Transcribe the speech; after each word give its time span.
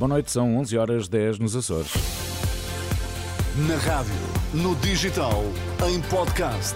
Boa 0.00 0.08
noite, 0.08 0.32
são 0.32 0.56
11 0.56 0.78
horas 0.78 1.08
10 1.08 1.38
nos 1.40 1.54
Açores. 1.54 1.92
Na 3.68 3.76
rádio, 3.76 4.14
no 4.54 4.74
digital, 4.76 5.44
em 5.86 6.00
podcast. 6.00 6.72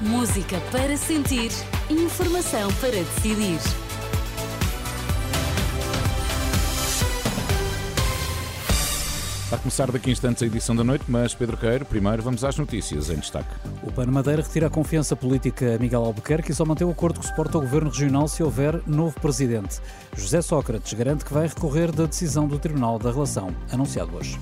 Música 0.00 0.60
para 0.72 0.96
sentir, 0.96 1.52
informação 1.88 2.68
para 2.80 2.90
decidir. 2.90 3.60
Vai 9.50 9.58
começar 9.58 9.90
daqui 9.90 10.10
a 10.10 10.12
instantes 10.12 10.42
a 10.42 10.46
edição 10.46 10.76
da 10.76 10.84
noite, 10.84 11.06
mas 11.08 11.34
Pedro 11.34 11.56
Queiro, 11.56 11.86
primeiro 11.86 12.22
vamos 12.22 12.44
às 12.44 12.58
notícias 12.58 13.08
em 13.08 13.16
destaque. 13.16 13.48
O 13.82 13.90
PAN 13.90 14.04
Madeira 14.08 14.42
retira 14.42 14.66
a 14.66 14.70
confiança 14.70 15.16
política 15.16 15.74
a 15.74 15.78
Miguel 15.78 16.04
Albuquerque 16.04 16.52
e 16.52 16.54
só 16.54 16.66
mantém 16.66 16.86
o 16.86 16.90
acordo 16.90 17.18
que 17.18 17.26
suporta 17.26 17.56
o 17.56 17.62
governo 17.62 17.88
regional 17.88 18.28
se 18.28 18.42
houver 18.42 18.82
novo 18.86 19.18
presidente. 19.18 19.80
José 20.14 20.42
Sócrates 20.42 20.92
garante 20.92 21.24
que 21.24 21.32
vai 21.32 21.46
recorrer 21.46 21.90
da 21.90 22.04
decisão 22.04 22.46
do 22.46 22.58
Tribunal 22.58 22.98
da 22.98 23.10
Relação, 23.10 23.48
anunciado 23.72 24.14
hoje. 24.18 24.38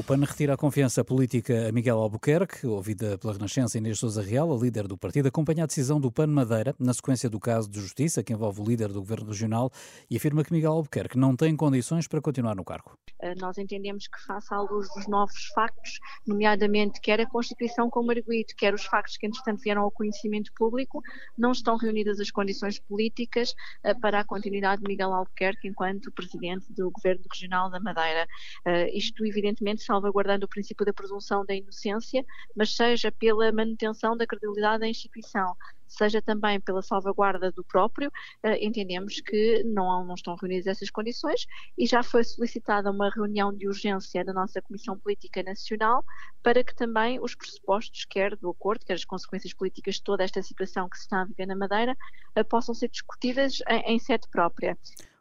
O 0.00 0.02
PAN 0.02 0.24
retira 0.24 0.54
a 0.54 0.56
confiança 0.56 1.04
política 1.04 1.68
a 1.68 1.72
Miguel 1.72 1.98
Albuquerque, 1.98 2.66
ouvida 2.66 3.18
pela 3.18 3.34
Renascença 3.34 3.76
Inês 3.76 3.98
Sousa 3.98 4.22
Real, 4.22 4.50
a 4.50 4.56
líder 4.56 4.88
do 4.88 4.96
partido, 4.96 5.28
acompanha 5.28 5.64
a 5.64 5.66
decisão 5.66 6.00
do 6.00 6.10
PAN 6.10 6.28
Madeira, 6.28 6.74
na 6.78 6.94
sequência 6.94 7.28
do 7.28 7.38
caso 7.38 7.68
de 7.68 7.78
justiça 7.78 8.22
que 8.22 8.32
envolve 8.32 8.62
o 8.62 8.64
líder 8.64 8.88
do 8.88 9.00
governo 9.00 9.26
regional, 9.26 9.70
e 10.10 10.16
afirma 10.16 10.42
que 10.42 10.54
Miguel 10.54 10.72
Albuquerque 10.72 11.18
não 11.18 11.36
tem 11.36 11.54
condições 11.54 12.08
para 12.08 12.18
continuar 12.18 12.56
no 12.56 12.64
cargo. 12.64 12.96
Eh, 13.20 13.34
nós 13.34 13.58
entendemos 13.58 14.08
que, 14.08 14.18
face 14.26 14.54
à 14.54 14.62
luz 14.62 14.88
dos 14.94 15.06
novos 15.06 15.44
factos, 15.54 15.98
nomeadamente 16.26 16.98
quer 17.02 17.20
a 17.20 17.26
Constituição 17.26 17.90
como 17.90 18.10
arguído, 18.10 18.54
quer 18.56 18.72
os 18.72 18.86
factos 18.86 19.18
que, 19.18 19.26
entretanto, 19.26 19.60
vieram 19.60 19.82
ao 19.82 19.90
conhecimento 19.90 20.50
público, 20.54 21.02
não 21.36 21.52
estão 21.52 21.76
reunidas 21.76 22.18
as 22.18 22.30
condições 22.30 22.78
políticas 22.78 23.54
eh, 23.84 23.92
para 23.92 24.20
a 24.20 24.24
continuidade 24.24 24.80
de 24.80 24.88
Miguel 24.88 25.12
Albuquerque 25.12 25.68
enquanto 25.68 26.10
presidente 26.10 26.72
do 26.72 26.90
governo 26.90 27.22
regional 27.30 27.68
da 27.68 27.78
Madeira. 27.78 28.26
Eh, 28.64 28.96
isto, 28.96 29.26
evidentemente, 29.26 29.84
salvaguardando 29.90 30.46
o 30.46 30.48
princípio 30.48 30.86
da 30.86 30.92
presunção 30.92 31.44
da 31.44 31.52
inocência, 31.52 32.24
mas 32.54 32.76
seja 32.76 33.10
pela 33.10 33.50
manutenção 33.50 34.16
da 34.16 34.24
credibilidade 34.24 34.78
da 34.78 34.88
instituição, 34.88 35.56
seja 35.88 36.22
também 36.22 36.60
pela 36.60 36.80
salvaguarda 36.80 37.50
do 37.50 37.64
próprio, 37.64 38.08
eh, 38.44 38.64
entendemos 38.64 39.20
que 39.20 39.64
não, 39.64 40.06
não 40.06 40.14
estão 40.14 40.36
reunidas 40.36 40.68
essas 40.68 40.90
condições 40.90 41.44
e 41.76 41.86
já 41.86 42.04
foi 42.04 42.22
solicitada 42.22 42.88
uma 42.92 43.10
reunião 43.10 43.52
de 43.52 43.66
urgência 43.66 44.24
da 44.24 44.32
nossa 44.32 44.62
Comissão 44.62 44.96
Política 44.96 45.42
Nacional 45.42 46.04
para 46.40 46.62
que 46.62 46.74
também 46.74 47.18
os 47.20 47.34
pressupostos, 47.34 48.04
quer 48.04 48.36
do 48.36 48.50
acordo, 48.50 48.86
quer 48.86 48.94
as 48.94 49.04
consequências 49.04 49.52
políticas 49.52 49.96
de 49.96 50.04
toda 50.04 50.22
esta 50.22 50.40
situação 50.40 50.88
que 50.88 50.96
se 50.98 51.02
está 51.02 51.22
a 51.22 51.24
viver 51.24 51.46
na 51.46 51.56
Madeira, 51.56 51.96
eh, 52.36 52.44
possam 52.44 52.72
ser 52.76 52.88
discutidas 52.88 53.58
em, 53.68 53.94
em 53.94 53.98
sede 53.98 54.28
própria. 54.30 54.78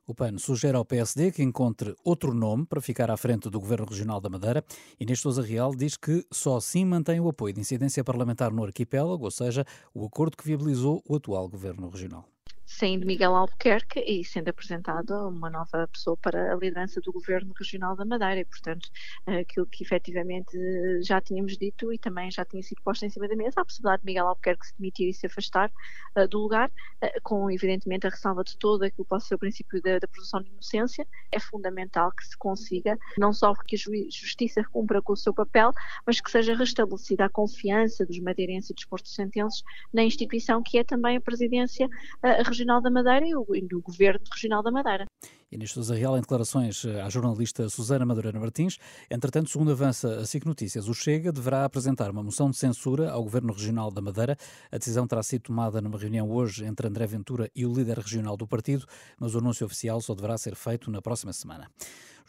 O 0.10 0.16
PAN 0.16 0.40
sugere 0.40 0.76
ao 0.76 0.84
PSD 0.84 1.32
que 1.32 1.44
encontre 1.44 1.94
outro 2.04 2.34
nome 2.34 2.66
para 2.66 2.82
ficar 2.82 3.12
à 3.12 3.16
frente 3.16 3.48
do 3.48 3.60
Governo 3.60 3.86
Regional 3.86 4.20
da 4.20 4.28
Madeira. 4.28 4.66
Inês 5.00 5.20
Sousa 5.20 5.44
Real 5.44 5.76
diz 5.76 5.96
que 5.96 6.26
só 6.32 6.58
assim 6.58 6.84
mantém 6.84 7.20
o 7.20 7.30
apoio 7.30 7.54
de 7.54 7.62
incidência 7.62 8.04
parlamentar 8.04 8.52
no 8.52 8.64
arquipélago, 8.64 9.24
ou 9.24 9.30
seja, 9.30 9.64
o 9.94 10.04
acordo 10.04 10.36
que 10.36 10.44
viabilizou 10.44 11.04
o 11.08 11.16
atual 11.16 11.48
Governo 11.48 11.88
Regional 11.90 12.26
saindo 12.70 13.06
Miguel 13.06 13.36
Albuquerque 13.36 14.00
e 14.00 14.24
sendo 14.24 14.50
apresentada 14.50 15.28
uma 15.28 15.50
nova 15.50 15.88
pessoa 15.92 16.16
para 16.16 16.54
a 16.54 16.56
liderança 16.56 17.02
do 17.02 17.12
Governo 17.12 17.52
Regional 17.58 17.96
da 17.96 18.06
Madeira. 18.06 18.42
E, 18.42 18.46
portanto, 18.46 18.90
aquilo 19.26 19.66
que 19.66 19.84
efetivamente 19.84 20.56
já 21.02 21.20
tínhamos 21.20 21.58
dito 21.58 21.92
e 21.92 21.98
também 21.98 22.30
já 22.30 22.46
tinha 22.46 22.62
sido 22.62 22.80
posto 22.84 23.06
em 23.06 23.10
cima 23.10 23.28
da 23.28 23.36
mesa, 23.36 23.60
a 23.60 23.66
possibilidade 23.66 24.04
de 24.04 24.06
Miguel 24.06 24.28
Albuquerque 24.28 24.68
se 24.68 24.74
demitir 24.78 25.10
e 25.10 25.14
se 25.14 25.26
afastar 25.26 25.72
uh, 26.16 26.28
do 26.28 26.40
lugar, 26.40 26.70
uh, 26.70 27.22
com 27.24 27.50
evidentemente 27.50 28.06
a 28.06 28.12
ressalva 28.12 28.44
de 28.44 28.56
todo 28.56 28.84
aquilo 28.84 29.04
que 29.04 29.10
pode 29.10 29.24
ser 29.24 29.34
o 29.34 29.40
princípio 29.40 29.82
da, 29.82 29.98
da 29.98 30.08
de 30.40 30.50
inocência, 30.50 31.08
é 31.32 31.40
fundamental 31.40 32.12
que 32.12 32.26
se 32.28 32.38
consiga 32.38 33.00
não 33.18 33.34
só 33.34 33.56
que 33.56 33.76
a 33.76 33.80
Justiça 33.80 34.64
cumpra 34.72 35.02
com 35.02 35.14
o 35.14 35.18
seu 35.18 35.34
papel, 35.34 35.72
mas 36.06 36.22
que 36.22 36.30
seja 36.30 36.56
restabelecida 36.56 37.26
a 37.26 37.30
confiança 37.30 38.06
dos 38.06 38.20
madeirenses 38.20 38.70
e 38.70 38.74
dos 38.76 38.86
postos 38.86 39.16
sentenses 39.16 39.64
na 39.92 40.04
instituição 40.04 40.62
que 40.62 40.78
é 40.78 40.84
também 40.84 41.18
a 41.18 41.22
Presidência 41.22 41.88
uh, 41.88 42.44
Regional 42.46 42.59
Regional 42.60 42.82
da 42.82 42.92
Madeira 42.92 43.26
e, 43.26 43.34
o, 43.34 43.46
e 43.56 43.62
do 43.62 43.82
Governo 43.82 44.20
Regional 44.34 44.62
da 44.62 44.70
Madeira. 44.70 45.06
Inês 45.50 45.72
Sousa 45.72 45.96
Real, 45.96 46.18
em 46.18 46.22
declarações 46.22 46.84
eh, 46.84 47.02
à 47.02 47.10
jornalista 47.10 47.70
Susana 47.70 48.06
Madureira 48.06 48.38
Martins. 48.38 48.78
Entretanto, 49.10 49.50
segundo 49.50 49.72
avança 49.72 50.20
a 50.20 50.26
SIC 50.26 50.46
Notícias, 50.46 50.90
o 50.90 50.94
Chega 50.94 51.32
deverá 51.32 51.64
apresentar 51.64 52.12
uma 52.12 52.22
moção 52.22 52.50
de 52.52 52.58
censura 52.58 53.12
ao 53.12 53.24
Governo 53.24 53.54
Regional 53.54 53.90
da 53.90 54.02
Madeira. 54.02 54.38
A 54.70 54.78
decisão 54.78 55.08
terá 55.08 55.24
sido 55.24 55.44
tomada 55.44 55.80
numa 55.80 55.98
reunião 55.98 56.30
hoje 56.30 56.66
entre 56.66 56.86
André 56.86 57.08
Ventura 57.08 57.50
e 57.56 57.66
o 57.66 57.74
líder 57.74 57.98
regional 57.98 58.36
do 58.36 58.46
partido, 58.46 58.86
mas 59.18 59.34
o 59.34 59.38
anúncio 59.38 59.66
oficial 59.66 60.02
só 60.02 60.14
deverá 60.14 60.38
ser 60.38 60.54
feito 60.54 60.92
na 60.92 61.02
próxima 61.02 61.32
semana. 61.32 61.72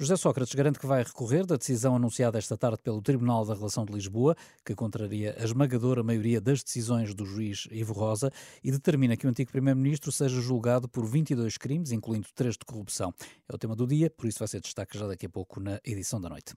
José 0.00 0.16
Sócrates 0.16 0.54
garante 0.54 0.78
que 0.78 0.86
vai 0.86 1.02
recorrer 1.02 1.44
da 1.44 1.56
decisão 1.56 1.94
anunciada 1.94 2.38
esta 2.38 2.56
tarde 2.56 2.78
pelo 2.82 3.02
Tribunal 3.02 3.44
da 3.44 3.52
Relação 3.52 3.84
de 3.84 3.92
Lisboa, 3.92 4.34
que 4.64 4.74
contraria 4.74 5.36
a 5.38 5.44
esmagadora 5.44 6.02
maioria 6.02 6.40
das 6.40 6.62
decisões 6.62 7.12
do 7.12 7.26
juiz 7.26 7.68
Ivo 7.70 7.92
Rosa 7.92 8.32
e 8.64 8.70
determina 8.70 9.14
que 9.14 9.26
o 9.26 9.28
antigo 9.28 9.52
Primeiro-Ministro 9.52 10.10
seja 10.10 10.40
julgado 10.40 10.88
por 10.88 11.04
22 11.04 11.58
crimes, 11.58 11.92
incluindo 11.92 12.28
três 12.34 12.54
de 12.54 12.64
corrupção. 12.64 13.12
É 13.46 13.54
o 13.54 13.58
tema 13.58 13.76
do 13.76 13.86
dia, 13.86 14.08
por 14.08 14.26
isso 14.26 14.38
vai 14.38 14.48
ser 14.48 14.62
destaque 14.62 14.96
já 14.96 15.06
daqui 15.06 15.26
a 15.26 15.28
pouco 15.28 15.60
na 15.60 15.78
edição 15.84 16.18
da 16.18 16.30
noite. 16.30 16.54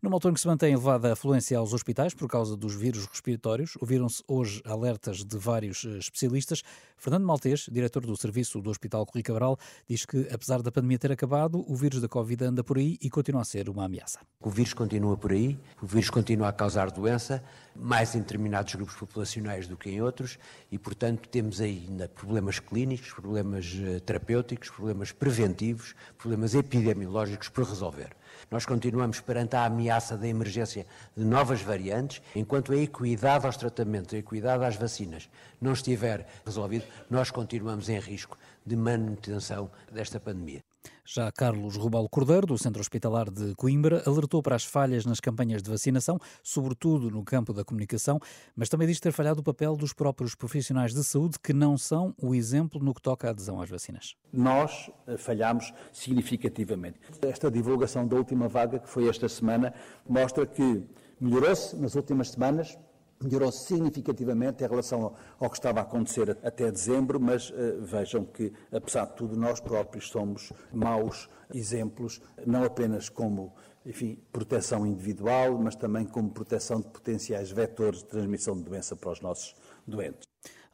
No 0.00 0.10
altura 0.10 0.32
em 0.32 0.34
que 0.34 0.40
se 0.40 0.46
mantém 0.46 0.72
elevada 0.72 1.12
afluência 1.12 1.58
aos 1.58 1.74
hospitais 1.74 2.14
por 2.14 2.26
causa 2.26 2.56
dos 2.56 2.74
vírus 2.74 3.04
respiratórios, 3.04 3.76
ouviram-se 3.78 4.22
hoje 4.26 4.62
alertas 4.64 5.22
de 5.22 5.36
vários 5.36 5.84
eh, 5.84 5.98
especialistas. 5.98 6.62
Fernando 6.96 7.24
Maltês, 7.24 7.68
diretor 7.70 8.04
do 8.06 8.16
serviço 8.16 8.60
do 8.60 8.70
Hospital 8.70 9.04
Corri 9.04 9.22
Cabral, 9.22 9.58
diz 9.88 10.04
que, 10.04 10.28
apesar 10.32 10.62
da 10.62 10.72
pandemia 10.72 10.98
ter 10.98 11.12
acabado, 11.12 11.64
o 11.70 11.76
vírus 11.76 12.00
da 12.00 12.08
Covid 12.08 12.44
anda 12.44 12.64
por 12.64 12.78
aí 12.78 12.98
e 13.00 13.10
continua 13.10 13.42
a 13.42 13.44
ser 13.44 13.68
uma 13.68 13.84
ameaça. 13.84 14.20
O 14.40 14.50
vírus 14.50 14.72
continua 14.72 15.16
por 15.16 15.32
aí, 15.32 15.58
o 15.80 15.86
vírus 15.86 16.10
continua 16.10 16.48
a 16.48 16.52
causar 16.52 16.90
doença, 16.90 17.44
mais 17.74 18.14
em 18.14 18.20
determinados 18.20 18.74
grupos 18.74 18.96
populacionais 18.96 19.68
do 19.68 19.76
que 19.76 19.90
em 19.90 20.00
outros, 20.00 20.38
e, 20.72 20.78
portanto, 20.78 21.28
temos 21.28 21.60
ainda 21.60 22.08
problemas 22.08 22.58
clínicos, 22.58 23.12
problemas 23.12 23.76
eh, 23.78 24.00
terapêuticos, 24.00 24.70
problemas 24.70 25.12
preventivos, 25.12 25.94
problemas 26.16 26.54
epidemiológicos 26.54 27.48
por 27.48 27.64
resolver. 27.64 28.16
Nós 28.50 28.64
continuamos 28.64 29.20
perante 29.20 29.56
a 29.56 29.64
ameaça 29.64 30.16
da 30.16 30.28
emergência 30.28 30.86
de 31.16 31.24
novas 31.24 31.62
variantes, 31.62 32.22
enquanto 32.34 32.72
a 32.72 32.76
equidade 32.76 33.46
aos 33.46 33.56
tratamentos, 33.56 34.14
a 34.14 34.18
equidade 34.18 34.64
às 34.64 34.76
vacinas 34.76 35.28
não 35.60 35.72
estiver 35.72 36.26
resolvido, 36.44 36.84
nós 37.10 37.30
continuamos 37.30 37.88
em 37.88 37.98
risco 37.98 38.38
de 38.64 38.76
manutenção 38.76 39.70
desta 39.92 40.20
pandemia. 40.20 40.65
Já 41.08 41.30
Carlos 41.30 41.76
Rubal 41.76 42.08
Cordeiro, 42.08 42.48
do 42.48 42.58
Centro 42.58 42.80
Hospitalar 42.80 43.30
de 43.30 43.54
Coimbra, 43.54 44.02
alertou 44.04 44.42
para 44.42 44.56
as 44.56 44.64
falhas 44.64 45.06
nas 45.06 45.20
campanhas 45.20 45.62
de 45.62 45.70
vacinação, 45.70 46.18
sobretudo 46.42 47.08
no 47.12 47.22
campo 47.22 47.52
da 47.52 47.64
comunicação, 47.64 48.18
mas 48.56 48.68
também 48.68 48.88
diz 48.88 48.98
ter 48.98 49.12
falhado 49.12 49.40
o 49.40 49.42
papel 49.42 49.76
dos 49.76 49.92
próprios 49.92 50.34
profissionais 50.34 50.92
de 50.92 51.04
saúde, 51.04 51.38
que 51.38 51.52
não 51.52 51.78
são 51.78 52.12
o 52.20 52.34
exemplo 52.34 52.82
no 52.82 52.92
que 52.92 53.00
toca 53.00 53.28
à 53.28 53.30
adesão 53.30 53.60
às 53.60 53.70
vacinas. 53.70 54.16
Nós 54.32 54.90
eh, 55.06 55.16
falhamos 55.16 55.72
significativamente. 55.92 56.98
Esta 57.22 57.48
divulgação 57.48 58.04
da 58.04 58.16
última 58.16 58.48
vaga, 58.48 58.80
que 58.80 58.88
foi 58.88 59.08
esta 59.08 59.28
semana, 59.28 59.72
mostra 60.08 60.44
que 60.44 60.84
melhorou-se 61.20 61.76
nas 61.76 61.94
últimas 61.94 62.30
semanas, 62.30 62.76
melhorou 63.22 63.50
significativamente 63.50 64.64
em 64.64 64.68
relação 64.68 65.14
ao 65.38 65.50
que 65.50 65.56
estava 65.56 65.80
a 65.80 65.82
acontecer 65.82 66.36
até 66.42 66.70
dezembro, 66.70 67.20
mas 67.20 67.50
uh, 67.50 67.80
vejam 67.80 68.24
que, 68.24 68.52
apesar 68.72 69.06
de 69.06 69.16
tudo, 69.16 69.36
nós 69.36 69.60
próprios 69.60 70.08
somos 70.08 70.52
maus 70.72 71.28
exemplos, 71.52 72.20
não 72.46 72.64
apenas 72.64 73.08
como 73.08 73.54
enfim, 73.86 74.18
proteção 74.32 74.84
individual, 74.84 75.56
mas 75.58 75.76
também 75.76 76.04
como 76.04 76.28
proteção 76.30 76.80
de 76.80 76.88
potenciais 76.88 77.52
vetores 77.52 78.00
de 78.00 78.06
transmissão 78.06 78.56
de 78.56 78.64
doença 78.64 78.96
para 78.96 79.12
os 79.12 79.20
nossos 79.20 79.54
doentes. 79.86 80.26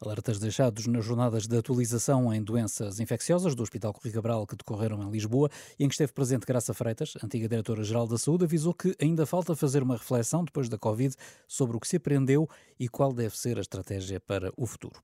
Alertas 0.05 0.37
deixados 0.37 0.85
nas 0.85 1.05
jornadas 1.05 1.47
de 1.47 1.57
atualização 1.57 2.33
em 2.33 2.43
doenças 2.43 2.99
infecciosas 2.99 3.55
do 3.55 3.63
Hospital 3.63 3.93
Corri 3.93 4.11
Cabral 4.11 4.45
que 4.45 4.53
decorreram 4.53 5.01
em 5.01 5.09
Lisboa 5.09 5.49
e 5.79 5.85
em 5.85 5.87
que 5.87 5.93
esteve 5.93 6.11
presente 6.11 6.45
Graça 6.45 6.73
Freitas, 6.73 7.13
antiga 7.23 7.47
diretora-geral 7.47 8.05
da 8.05 8.17
Saúde, 8.17 8.43
avisou 8.43 8.73
que 8.73 8.93
ainda 9.01 9.25
falta 9.25 9.55
fazer 9.55 9.81
uma 9.81 9.95
reflexão 9.95 10.43
depois 10.43 10.67
da 10.67 10.77
Covid 10.77 11.15
sobre 11.47 11.77
o 11.77 11.79
que 11.79 11.87
se 11.87 11.95
aprendeu 11.95 12.49
e 12.77 12.89
qual 12.89 13.13
deve 13.13 13.37
ser 13.37 13.57
a 13.57 13.61
estratégia 13.61 14.19
para 14.19 14.51
o 14.57 14.65
futuro. 14.65 15.01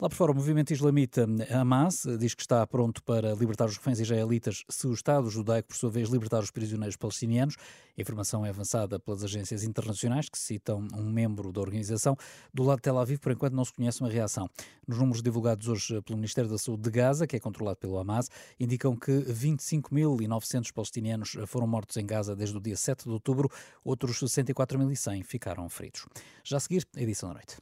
Lá 0.00 0.08
por 0.08 0.14
fora, 0.14 0.32
o 0.32 0.34
movimento 0.34 0.72
islamita 0.72 1.26
Hamas 1.50 2.06
diz 2.18 2.32
que 2.32 2.42
está 2.42 2.64
pronto 2.66 3.02
para 3.02 3.34
libertar 3.34 3.66
os 3.66 3.76
reféns 3.76 3.98
israelitas 3.98 4.64
se 4.68 4.86
o 4.86 4.92
Estado 4.92 5.28
judaico, 5.28 5.68
por 5.68 5.76
sua 5.76 5.90
vez, 5.90 6.08
libertar 6.08 6.38
os 6.38 6.52
prisioneiros 6.52 6.96
palestinianos. 6.96 7.56
A 7.98 8.00
informação 8.00 8.46
é 8.46 8.48
avançada 8.50 9.00
pelas 9.00 9.24
agências 9.24 9.64
internacionais 9.64 10.28
que 10.28 10.38
citam 10.38 10.86
um 10.94 11.10
membro 11.10 11.50
da 11.50 11.60
organização. 11.60 12.16
Do 12.54 12.62
lado 12.62 12.76
de 12.76 12.82
Tel 12.82 12.96
Aviv, 12.96 13.18
por 13.18 13.32
enquanto, 13.32 13.54
não 13.54 13.64
se 13.64 13.72
conhece 13.72 14.00
uma 14.00 14.08
reação. 14.08 14.48
Nos 14.86 14.98
números 14.98 15.20
divulgados 15.20 15.66
hoje 15.66 16.00
pelo 16.02 16.16
Ministério 16.16 16.48
da 16.48 16.56
Saúde 16.56 16.84
de 16.84 16.90
Gaza, 16.92 17.26
que 17.26 17.34
é 17.34 17.40
controlado 17.40 17.76
pelo 17.76 17.98
Hamas, 17.98 18.30
indicam 18.60 18.94
que 18.94 19.10
25.900 19.10 20.72
palestinianos 20.72 21.36
foram 21.48 21.66
mortos 21.66 21.96
em 21.96 22.06
Gaza 22.06 22.36
desde 22.36 22.56
o 22.56 22.60
dia 22.60 22.76
7 22.76 23.02
de 23.02 23.10
outubro, 23.10 23.50
outros 23.84 24.20
64.100 24.20 25.24
ficaram 25.24 25.68
feridos. 25.68 26.06
Já 26.44 26.58
a 26.58 26.60
seguir, 26.60 26.86
edição 26.96 27.30
da 27.30 27.34
noite. 27.34 27.56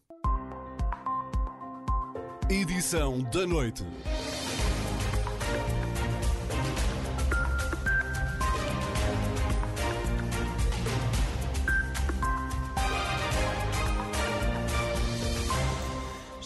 Edição 2.51 3.23
da 3.23 3.47
noite. 3.47 3.85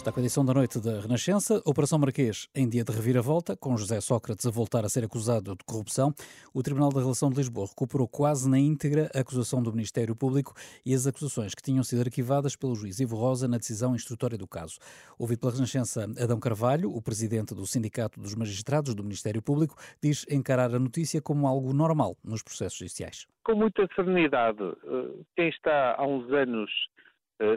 Está 0.01 0.11
com 0.11 0.19
a 0.19 0.23
edição 0.23 0.43
da 0.43 0.51
noite 0.51 0.81
da 0.81 0.99
Renascença. 0.99 1.61
Operação 1.63 1.99
Marquês 1.99 2.49
em 2.55 2.67
dia 2.67 2.83
de 2.83 2.91
reviravolta, 2.91 3.55
com 3.55 3.77
José 3.77 4.01
Sócrates 4.01 4.47
a 4.47 4.49
voltar 4.49 4.83
a 4.83 4.89
ser 4.89 5.03
acusado 5.03 5.55
de 5.55 5.63
corrupção. 5.63 6.11
O 6.51 6.63
Tribunal 6.63 6.89
da 6.89 7.01
Relação 7.01 7.29
de 7.29 7.35
Lisboa 7.35 7.67
recuperou 7.67 8.07
quase 8.07 8.49
na 8.49 8.57
íntegra 8.57 9.11
a 9.13 9.19
acusação 9.19 9.61
do 9.61 9.71
Ministério 9.71 10.15
Público 10.15 10.55
e 10.83 10.95
as 10.95 11.05
acusações 11.05 11.53
que 11.53 11.61
tinham 11.61 11.83
sido 11.83 12.01
arquivadas 12.01 12.55
pelo 12.55 12.73
juiz 12.73 12.99
Ivo 12.99 13.15
Rosa 13.15 13.47
na 13.47 13.59
decisão 13.59 13.93
instrutória 13.93 14.39
do 14.39 14.47
caso. 14.47 14.79
Ouvido 15.19 15.41
pela 15.41 15.53
Renascença, 15.53 16.05
Adão 16.19 16.39
Carvalho, 16.39 16.89
o 16.89 16.99
presidente 16.99 17.53
do 17.53 17.67
Sindicato 17.67 18.19
dos 18.19 18.33
Magistrados 18.33 18.95
do 18.95 19.03
Ministério 19.03 19.39
Público, 19.39 19.75
diz 20.01 20.25
encarar 20.31 20.73
a 20.73 20.79
notícia 20.79 21.21
como 21.21 21.45
algo 21.45 21.73
normal 21.73 22.17
nos 22.23 22.41
processos 22.41 22.79
judiciais. 22.79 23.27
Com 23.43 23.53
muita 23.53 23.87
serenidade. 23.95 24.63
Eh, 24.63 25.23
quem 25.35 25.49
está 25.49 25.95
há 25.95 26.07
uns 26.07 26.31
anos 26.31 26.71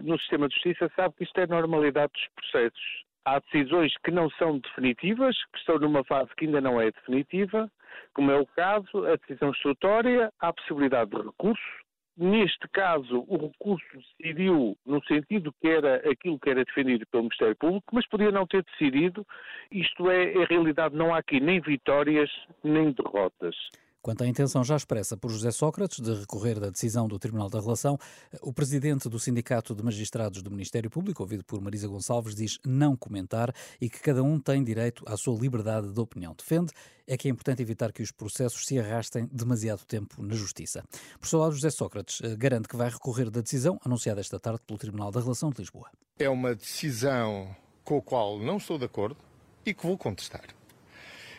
no 0.03 0.19
sistema 0.19 0.49
de 0.49 0.55
justiça 0.55 0.91
sabe 0.97 1.15
que 1.17 1.25
isto 1.25 1.39
é 1.39 1.47
normalidade 1.47 2.13
dos 2.13 2.29
processos. 2.35 3.05
Há 3.25 3.39
decisões 3.39 3.93
que 4.05 4.11
não 4.11 4.29
são 4.33 4.59
definitivas, 4.59 5.37
que 5.53 5.59
estão 5.59 5.79
numa 5.79 6.05
fase 6.05 6.31
que 6.37 6.45
ainda 6.45 6.61
não 6.61 6.81
é 6.81 6.91
definitiva, 6.91 7.71
como 8.13 8.31
é 8.31 8.39
o 8.39 8.47
caso, 8.47 9.07
a 9.07 9.17
decisão 9.17 9.51
instrutória, 9.51 10.31
há 10.41 10.53
possibilidade 10.53 11.11
de 11.11 11.17
recurso. 11.17 11.85
Neste 12.17 12.69
caso, 12.69 13.25
o 13.27 13.37
recurso 13.37 13.85
decidiu 14.21 14.77
no 14.87 15.03
sentido 15.05 15.53
que 15.61 15.69
era 15.69 15.97
aquilo 16.09 16.39
que 16.39 16.49
era 16.49 16.65
defendido 16.65 17.05
pelo 17.11 17.25
Ministério 17.25 17.57
Público, 17.57 17.87
mas 17.93 18.07
podia 18.07 18.31
não 18.31 18.47
ter 18.47 18.63
decidido. 18.63 19.27
Isto 19.71 20.09
é, 20.09 20.33
em 20.33 20.45
realidade, 20.45 20.95
não 20.95 21.13
há 21.13 21.19
aqui 21.19 21.41
nem 21.41 21.61
vitórias 21.61 22.31
nem 22.63 22.93
derrotas. 22.93 23.57
Quanto 24.05 24.23
à 24.23 24.27
intenção 24.27 24.63
já 24.63 24.77
expressa 24.77 25.17
por 25.17 25.31
José 25.31 25.51
Sócrates 25.51 25.99
de 25.99 26.13
recorrer 26.13 26.61
da 26.61 26.69
decisão 26.69 27.09
do 27.09 27.19
Tribunal 27.19 27.49
da 27.49 27.59
Relação, 27.59 27.99
o 28.43 28.53
presidente 28.53 29.09
do 29.09 29.19
Sindicato 29.19 29.75
de 29.75 29.83
Magistrados 29.83 30.43
do 30.43 30.51
Ministério 30.51 30.91
Público, 30.91 31.23
ouvido 31.23 31.43
por 31.43 31.59
Marisa 31.59 31.89
Gonçalves, 31.89 32.35
diz 32.35 32.59
não 32.67 32.95
comentar 32.95 33.51
e 33.81 33.89
que 33.89 33.99
cada 34.01 34.23
um 34.23 34.39
tem 34.39 34.63
direito 34.63 35.03
à 35.09 35.17
sua 35.17 35.41
liberdade 35.41 35.91
de 35.91 35.99
opinião. 35.99 36.35
Defende 36.37 36.71
é 37.07 37.17
que 37.17 37.29
é 37.29 37.31
importante 37.31 37.63
evitar 37.63 37.95
que 37.95 38.03
os 38.03 38.13
processos 38.13 38.67
se 38.67 38.79
arrastem 38.79 39.27
demasiado 39.33 39.87
tempo 39.87 40.23
na 40.23 40.35
Justiça. 40.35 40.85
Por 41.19 41.27
seu 41.27 41.39
lado, 41.39 41.55
José 41.55 41.71
Sócrates 41.71 42.21
eh, 42.23 42.37
garante 42.37 42.69
que 42.69 42.77
vai 42.77 42.91
recorrer 42.91 43.31
da 43.31 43.41
decisão 43.41 43.81
anunciada 43.83 44.21
esta 44.21 44.39
tarde 44.39 44.61
pelo 44.67 44.79
Tribunal 44.79 45.11
da 45.11 45.21
Relação 45.21 45.49
de 45.49 45.61
Lisboa. 45.61 45.89
É 46.19 46.29
uma 46.29 46.55
decisão 46.55 47.57
com 47.83 47.97
a 47.97 48.03
qual 48.03 48.39
não 48.39 48.59
estou 48.59 48.77
de 48.77 48.85
acordo 48.85 49.17
e 49.65 49.73
que 49.73 49.87
vou 49.87 49.97
contestar 49.97 50.45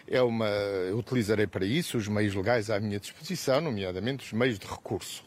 é 0.07 0.21
uma, 0.21 0.47
eu 0.47 0.97
utilizarei 0.97 1.47
para 1.47 1.65
isso 1.65 1.97
os 1.97 2.07
meios 2.07 2.33
legais 2.35 2.69
à 2.69 2.79
minha 2.79 2.99
disposição, 2.99 3.61
nomeadamente 3.61 4.25
os 4.25 4.33
meios 4.33 4.59
de 4.59 4.67
recurso. 4.67 5.23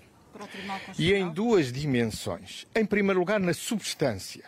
E 0.99 1.13
em 1.13 1.29
duas 1.29 1.73
dimensões. 1.73 2.67
Em 2.75 2.87
primeiro 2.87 3.19
lugar, 3.19 3.41
na 3.41 3.53
substância. 3.53 4.45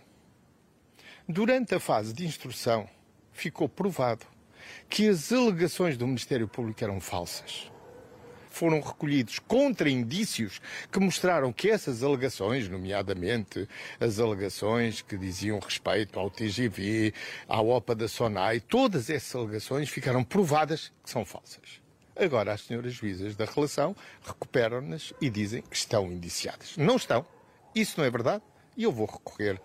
Durante 1.28 1.74
a 1.74 1.80
fase 1.80 2.12
de 2.12 2.24
instrução, 2.24 2.88
ficou 3.32 3.68
provado 3.68 4.26
que 4.88 5.08
as 5.08 5.32
alegações 5.32 5.96
do 5.96 6.06
Ministério 6.06 6.46
Público 6.46 6.82
eram 6.82 7.00
falsas 7.00 7.70
foram 8.60 8.78
recolhidos 8.78 9.38
contra-indícios 9.38 10.60
que 10.92 11.00
mostraram 11.00 11.50
que 11.50 11.70
essas 11.70 12.02
alegações, 12.02 12.68
nomeadamente 12.68 13.66
as 13.98 14.20
alegações 14.20 15.00
que 15.00 15.16
diziam 15.16 15.58
respeito 15.58 16.20
ao 16.20 16.28
TGV, 16.28 17.14
à 17.48 17.62
OPA 17.62 17.94
da 17.94 18.06
SONAI, 18.06 18.60
todas 18.60 19.08
essas 19.08 19.34
alegações 19.34 19.88
ficaram 19.88 20.22
provadas 20.22 20.92
que 21.02 21.08
são 21.08 21.24
falsas. 21.24 21.80
Agora 22.14 22.52
as 22.52 22.60
senhoras 22.60 22.92
juízas 22.92 23.34
da 23.34 23.46
relação 23.46 23.96
recuperam-nas 24.26 25.14
e 25.22 25.30
dizem 25.30 25.62
que 25.62 25.74
estão 25.74 26.12
indiciadas. 26.12 26.76
Não 26.76 26.96
estão. 26.96 27.24
Isso 27.74 27.98
não 27.98 28.04
é 28.04 28.10
verdade 28.10 28.42
e 28.76 28.82
eu 28.82 28.92
vou 28.92 29.06
recorrer 29.06 29.58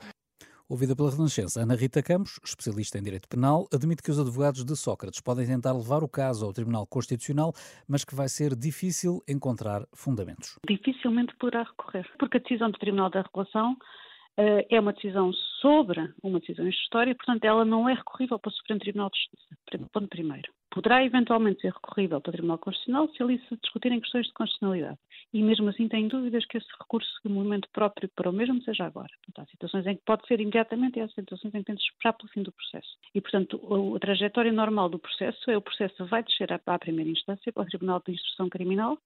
Ouvida 0.67 0.95
pela 0.95 1.11
Renascença, 1.11 1.61
Ana 1.61 1.75
Rita 1.75 2.01
Campos, 2.01 2.39
especialista 2.43 2.97
em 2.97 3.03
direito 3.03 3.29
penal, 3.29 3.67
admite 3.71 4.01
que 4.01 4.09
os 4.09 4.19
advogados 4.19 4.65
de 4.65 4.75
Sócrates 4.75 5.21
podem 5.21 5.45
tentar 5.45 5.73
levar 5.73 6.03
o 6.03 6.09
caso 6.09 6.43
ao 6.43 6.51
Tribunal 6.51 6.87
Constitucional, 6.87 7.53
mas 7.87 8.03
que 8.03 8.15
vai 8.15 8.27
ser 8.27 8.55
difícil 8.55 9.21
encontrar 9.29 9.85
fundamentos. 9.93 10.57
Dificilmente 10.67 11.35
poderá 11.35 11.61
recorrer, 11.61 12.09
porque 12.17 12.37
a 12.37 12.39
decisão 12.39 12.71
do 12.71 12.79
Tribunal 12.79 13.11
da 13.11 13.23
Relação 13.31 13.73
uh, 13.73 14.65
é 14.67 14.79
uma 14.79 14.91
decisão 14.91 15.31
sobre 15.61 16.11
uma 16.23 16.39
decisão 16.39 16.67
história, 16.67 17.13
portanto, 17.13 17.43
ela 17.45 17.63
não 17.63 17.87
é 17.87 17.93
recorrível 17.93 18.39
para 18.39 18.49
o 18.49 18.53
Supremo 18.53 18.79
Tribunal 18.79 19.11
de 19.11 19.19
Justiça. 19.19 19.89
Ponto 19.93 20.07
primeiro 20.07 20.51
poderá 20.75 21.05
eventualmente 21.05 21.61
ser 21.61 21.71
recorrível 21.71 22.19
para 22.19 22.29
o 22.29 22.33
Tribunal 22.33 22.57
Constitucional 22.57 23.07
se 23.07 23.23
ali 23.23 23.41
se 23.47 23.55
discutirem 23.63 24.01
questões 24.01 24.27
de 24.27 24.33
constitucionalidade. 24.33 24.99
E 25.33 25.41
mesmo 25.41 25.69
assim 25.69 25.87
tem 25.87 26.09
dúvidas 26.09 26.45
que 26.45 26.57
esse 26.57 26.67
recurso 26.77 27.09
de 27.23 27.31
momento 27.31 27.69
próprio 27.71 28.09
para 28.13 28.29
o 28.29 28.33
mesmo 28.33 28.61
seja 28.61 28.83
agora. 28.83 29.07
Portanto, 29.23 29.47
há 29.47 29.51
situações 29.51 29.87
em 29.87 29.95
que 29.95 30.03
pode 30.05 30.27
ser 30.27 30.41
imediatamente 30.41 30.99
e 30.99 31.01
há 31.01 31.07
situações 31.07 31.55
em 31.55 31.59
que 31.59 31.65
tem 31.65 31.75
de 31.75 31.81
esperar 31.81 32.11
pelo 32.11 32.29
fim 32.29 32.43
do 32.43 32.51
processo. 32.51 32.89
E, 33.13 33.21
portanto, 33.21 33.95
a 33.95 33.99
trajetória 33.99 34.51
normal 34.51 34.89
do 34.89 34.99
processo 34.99 35.49
é 35.49 35.55
o 35.55 35.61
processo 35.61 36.05
vai 36.07 36.21
descer 36.21 36.51
à, 36.51 36.59
à 36.65 36.77
primeira 36.77 37.09
instância, 37.09 37.53
para 37.53 37.63
o 37.63 37.65
Tribunal 37.65 38.01
de 38.05 38.11
Instrução 38.11 38.49
Criminal, 38.49 38.97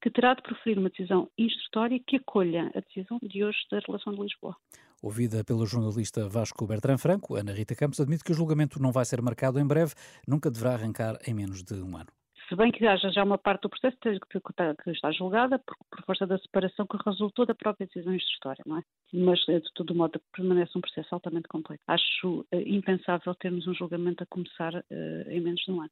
que 0.00 0.10
terá 0.10 0.32
de 0.32 0.40
proferir 0.40 0.78
uma 0.78 0.88
decisão 0.88 1.28
instrutória 1.36 2.00
que 2.06 2.16
acolha 2.16 2.70
a 2.74 2.80
decisão 2.80 3.18
de 3.22 3.44
hoje 3.44 3.58
da 3.70 3.80
relação 3.80 4.14
de 4.14 4.22
Lisboa. 4.22 4.56
Ouvida 5.02 5.44
pelo 5.44 5.64
jornalista 5.64 6.28
Vasco 6.28 6.66
Bertrand 6.66 6.98
Franco, 6.98 7.36
Ana 7.36 7.52
Rita 7.52 7.74
Campos 7.76 8.00
admite 8.00 8.24
que 8.24 8.32
o 8.32 8.34
julgamento 8.34 8.82
não 8.82 8.90
vai 8.90 9.04
ser 9.04 9.22
marcado 9.22 9.60
em 9.60 9.66
breve, 9.66 9.94
nunca 10.26 10.50
deverá 10.50 10.74
arrancar 10.74 11.16
em 11.26 11.32
menos 11.32 11.62
de 11.62 11.74
um 11.74 11.96
ano. 11.96 12.08
Se 12.48 12.56
bem 12.56 12.72
que 12.72 12.86
haja 12.86 13.10
já 13.10 13.22
uma 13.22 13.36
parte 13.36 13.62
do 13.62 13.68
processo 13.68 13.96
que 13.98 14.90
está 14.90 15.12
julgada 15.12 15.58
por, 15.58 15.76
força 16.06 16.26
da 16.26 16.38
separação 16.38 16.86
que 16.86 16.96
resultou 17.04 17.44
da 17.44 17.54
própria 17.54 17.86
decisão 17.86 18.14
instrutória, 18.14 18.64
não 18.66 18.78
é? 18.78 18.82
Mas, 19.12 19.38
de 19.40 19.72
todo 19.74 19.94
modo, 19.94 20.18
permanece 20.34 20.72
um 20.76 20.80
processo 20.80 21.14
altamente 21.14 21.46
complexo. 21.46 21.84
Acho 21.86 22.40
uh, 22.40 22.46
impensável 22.64 23.34
termos 23.34 23.66
um 23.66 23.74
julgamento 23.74 24.22
a 24.22 24.26
começar 24.26 24.74
uh, 24.74 25.30
em 25.30 25.40
menos 25.42 25.60
de 25.60 25.70
um 25.70 25.82
ano. 25.82 25.90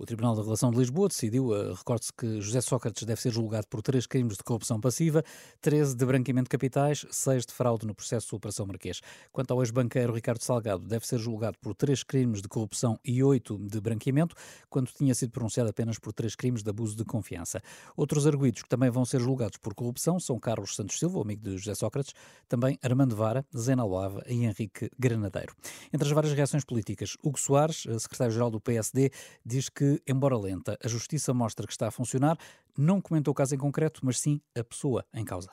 O 0.00 0.06
Tribunal 0.06 0.34
da 0.34 0.42
Relação 0.42 0.70
de 0.70 0.78
Lisboa 0.78 1.08
decidiu, 1.08 1.48
uh, 1.48 1.74
recorde-se 1.74 2.10
que 2.10 2.40
José 2.40 2.62
Sócrates 2.62 3.02
deve 3.02 3.20
ser 3.20 3.30
julgado 3.30 3.66
por 3.66 3.82
três 3.82 4.06
crimes 4.06 4.38
de 4.38 4.42
corrupção 4.42 4.80
passiva, 4.80 5.22
13 5.60 5.94
de 5.94 6.06
branqueamento 6.06 6.44
de 6.44 6.48
capitais, 6.48 7.04
6 7.10 7.44
de 7.44 7.52
fraude 7.52 7.86
no 7.86 7.94
processo 7.94 8.30
de 8.30 8.34
Operação 8.34 8.64
Marquês. 8.64 9.02
Quanto 9.30 9.52
ao 9.52 9.60
ex-banqueiro 9.60 10.14
Ricardo 10.14 10.42
Salgado, 10.42 10.86
deve 10.86 11.06
ser 11.06 11.18
julgado 11.18 11.58
por 11.60 11.74
três 11.74 12.02
crimes 12.02 12.40
de 12.40 12.48
corrupção 12.48 12.98
e 13.04 13.22
oito 13.22 13.58
de 13.58 13.78
branqueamento, 13.78 14.34
quando 14.70 14.90
tinha 14.90 15.14
sido 15.14 15.32
pronunciado 15.32 15.68
apenas 15.68 15.98
por 15.98 16.14
três 16.14 16.34
crimes 16.34 16.62
de 16.62 16.70
abuso 16.70 16.96
de 16.96 17.04
confiança. 17.04 17.60
Outros 17.94 18.26
arguídos 18.26 18.62
que 18.62 18.70
também 18.70 18.88
vão 18.88 19.04
ser 19.04 19.20
julgados 19.20 19.58
por 19.58 19.74
corrupção 19.74 20.18
são 20.18 20.40
Carlos 20.40 20.76
Santos 20.76 20.98
Silva, 20.98 21.20
amigo 21.20 21.42
de 21.42 21.58
José 21.58 21.74
Sócrates, 21.74 22.14
também 22.48 22.78
Armando 22.82 23.14
Vara, 23.14 23.44
Zena 23.54 23.84
Lava 23.84 24.22
e 24.26 24.46
Henrique 24.46 24.88
Granadeiro. 24.98 25.54
Entre 25.92 26.08
as 26.08 26.14
várias 26.14 26.32
reações 26.32 26.64
políticas, 26.64 27.18
Hugo 27.22 27.38
Soares, 27.38 27.84
eh, 27.86 27.98
secretário-geral 27.98 28.50
do 28.50 28.58
PSD, 28.58 29.10
diz 29.44 29.68
que 29.68 29.89
embora 30.06 30.38
lenta, 30.38 30.78
a 30.82 30.88
justiça 30.88 31.32
mostra 31.32 31.66
que 31.66 31.72
está 31.72 31.88
a 31.88 31.90
funcionar. 31.90 32.38
Não 32.76 33.00
comentou 33.00 33.32
o 33.32 33.34
caso 33.34 33.54
em 33.54 33.58
concreto, 33.58 34.00
mas 34.04 34.18
sim 34.18 34.40
a 34.56 34.62
pessoa 34.62 35.04
em 35.14 35.24
causa. 35.24 35.50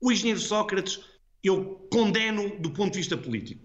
O 0.00 0.10
engenheiro 0.10 0.40
Sócrates 0.40 1.00
eu 1.44 1.86
condeno 1.92 2.58
do 2.58 2.70
ponto 2.70 2.94
de 2.94 3.00
vista 3.00 3.18
político. 3.18 3.62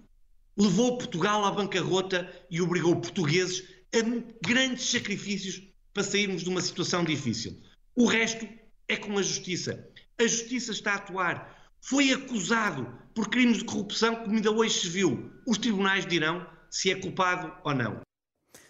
Levou 0.57 0.97
Portugal 0.97 1.45
à 1.45 1.51
bancarrota 1.51 2.29
e 2.51 2.61
obrigou 2.61 2.99
portugueses 2.99 3.63
a 3.95 3.99
grandes 4.45 4.91
sacrifícios 4.91 5.63
para 5.93 6.03
sairmos 6.03 6.43
de 6.43 6.49
uma 6.49 6.61
situação 6.61 7.05
difícil. 7.05 7.57
O 7.95 8.05
resto 8.05 8.45
é 8.87 8.97
com 8.97 9.17
a 9.17 9.21
justiça. 9.21 9.87
A 10.19 10.23
justiça 10.23 10.73
está 10.73 10.91
a 10.91 10.95
atuar. 10.95 11.71
Foi 11.81 12.11
acusado 12.11 12.85
por 13.15 13.29
crimes 13.29 13.59
de 13.59 13.65
corrupção, 13.65 14.17
como 14.17 14.35
ainda 14.35 14.51
hoje 14.51 14.81
se 14.81 14.89
viu. 14.89 15.31
Os 15.47 15.57
tribunais 15.57 16.05
dirão 16.05 16.45
se 16.69 16.91
é 16.91 16.95
culpado 16.95 17.53
ou 17.63 17.73
não. 17.73 18.01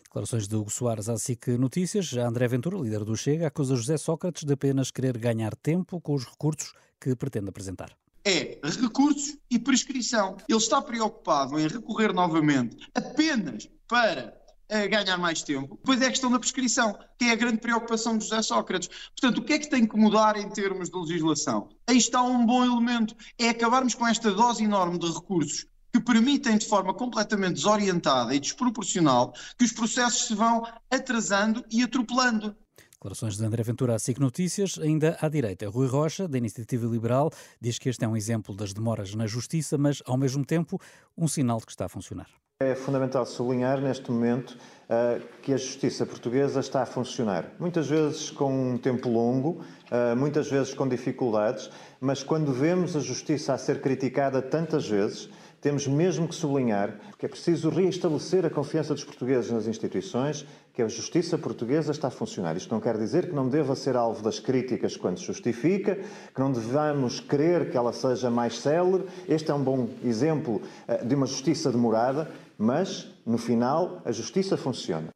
Declarações 0.10 0.48
de 0.48 0.56
Hugo 0.56 0.72
Soares 0.72 1.08
à 1.08 1.20
SIC 1.20 1.50
Notícias. 1.50 2.14
André 2.14 2.48
Ventura, 2.48 2.80
líder 2.80 3.06
do 3.06 3.16
Chega, 3.16 3.46
acusa 3.46 3.76
José 3.76 3.96
Sócrates 3.96 4.44
de 4.44 4.54
apenas 4.54 4.90
querer 4.90 5.16
ganhar 5.20 5.56
tempo 5.56 6.02
com 6.02 6.16
os 6.16 6.26
recursos 6.26 6.74
que 7.00 7.16
pretende 7.16 7.50
apresentar 7.50 7.96
é 8.26 8.60
recursos 8.64 9.38
e 9.50 9.58
prescrição. 9.58 10.36
Ele 10.48 10.58
está 10.58 10.82
preocupado 10.82 11.60
em 11.60 11.68
recorrer 11.68 12.12
novamente 12.12 12.78
apenas 12.94 13.70
para 13.88 14.36
uh, 14.72 14.90
ganhar 14.90 15.18
mais 15.18 15.42
tempo. 15.42 15.78
Depois 15.78 16.02
é 16.02 16.08
a 16.08 16.10
questão 16.10 16.32
da 16.32 16.40
prescrição, 16.40 16.98
que 17.18 17.26
é 17.26 17.32
a 17.32 17.36
grande 17.36 17.60
preocupação 17.60 18.18
de 18.18 18.26
José 18.26 18.42
Sócrates. 18.42 18.90
Portanto, 19.20 19.38
o 19.38 19.44
que 19.44 19.54
é 19.54 19.60
que 19.60 19.70
tem 19.70 19.88
que 19.88 19.96
mudar 19.96 20.38
em 20.38 20.50
termos 20.50 20.90
de 20.90 20.98
legislação? 20.98 21.70
Aí 21.88 21.98
está 21.98 22.22
um 22.22 22.46
bom 22.46 22.66
elemento, 22.66 23.16
é 23.38 23.50
acabarmos 23.50 23.96
com 23.96 24.08
esta 24.08 24.32
dose 24.32 24.64
enorme 24.64 25.00
de 25.00 25.08
recursos 25.08 25.66
que 25.92 26.00
permitem 26.00 26.58
de 26.58 26.68
forma 26.68 26.94
completamente 26.94 27.56
desorientada 27.56 28.34
e 28.34 28.40
desproporcional 28.40 29.34
que 29.58 29.66
os 29.66 29.72
processos 29.72 30.28
se 30.28 30.36
vão 30.36 30.64
atrasando 30.90 31.64
e 31.72 31.84
atropelando. 31.84 32.56
Declarações 33.02 33.38
de 33.38 33.46
André 33.46 33.64
Ventura 33.64 33.96
à 33.96 34.00
SIC 34.00 34.20
Notícias. 34.20 34.78
Ainda 34.78 35.18
à 35.22 35.30
direita, 35.30 35.70
Rui 35.70 35.88
Rocha, 35.88 36.28
da 36.28 36.38
Iniciativa 36.38 36.86
Liberal, 36.86 37.32
diz 37.62 37.80
que 37.80 37.88
este 37.88 38.04
é 38.04 38.08
um 38.08 38.18
exemplo 38.18 38.54
das 38.54 38.74
demoras 38.74 39.16
na 39.16 39.26
justiça, 39.26 39.78
mas, 39.78 40.04
ao 40.06 40.18
mesmo 40.18 40.46
tempo, 40.46 40.78
um 41.18 41.26
sinal 41.26 41.60
de 41.60 41.66
que 41.66 41.72
está 41.72 41.86
a 41.86 41.90
funcionar. 41.90 42.28
É 42.62 42.76
fundamental 42.76 43.26
sublinhar 43.26 43.80
neste 43.80 44.12
momento 44.12 44.58
uh, 44.90 45.26
que 45.42 45.54
a 45.54 45.58
justiça 45.58 46.06
portuguesa 46.06 46.60
está 46.60 46.82
a 46.82 46.86
funcionar. 46.86 47.54
Muitas 47.58 47.88
vezes 47.88 48.30
com 48.32 48.74
um 48.74 48.78
tempo 48.78 49.08
longo, 49.08 49.62
uh, 49.90 50.14
muitas 50.18 50.50
vezes 50.52 50.74
com 50.74 50.86
dificuldades, 50.86 51.70
mas 52.02 52.22
quando 52.22 52.52
vemos 52.52 52.98
a 52.98 53.00
justiça 53.00 53.54
a 53.54 53.58
ser 53.58 53.80
criticada 53.80 54.42
tantas 54.42 54.86
vezes, 54.86 55.30
temos 55.62 55.88
mesmo 55.88 56.28
que 56.28 56.36
sublinhar 56.36 57.00
que 57.18 57.26
é 57.26 57.30
preciso 57.30 57.70
reestabelecer 57.70 58.46
a 58.46 58.50
confiança 58.50 58.94
dos 58.94 59.04
portugueses 59.04 59.52
nas 59.52 59.68
instituições, 59.68 60.46
que 60.74 60.82
a 60.82 60.88
justiça 60.88 61.38
portuguesa 61.38 61.92
está 61.92 62.08
a 62.08 62.12
funcionar. 62.12 62.56
Isto 62.56 62.74
não 62.74 62.80
quer 62.80 62.98
dizer 62.98 63.28
que 63.28 63.36
não 63.36 63.50
deva 63.50 63.76
ser 63.76 63.98
alvo 63.98 64.24
das 64.24 64.40
críticas 64.40 64.96
quando 64.96 65.20
se 65.20 65.26
justifica, 65.26 65.96
que 66.34 66.40
não 66.40 66.52
devamos 66.52 67.20
querer 67.20 67.70
que 67.70 67.76
ela 67.76 67.92
seja 67.92 68.30
mais 68.30 68.60
célere. 68.60 69.06
Este 69.28 69.52
é 69.52 69.54
um 69.54 69.64
bom 69.64 69.90
exemplo 70.04 70.62
eh, 70.88 71.04
de 71.04 71.16
uma 71.16 71.26
justiça 71.26 71.72
demorada, 71.72 72.32
mas, 72.58 73.08
no 73.26 73.38
final, 73.38 74.02
a 74.06 74.12
justiça 74.12 74.56
funciona. 74.56 75.10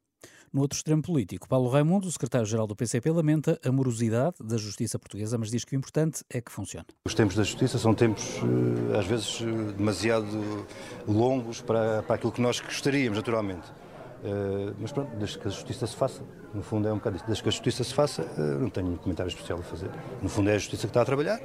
No 0.54 0.60
outro 0.60 0.76
extremo 0.76 1.02
político, 1.02 1.48
Paulo 1.48 1.68
Raimundo, 1.68 2.08
secretário-geral 2.08 2.64
do 2.64 2.76
PCP, 2.76 3.10
lamenta 3.10 3.58
a 3.66 3.72
morosidade 3.72 4.36
da 4.40 4.56
justiça 4.56 4.96
portuguesa, 5.00 5.36
mas 5.36 5.50
diz 5.50 5.64
que 5.64 5.74
o 5.74 5.76
importante 5.76 6.22
é 6.30 6.40
que 6.40 6.52
funcione. 6.52 6.86
Os 7.04 7.12
tempos 7.12 7.34
da 7.34 7.42
justiça 7.42 7.76
são 7.76 7.92
tempos, 7.92 8.36
eh, 8.36 8.96
às 8.96 9.04
vezes, 9.04 9.40
eh, 9.42 9.72
demasiado 9.76 10.64
longos 11.08 11.60
para, 11.60 12.04
para 12.04 12.14
aquilo 12.14 12.30
que 12.30 12.40
nós 12.40 12.60
gostaríamos, 12.60 13.18
naturalmente. 13.18 13.68
Uh, 13.68 14.72
mas 14.78 14.92
pronto, 14.92 15.14
desde 15.16 15.38
que 15.40 15.48
a 15.48 15.50
justiça 15.50 15.88
se 15.88 15.96
faça, 15.96 16.22
no 16.54 16.62
fundo 16.62 16.86
é 16.86 16.92
um 16.92 16.98
bocado 16.98 17.16
isso, 17.16 17.26
desde 17.26 17.42
que 17.42 17.48
a 17.48 17.52
justiça 17.52 17.82
se 17.82 17.92
faça, 17.92 18.22
não 18.60 18.70
tenho 18.70 18.92
um 18.92 18.96
comentário 18.96 19.28
especial 19.28 19.58
a 19.58 19.62
fazer. 19.62 19.90
No 20.22 20.28
fundo 20.28 20.48
é 20.50 20.54
a 20.54 20.58
justiça 20.58 20.82
que 20.82 20.90
está 20.90 21.02
a 21.02 21.04
trabalhar, 21.04 21.40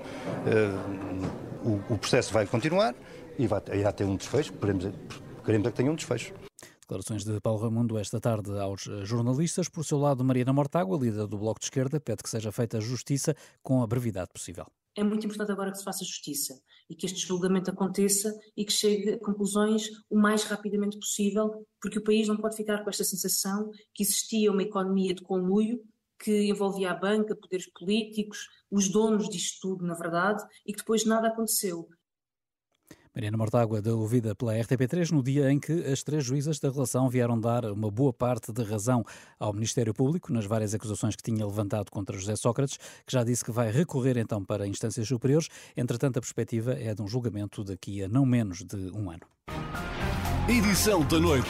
o, 1.64 1.98
processo 1.98 2.32
vai 2.32 2.46
continuar 2.46 2.96
e 3.38 3.48
vai, 3.48 3.62
irá 3.74 3.92
ter 3.92 4.06
um 4.06 4.16
desfecho, 4.16 4.54
queremos 4.54 4.86
é 4.86 5.72
que 5.72 5.72
tenha 5.72 5.92
um 5.92 5.96
desfecho. 5.96 6.32
Declarações 6.90 7.24
de 7.24 7.40
Paulo 7.40 7.62
Raimundo 7.62 8.00
esta 8.00 8.20
tarde 8.20 8.50
aos 8.58 8.88
eh, 8.88 9.06
jornalistas. 9.06 9.70
Por 9.70 9.86
seu 9.86 10.00
lado, 10.00 10.24
Mariana 10.24 10.52
Mortágua, 10.52 10.98
líder 10.98 11.28
do 11.28 11.38
Bloco 11.38 11.60
de 11.60 11.68
Esquerda, 11.68 12.00
pede 12.00 12.24
que 12.24 12.30
seja 12.32 12.52
feita 12.52 12.82
justiça 12.82 13.36
com 13.62 13.84
a 13.84 13.86
brevidade 13.86 14.32
possível. 14.34 14.66
É 14.96 15.04
muito 15.04 15.24
importante 15.24 15.52
agora 15.52 15.70
que 15.70 15.78
se 15.78 15.84
faça 15.84 16.04
justiça 16.04 16.60
e 16.90 16.96
que 16.96 17.06
este 17.06 17.20
julgamento 17.20 17.70
aconteça 17.70 18.34
e 18.58 18.66
que 18.66 18.74
chegue 18.74 19.12
a 19.12 19.20
conclusões 19.20 19.88
o 20.10 20.18
mais 20.18 20.44
rapidamente 20.46 20.98
possível, 20.98 21.64
porque 21.80 22.00
o 22.00 22.04
país 22.04 22.28
não 22.28 22.38
pode 22.38 22.56
ficar 22.56 22.84
com 22.84 22.90
esta 22.90 23.04
sensação 23.04 23.70
que 23.94 24.02
existia 24.02 24.52
uma 24.52 24.64
economia 24.64 25.14
de 25.14 25.22
conluio 25.22 25.80
que 26.18 26.50
envolvia 26.50 26.90
a 26.90 26.96
banca, 26.96 27.36
poderes 27.36 27.72
políticos, 27.72 28.48
os 28.72 28.90
donos 28.90 29.30
disto 29.30 29.60
tudo, 29.62 29.86
na 29.86 29.94
verdade, 29.94 30.44
e 30.66 30.74
que 30.74 30.80
depois 30.80 31.06
nada 31.06 31.28
aconteceu. 31.28 31.88
Mariana 33.16 33.38
Mortágua, 33.38 33.82
da 33.82 33.96
ouvida 33.96 34.36
pela 34.36 34.54
RTP3, 34.54 35.12
no 35.12 35.24
dia 35.24 35.52
em 35.52 35.60
que 35.60 35.72
as 35.86 36.04
três 36.04 36.24
juízas 36.24 36.60
da 36.60 36.70
relação 36.70 37.10
vieram 37.10 37.40
dar 37.40 37.66
uma 37.66 37.90
boa 37.90 38.14
parte 38.14 38.52
de 38.52 38.64
razão 38.64 39.04
ao 39.40 39.52
Ministério 39.52 39.94
Público 39.94 40.32
nas 40.32 40.46
várias 40.46 40.74
acusações 40.74 41.16
que 41.16 41.24
tinha 41.24 41.46
levantado 41.46 41.90
contra 41.90 42.18
José 42.18 42.36
Sócrates, 42.36 42.78
que 43.06 43.12
já 43.12 43.24
disse 43.24 43.44
que 43.44 43.52
vai 43.52 43.72
recorrer 43.72 44.18
então 44.18 44.44
para 44.46 44.68
instâncias 44.68 45.08
superiores. 45.08 45.48
Entretanto, 45.76 46.18
a 46.18 46.22
perspectiva 46.22 46.74
é 46.74 46.94
de 46.94 47.02
um 47.02 47.08
julgamento 47.08 47.64
daqui 47.64 48.04
a 48.04 48.08
não 48.08 48.26
menos 48.26 48.64
de 48.64 48.92
um 48.92 49.10
ano. 49.10 49.26
Edição 50.48 51.04
da 51.06 51.20
noite. 51.20 51.50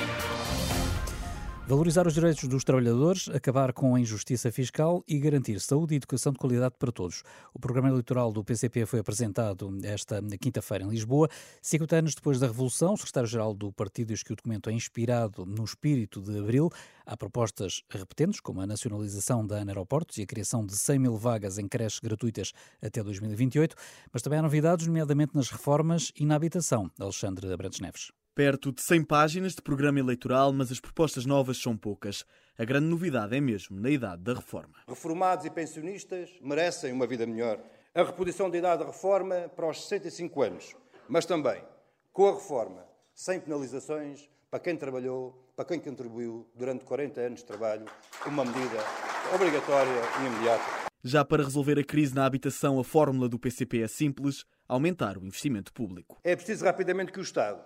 Valorizar 1.70 2.08
os 2.08 2.16
direitos 2.16 2.50
dos 2.50 2.64
trabalhadores, 2.64 3.30
acabar 3.30 3.74
com 3.74 3.94
a 3.94 4.00
injustiça 4.00 4.52
fiscal 4.52 5.04
e 5.08 5.20
garantir 5.20 5.60
saúde 5.60 5.94
e 5.94 5.98
educação 5.98 6.34
de 6.34 6.40
qualidade 6.40 6.74
para 6.80 6.92
todos. 6.92 7.22
O 7.54 7.60
programa 7.60 7.90
eleitoral 7.90 8.32
do 8.32 8.44
PCP 8.44 8.88
foi 8.88 9.02
apresentado 9.02 9.70
esta 9.84 10.20
quinta-feira 10.42 10.84
em 10.84 10.90
Lisboa. 10.90 11.30
50 11.62 11.96
anos 11.96 12.16
depois 12.16 12.40
da 12.40 12.48
Revolução, 12.48 12.96
o 12.96 12.98
secretário-geral 12.98 13.54
do 13.54 13.72
partido 13.72 14.08
diz 14.08 14.24
que 14.24 14.34
o 14.34 14.36
documento 14.36 14.68
é 14.68 14.74
inspirado 14.74 15.46
no 15.46 15.64
espírito 15.64 16.20
de 16.24 16.40
Abril. 16.40 16.72
Há 17.06 17.16
propostas 17.16 17.84
repetentes, 17.88 18.40
como 18.40 18.62
a 18.62 18.66
nacionalização 18.66 19.46
da 19.46 19.58
Aeroportos 19.58 20.18
e 20.18 20.24
a 20.24 20.26
criação 20.26 20.66
de 20.66 20.76
100 20.76 20.98
mil 20.98 21.18
vagas 21.18 21.60
em 21.60 21.68
creches 21.68 22.00
gratuitas 22.00 22.52
até 22.82 23.04
2028, 23.04 23.76
mas 24.12 24.24
também 24.24 24.40
há 24.40 24.42
novidades, 24.42 24.88
nomeadamente 24.88 25.36
nas 25.36 25.52
reformas 25.52 26.12
e 26.16 26.26
na 26.26 26.34
habitação. 26.34 26.90
Alexandre 27.00 27.54
Abrantes 27.54 27.80
Neves. 27.80 28.10
Perto 28.40 28.72
de 28.72 28.82
100 28.82 29.04
páginas 29.04 29.54
de 29.54 29.62
programa 29.62 30.00
eleitoral, 30.00 30.54
mas 30.54 30.72
as 30.72 30.80
propostas 30.80 31.26
novas 31.26 31.62
são 31.62 31.76
poucas. 31.76 32.24
A 32.58 32.64
grande 32.64 32.86
novidade 32.86 33.36
é 33.36 33.42
mesmo 33.42 33.78
na 33.78 33.90
idade 33.90 34.22
da 34.22 34.34
reforma. 34.34 34.76
Reformados 34.88 35.44
e 35.44 35.50
pensionistas 35.50 36.30
merecem 36.42 36.94
uma 36.94 37.06
vida 37.06 37.28
melhor. 37.28 37.60
A 37.94 38.02
reposição 38.02 38.50
da 38.50 38.58
idade 38.58 38.80
da 38.80 38.90
reforma 38.90 39.52
para 39.54 39.70
os 39.70 39.86
65 39.86 40.42
anos, 40.42 40.74
mas 41.10 41.26
também, 41.26 41.62
com 42.14 42.30
a 42.30 42.34
reforma, 42.34 42.86
sem 43.14 43.42
penalizações 43.42 44.30
para 44.50 44.62
quem 44.62 44.78
trabalhou, 44.78 45.52
para 45.54 45.66
quem 45.66 45.78
contribuiu 45.78 46.50
durante 46.56 46.86
40 46.86 47.20
anos 47.20 47.40
de 47.42 47.46
trabalho, 47.46 47.88
uma 48.26 48.46
medida 48.46 48.78
obrigatória 49.36 49.92
e 50.22 50.26
imediata. 50.26 50.90
Já 51.04 51.26
para 51.26 51.44
resolver 51.44 51.78
a 51.78 51.84
crise 51.84 52.16
na 52.16 52.26
habitação, 52.26 52.80
a 52.80 52.86
fórmula 52.86 53.28
do 53.28 53.38
PCP 53.38 53.82
é 53.82 53.88
simples: 53.90 54.46
aumentar 54.66 55.18
o 55.18 55.26
investimento 55.26 55.74
público. 55.74 56.22
É 56.24 56.38
preciso 56.38 56.64
rapidamente 56.64 57.12
que 57.12 57.20
o 57.20 57.22
Estado 57.22 57.62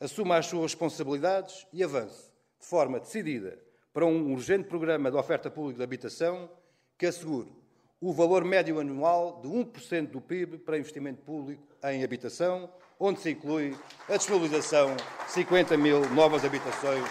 assuma 0.00 0.38
as 0.38 0.46
suas 0.46 0.72
responsabilidades 0.72 1.66
e 1.72 1.84
avance 1.84 2.30
de 2.58 2.66
forma 2.66 2.98
decidida 2.98 3.58
para 3.92 4.06
um 4.06 4.32
urgente 4.32 4.68
programa 4.68 5.10
de 5.10 5.16
oferta 5.16 5.50
pública 5.50 5.78
de 5.78 5.84
habitação 5.84 6.50
que 6.96 7.06
assegure 7.06 7.52
o 8.00 8.12
valor 8.14 8.44
médio 8.44 8.80
anual 8.80 9.42
de 9.42 9.48
1% 9.48 10.10
do 10.10 10.20
PIB 10.22 10.58
para 10.58 10.78
investimento 10.78 11.20
público 11.22 11.62
em 11.84 12.02
habitação, 12.02 12.72
onde 12.98 13.20
se 13.20 13.30
inclui 13.30 13.76
a 14.08 14.16
disponibilização 14.16 14.96
de 14.96 15.32
50 15.32 15.76
mil 15.76 16.08
novas 16.14 16.42
habitações. 16.44 17.04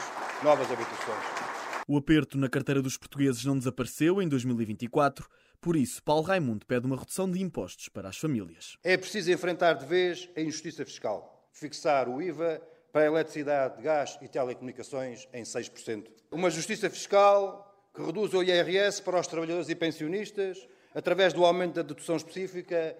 Novas 0.43 0.72
habitações. 0.72 1.24
O 1.88 1.98
aperto 1.98 2.38
na 2.38 2.50
carteira 2.50 2.81
dos 2.81 2.98
portugueses 2.98 3.46
não 3.46 3.58
desapareceu 3.58 4.22
em 4.22 4.27
2024, 4.27 5.27
por 5.62 5.75
isso, 5.75 6.01
Paulo 6.01 6.24
Raimundo 6.24 6.65
pede 6.65 6.86
uma 6.86 6.96
redução 6.96 7.29
de 7.29 7.41
impostos 7.41 7.89
para 7.89 8.10
as 8.10 8.17
famílias. 8.17 8.77
É 8.84 8.96
preciso 8.96 9.31
enfrentar 9.31 9.74
de 9.74 9.86
vez 9.86 10.29
a 10.36 10.41
injustiça 10.41 10.86
fiscal, 10.86 11.50
fixar 11.51 12.08
o 12.08 12.22
IVA 12.22 12.62
para 12.91 13.03
a 13.03 13.05
eletricidade, 13.05 13.81
gás 13.81 14.17
e 14.22 14.27
telecomunicações 14.27 15.27
em 15.34 15.43
6%. 15.43 16.08
Uma 16.31 16.50
justiça 16.50 16.89
fiscal 16.89 17.65
que 17.93 18.01
reduz 18.01 18.34
o 18.34 18.43
IRS 18.43 19.01
para 19.01 19.19
os 19.19 19.27
trabalhadores 19.27 19.69
e 19.69 19.75
pensionistas 19.75 20.67
através 20.93 21.34
do 21.34 21.46
aumento 21.46 21.75
da 21.75 21.81
dedução 21.81 22.15
específica 22.15 22.96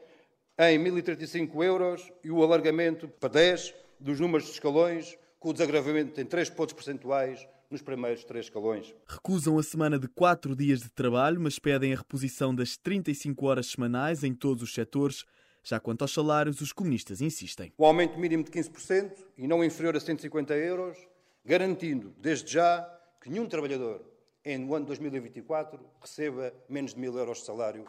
em 0.58 0.78
1.035 0.80 1.64
euros 1.64 2.12
e 2.24 2.30
o 2.30 2.44
alargamento 2.44 3.08
para 3.08 3.30
10 3.30 3.74
dos 4.00 4.20
números 4.20 4.46
de 4.46 4.54
escalões, 4.54 5.18
com 5.40 5.50
o 5.50 5.54
desagravamento 5.54 6.20
em 6.20 6.26
3 6.26 6.50
pontos 6.50 6.74
percentuais 6.74 7.48
nos 7.70 7.82
primeiros 7.82 8.24
três 8.24 8.46
escalões. 8.46 8.94
Recusam 9.08 9.58
a 9.58 9.64
semana 9.64 10.00
de 10.00 10.08
4 10.08 10.56
dias 10.56 10.80
de 10.80 10.90
trabalho, 10.90 11.40
mas 11.40 11.60
pedem 11.60 11.94
a 11.94 11.98
reposição 11.98 12.54
das 12.54 12.76
35 12.78 13.46
horas 13.46 13.68
semanais 13.68 14.24
em 14.24 14.34
todos 14.34 14.64
os 14.64 14.74
setores 14.74 15.24
já 15.70 15.80
quanto 15.80 16.02
aos 16.02 16.12
salários, 16.12 16.62
os 16.62 16.74
comunistas 16.74 17.22
insistem. 17.22 17.72
O 17.78 17.86
aumento 17.86 18.18
mínimo 18.18 18.44
de 18.44 18.50
15% 18.50 19.12
e 19.38 19.48
não 19.48 19.64
inferior 19.64 19.96
a 19.96 20.00
150 20.00 20.56
euros, 20.56 20.98
garantindo, 21.46 22.14
desde 22.18 22.54
já, 22.54 22.82
que 23.22 23.30
nenhum 23.30 23.48
trabalhador, 23.48 24.04
no 24.44 24.74
ano 24.74 24.88
2024, 24.88 25.80
receba 26.02 26.52
menos 26.68 26.96
de 26.96 27.00
mil 27.00 27.16
euros 27.16 27.40
de 27.40 27.46
salário 27.46 27.86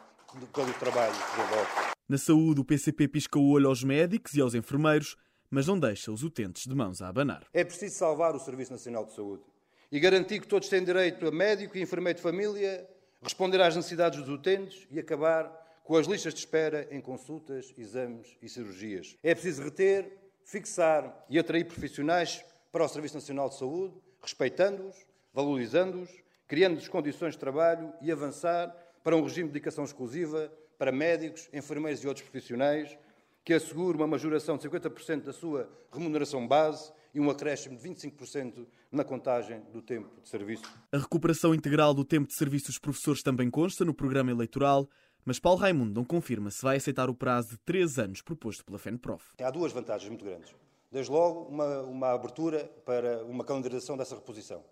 pelo 0.53 0.73
trabalho 0.73 1.11
que 1.13 1.41
desenvolve. 1.41 1.71
Na 2.07 2.17
saúde, 2.17 2.61
o 2.61 2.65
PCP 2.65 3.07
pisca 3.07 3.39
o 3.39 3.49
olho 3.49 3.67
aos 3.67 3.83
médicos 3.83 4.35
e 4.35 4.41
aos 4.41 4.53
enfermeiros, 4.53 5.17
mas 5.49 5.65
não 5.65 5.79
deixa 5.79 6.11
os 6.11 6.23
utentes 6.23 6.67
de 6.67 6.75
mãos 6.75 7.01
a 7.01 7.07
abanar. 7.07 7.45
É 7.51 7.63
preciso 7.63 7.95
salvar 7.95 8.35
o 8.35 8.39
Serviço 8.39 8.71
Nacional 8.71 9.05
de 9.05 9.15
Saúde 9.15 9.43
e 9.91 9.99
garantir 9.99 10.39
que 10.39 10.47
todos 10.47 10.69
têm 10.69 10.83
direito 10.83 11.27
a 11.27 11.31
médico 11.31 11.77
e 11.77 11.81
enfermeiro 11.81 12.17
de 12.17 12.23
família, 12.23 12.87
responder 13.23 13.59
às 13.59 13.75
necessidades 13.75 14.19
dos 14.19 14.29
utentes 14.29 14.87
e 14.91 14.99
acabar 14.99 15.51
com 15.83 15.95
as 15.95 16.07
listas 16.07 16.33
de 16.33 16.39
espera 16.39 16.87
em 16.91 17.01
consultas, 17.01 17.73
exames 17.77 18.37
e 18.41 18.47
cirurgias. 18.47 19.17
É 19.23 19.33
preciso 19.33 19.63
reter, 19.63 20.17
fixar 20.43 21.25
e 21.29 21.37
atrair 21.39 21.65
profissionais 21.65 22.43
para 22.71 22.83
o 22.83 22.87
Serviço 22.87 23.15
Nacional 23.15 23.49
de 23.49 23.57
Saúde, 23.57 23.95
respeitando-os, 24.21 24.95
valorizando-os, 25.33 26.09
criando-lhes 26.47 26.87
condições 26.87 27.33
de 27.33 27.39
trabalho 27.39 27.93
e 28.01 28.11
avançar 28.11 28.75
para 29.03 29.15
um 29.15 29.23
regime 29.23 29.47
de 29.47 29.53
dedicação 29.53 29.83
exclusiva 29.83 30.51
para 30.77 30.91
médicos, 30.91 31.49
enfermeiros 31.53 32.03
e 32.03 32.07
outros 32.07 32.27
profissionais, 32.27 32.97
que 33.43 33.53
assegure 33.53 33.97
uma 33.97 34.07
majoração 34.07 34.57
de 34.57 34.67
50% 34.67 35.23
da 35.23 35.33
sua 35.33 35.69
remuneração 35.91 36.47
base 36.47 36.91
e 37.13 37.19
um 37.19 37.29
acréscimo 37.29 37.77
de 37.77 37.89
25% 37.89 38.65
na 38.91 39.03
contagem 39.03 39.61
do 39.73 39.81
tempo 39.81 40.21
de 40.21 40.29
serviço. 40.29 40.63
A 40.91 40.97
recuperação 40.97 41.53
integral 41.53 41.93
do 41.93 42.05
tempo 42.05 42.27
de 42.27 42.33
serviço 42.33 42.67
dos 42.67 42.77
professores 42.77 43.21
também 43.21 43.49
consta 43.49 43.83
no 43.83 43.93
programa 43.93 44.31
eleitoral. 44.31 44.89
Mas 45.23 45.39
Paulo 45.39 45.59
Raimundo 45.59 45.93
não 45.93 46.03
confirma 46.03 46.49
se 46.49 46.63
vai 46.63 46.77
aceitar 46.77 47.07
o 47.07 47.13
prazo 47.13 47.49
de 47.49 47.57
três 47.59 47.99
anos 47.99 48.23
proposto 48.23 48.65
pela 48.65 48.79
FENPROF. 48.79 49.35
Há 49.39 49.51
duas 49.51 49.71
vantagens 49.71 50.09
muito 50.09 50.25
grandes. 50.25 50.53
Desde 50.91 51.11
logo, 51.11 51.41
uma, 51.41 51.81
uma 51.83 52.11
abertura 52.11 52.65
para 52.83 53.23
uma 53.23 53.45
calendarização 53.45 53.95
dessa 53.95 54.15
reposição, 54.15 54.63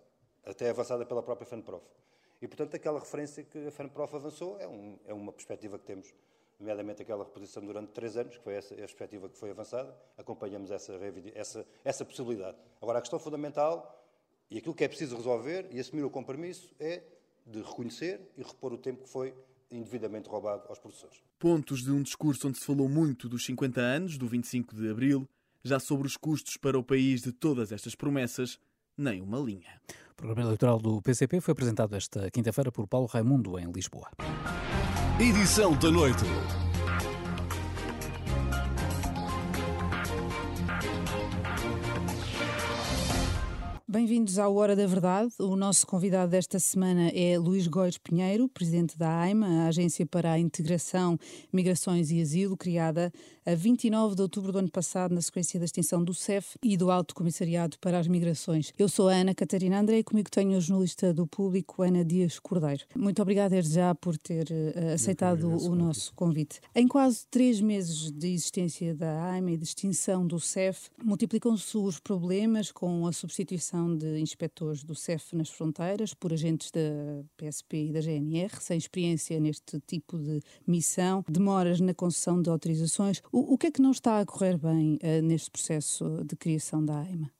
até 0.44 0.68
avançada 0.68 1.06
pela 1.06 1.22
própria 1.22 1.46
FENPROF. 1.46 1.84
E, 2.42 2.48
portanto, 2.48 2.74
aquela 2.74 2.98
referência 2.98 3.44
que 3.44 3.68
a 3.68 3.70
FENPROF 3.70 4.16
avançou 4.16 4.58
é, 4.58 4.66
um, 4.66 4.98
é 5.06 5.14
uma 5.14 5.32
perspectiva 5.32 5.78
que 5.78 5.84
temos, 5.84 6.12
nomeadamente 6.58 7.00
aquela 7.00 7.22
reposição 7.22 7.64
durante 7.64 7.92
três 7.92 8.16
anos, 8.16 8.36
que 8.36 8.42
foi 8.42 8.54
essa 8.54 8.74
a 8.74 8.78
perspectiva 8.78 9.28
que 9.28 9.38
foi 9.38 9.50
avançada. 9.50 9.96
Acompanhamos 10.18 10.72
essa, 10.72 10.92
essa, 11.32 11.66
essa 11.84 12.04
possibilidade. 12.04 12.58
Agora, 12.82 12.98
a 12.98 13.00
questão 13.00 13.20
fundamental 13.20 14.04
e 14.50 14.58
aquilo 14.58 14.74
que 14.74 14.82
é 14.82 14.88
preciso 14.88 15.16
resolver 15.16 15.68
e 15.70 15.78
assumir 15.78 16.02
o 16.02 16.10
compromisso 16.10 16.74
é 16.80 17.04
de 17.46 17.62
reconhecer 17.62 18.20
e 18.36 18.42
repor 18.42 18.72
o 18.72 18.78
tempo 18.78 19.04
que 19.04 19.08
foi 19.08 19.32
indevidamente 19.70 20.28
roubado 20.28 20.64
aos 20.68 20.78
professores. 20.78 21.22
Pontos 21.38 21.82
de 21.82 21.90
um 21.90 22.02
discurso 22.02 22.48
onde 22.48 22.58
se 22.58 22.64
falou 22.64 22.88
muito 22.88 23.28
dos 23.28 23.44
50 23.44 23.80
anos, 23.80 24.18
do 24.18 24.26
25 24.26 24.74
de 24.74 24.90
abril, 24.90 25.28
Já 25.62 25.78
sobre 25.78 26.06
os 26.06 26.16
custos 26.16 26.56
para 26.56 26.78
o 26.78 26.82
país 26.82 27.20
de 27.20 27.32
todas 27.32 27.70
estas 27.70 27.94
promessas, 27.94 28.58
nem 28.96 29.20
uma 29.20 29.38
linha. 29.38 29.78
O 30.10 30.14
programa 30.14 30.42
eleitoral 30.42 30.78
do 30.78 31.02
PCP 31.02 31.38
foi 31.40 31.52
apresentado 31.52 31.94
esta 31.94 32.30
quinta-feira 32.30 32.72
por 32.72 32.86
Paulo 32.86 33.06
Raimundo, 33.06 33.58
em 33.58 33.70
Lisboa. 33.70 34.10
Edição 35.20 35.78
da 35.78 35.90
noite. 35.90 36.24
Bem-vindos 44.10 44.40
ao 44.40 44.56
Hora 44.56 44.74
da 44.74 44.88
Verdade. 44.88 45.32
O 45.38 45.54
nosso 45.54 45.86
convidado 45.86 46.32
desta 46.32 46.58
semana 46.58 47.10
é 47.10 47.38
Luís 47.38 47.68
Góis 47.68 47.96
Pinheiro, 47.96 48.48
presidente 48.48 48.98
da 48.98 49.20
AIMA, 49.20 49.46
a 49.46 49.68
Agência 49.68 50.04
para 50.04 50.32
a 50.32 50.38
Integração, 50.38 51.16
Migrações 51.52 52.10
e 52.10 52.20
Asilo, 52.20 52.56
criada 52.56 53.12
a 53.46 53.54
29 53.54 54.16
de 54.16 54.22
outubro 54.22 54.50
do 54.50 54.58
ano 54.58 54.70
passado, 54.70 55.14
na 55.14 55.22
sequência 55.22 55.60
da 55.60 55.64
extinção 55.64 56.02
do 56.02 56.12
CEF 56.12 56.56
e 56.60 56.76
do 56.76 56.90
Alto 56.90 57.14
Comissariado 57.14 57.78
para 57.78 58.00
as 58.00 58.08
Migrações. 58.08 58.72
Eu 58.76 58.88
sou 58.88 59.08
a 59.08 59.14
Ana 59.14 59.32
Catarina 59.32 59.78
André 59.78 59.98
e 59.98 60.04
comigo 60.04 60.28
tenho 60.28 60.56
a 60.56 60.60
jornalista 60.60 61.14
do 61.14 61.24
público, 61.24 61.80
Ana 61.80 62.04
Dias 62.04 62.40
Cordeiro. 62.40 62.84
Muito 62.96 63.22
obrigada 63.22 63.50
desde 63.50 63.74
já 63.74 63.94
por 63.94 64.18
ter 64.18 64.48
uh, 64.50 64.94
aceitado 64.94 65.44
o 65.48 65.74
nosso 65.76 66.12
convite. 66.14 66.60
Em 66.74 66.88
quase 66.88 67.26
três 67.30 67.60
meses 67.60 68.10
de 68.10 68.28
existência 68.28 68.92
da 68.92 69.30
AIMA 69.30 69.52
e 69.52 69.56
de 69.56 69.64
extinção 69.64 70.26
do 70.26 70.40
CEF, 70.40 70.88
multiplicam-se 71.00 71.78
os 71.78 72.00
problemas 72.00 72.72
com 72.72 73.06
a 73.06 73.12
substituição 73.12 73.99
de 74.00 74.18
inspectores 74.18 74.82
do 74.82 74.94
CEF 74.94 75.36
nas 75.36 75.50
fronteiras 75.50 76.14
por 76.14 76.32
agentes 76.32 76.70
da 76.70 76.80
PSP 77.36 77.88
e 77.88 77.92
da 77.92 78.00
GNR, 78.00 78.56
sem 78.60 78.78
experiência 78.78 79.38
neste 79.38 79.78
tipo 79.86 80.18
de 80.18 80.40
missão, 80.66 81.22
demoras 81.28 81.80
na 81.80 81.92
concessão 81.92 82.40
de 82.40 82.48
autorizações. 82.48 83.20
O, 83.30 83.54
o 83.54 83.58
que 83.58 83.66
é 83.66 83.70
que 83.70 83.82
não 83.82 83.90
está 83.90 84.20
a 84.20 84.26
correr 84.26 84.56
bem 84.56 84.98
uh, 85.02 85.22
neste 85.22 85.50
processo 85.50 86.24
de 86.24 86.34
criação 86.36 86.84
da 86.84 87.00
AIMA? 87.00 87.30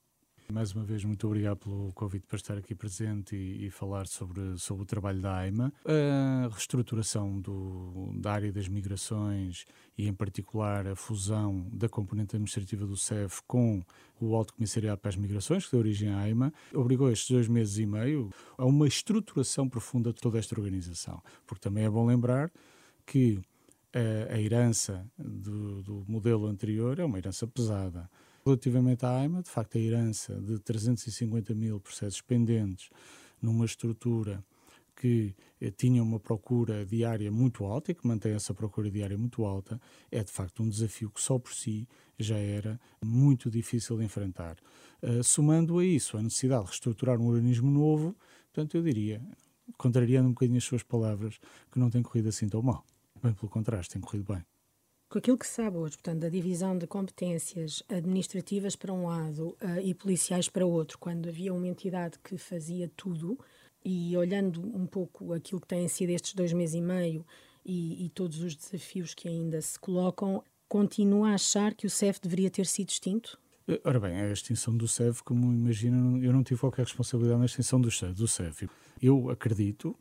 Mais 0.51 0.73
uma 0.73 0.85
vez, 0.85 1.05
muito 1.05 1.27
obrigado 1.27 1.59
pelo 1.59 1.93
convite 1.93 2.27
para 2.27 2.37
estar 2.37 2.59
aqui 2.59 2.75
presente 2.75 3.37
e, 3.37 3.67
e 3.67 3.71
falar 3.71 4.07
sobre, 4.07 4.59
sobre 4.59 4.83
o 4.83 4.87
trabalho 4.87 5.21
da 5.21 5.37
AIMA. 5.37 5.73
A 5.85 6.49
reestruturação 6.49 7.41
do, 7.41 8.13
da 8.17 8.33
área 8.33 8.53
das 8.53 8.67
migrações 8.67 9.65
e, 9.97 10.09
em 10.09 10.13
particular, 10.13 10.89
a 10.89 10.97
fusão 10.97 11.69
da 11.73 11.89
componente 11.89 12.35
administrativa 12.35 12.85
do 12.85 12.97
CEF 12.97 13.43
com 13.47 13.83
o 14.21 14.35
Alto 14.35 14.55
Comissariado 14.55 15.01
para 15.01 15.11
as 15.11 15.17
Migrações, 15.17 15.67
que 15.67 15.71
deu 15.71 15.81
origem 15.81 16.11
à 16.11 16.19
AIMA, 16.19 16.53
obrigou 16.75 17.11
estes 17.11 17.31
dois 17.31 17.47
meses 17.47 17.79
e 17.79 17.87
meio 17.87 18.31
a 18.59 18.65
uma 18.65 18.89
estruturação 18.89 19.69
profunda 19.69 20.13
de 20.13 20.21
toda 20.21 20.39
esta 20.39 20.59
organização. 20.59 21.23
Porque 21.47 21.63
também 21.63 21.85
é 21.85 21.91
bom 21.91 22.05
lembrar 22.05 22.51
que 23.07 23.41
a, 23.95 24.35
a 24.35 24.41
herança 24.41 25.07
do, 25.17 25.83
do 25.83 26.05
modelo 26.09 26.47
anterior 26.47 26.99
é 26.99 27.05
uma 27.05 27.19
herança 27.19 27.47
pesada 27.47 28.11
Relativamente 28.45 29.05
à 29.05 29.17
AIMA, 29.19 29.43
de 29.43 29.51
facto, 29.51 29.77
a 29.77 29.81
herança 29.81 30.41
de 30.41 30.59
350 30.59 31.55
mil 31.55 31.79
processos 31.81 32.23
pendentes 32.23 32.91
numa 33.41 33.65
estrutura 33.65 34.45
que 35.01 35.35
eh, 35.61 35.71
tinha 35.71 36.03
uma 36.03 36.21
procura 36.21 36.85
diária 36.85 37.31
muito 37.33 37.65
alta 37.65 37.91
e 37.91 37.95
que 37.95 38.07
mantém 38.07 38.33
essa 38.33 38.53
procura 38.53 38.91
diária 38.91 39.17
muito 39.17 39.45
alta, 39.45 39.81
é 40.11 40.23
de 40.23 40.31
facto 40.31 40.63
um 40.63 40.69
desafio 40.69 41.11
que 41.11 41.21
só 41.23 41.39
por 41.39 41.55
si 41.55 41.89
já 42.19 42.37
era 42.37 42.79
muito 43.03 43.51
difícil 43.51 43.97
de 43.97 44.05
enfrentar. 44.05 44.59
Uh, 45.03 45.25
somando 45.25 45.79
a 45.79 45.85
isso 45.85 46.19
a 46.19 46.23
necessidade 46.23 46.65
de 46.65 46.69
reestruturar 46.69 47.19
um 47.19 47.29
organismo 47.29 47.71
novo, 47.71 48.15
portanto, 48.53 48.77
eu 48.77 48.83
diria, 48.83 49.23
contrariando 49.79 50.29
um 50.29 50.33
bocadinho 50.33 50.59
as 50.59 50.65
suas 50.65 50.83
palavras, 50.83 51.41
que 51.73 51.79
não 51.79 51.89
tem 51.89 52.03
corrido 52.03 52.29
assim 52.29 52.47
tão 52.47 52.61
mal. 52.61 52.85
Bem 53.23 53.33
pelo 53.33 53.49
contrário, 53.49 53.89
tem 53.89 54.03
corrido 54.03 54.31
bem 54.31 54.45
com 55.11 55.19
aquilo 55.19 55.37
que 55.37 55.47
sabe 55.47 55.77
hoje, 55.77 55.97
portanto, 55.97 56.21
da 56.21 56.29
divisão 56.29 56.79
de 56.79 56.87
competências 56.87 57.83
administrativas 57.89 58.77
para 58.77 58.93
um 58.93 59.07
lado 59.09 59.57
uh, 59.61 59.81
e 59.83 59.93
policiais 59.93 60.49
para 60.49 60.65
outro, 60.65 60.97
quando 60.99 61.29
havia 61.29 61.53
uma 61.53 61.67
entidade 61.67 62.17
que 62.23 62.39
fazia 62.39 62.89
tudo, 62.97 63.37
e 63.85 64.17
olhando 64.17 64.61
um 64.61 64.87
pouco 64.87 65.33
aquilo 65.33 65.61
que 65.61 65.67
têm 65.67 65.89
sido 65.89 66.11
estes 66.11 66.35
dois 66.35 66.53
meses 66.53 66.77
e 66.77 66.81
meio 66.81 67.27
e, 67.65 68.07
e 68.07 68.09
todos 68.11 68.41
os 68.41 68.55
desafios 68.55 69.13
que 69.13 69.29
ainda 69.29 69.61
se 69.61 69.79
colocam, 69.81 70.45
continua 70.69 71.31
a 71.31 71.35
achar 71.35 71.75
que 71.75 71.87
o 71.87 71.91
CEF 71.91 72.21
deveria 72.21 72.51
ter 72.51 72.67
sido 72.67 72.91
extinto? 72.91 73.39
Eh, 73.67 73.81
ora 73.83 73.99
bem, 73.99 74.21
a 74.21 74.31
extinção 74.31 74.77
do 74.77 74.87
CEF, 74.87 75.25
como 75.25 75.53
imagina, 75.53 75.97
eu 76.25 76.33
não 76.33 76.45
tive 76.45 76.61
qualquer 76.61 76.85
responsabilidade 76.85 77.41
na 77.41 77.47
extinção 77.47 77.81
do 77.81 78.29
CEF. 78.29 78.69
Eu 79.03 79.29
acredito 79.31 79.97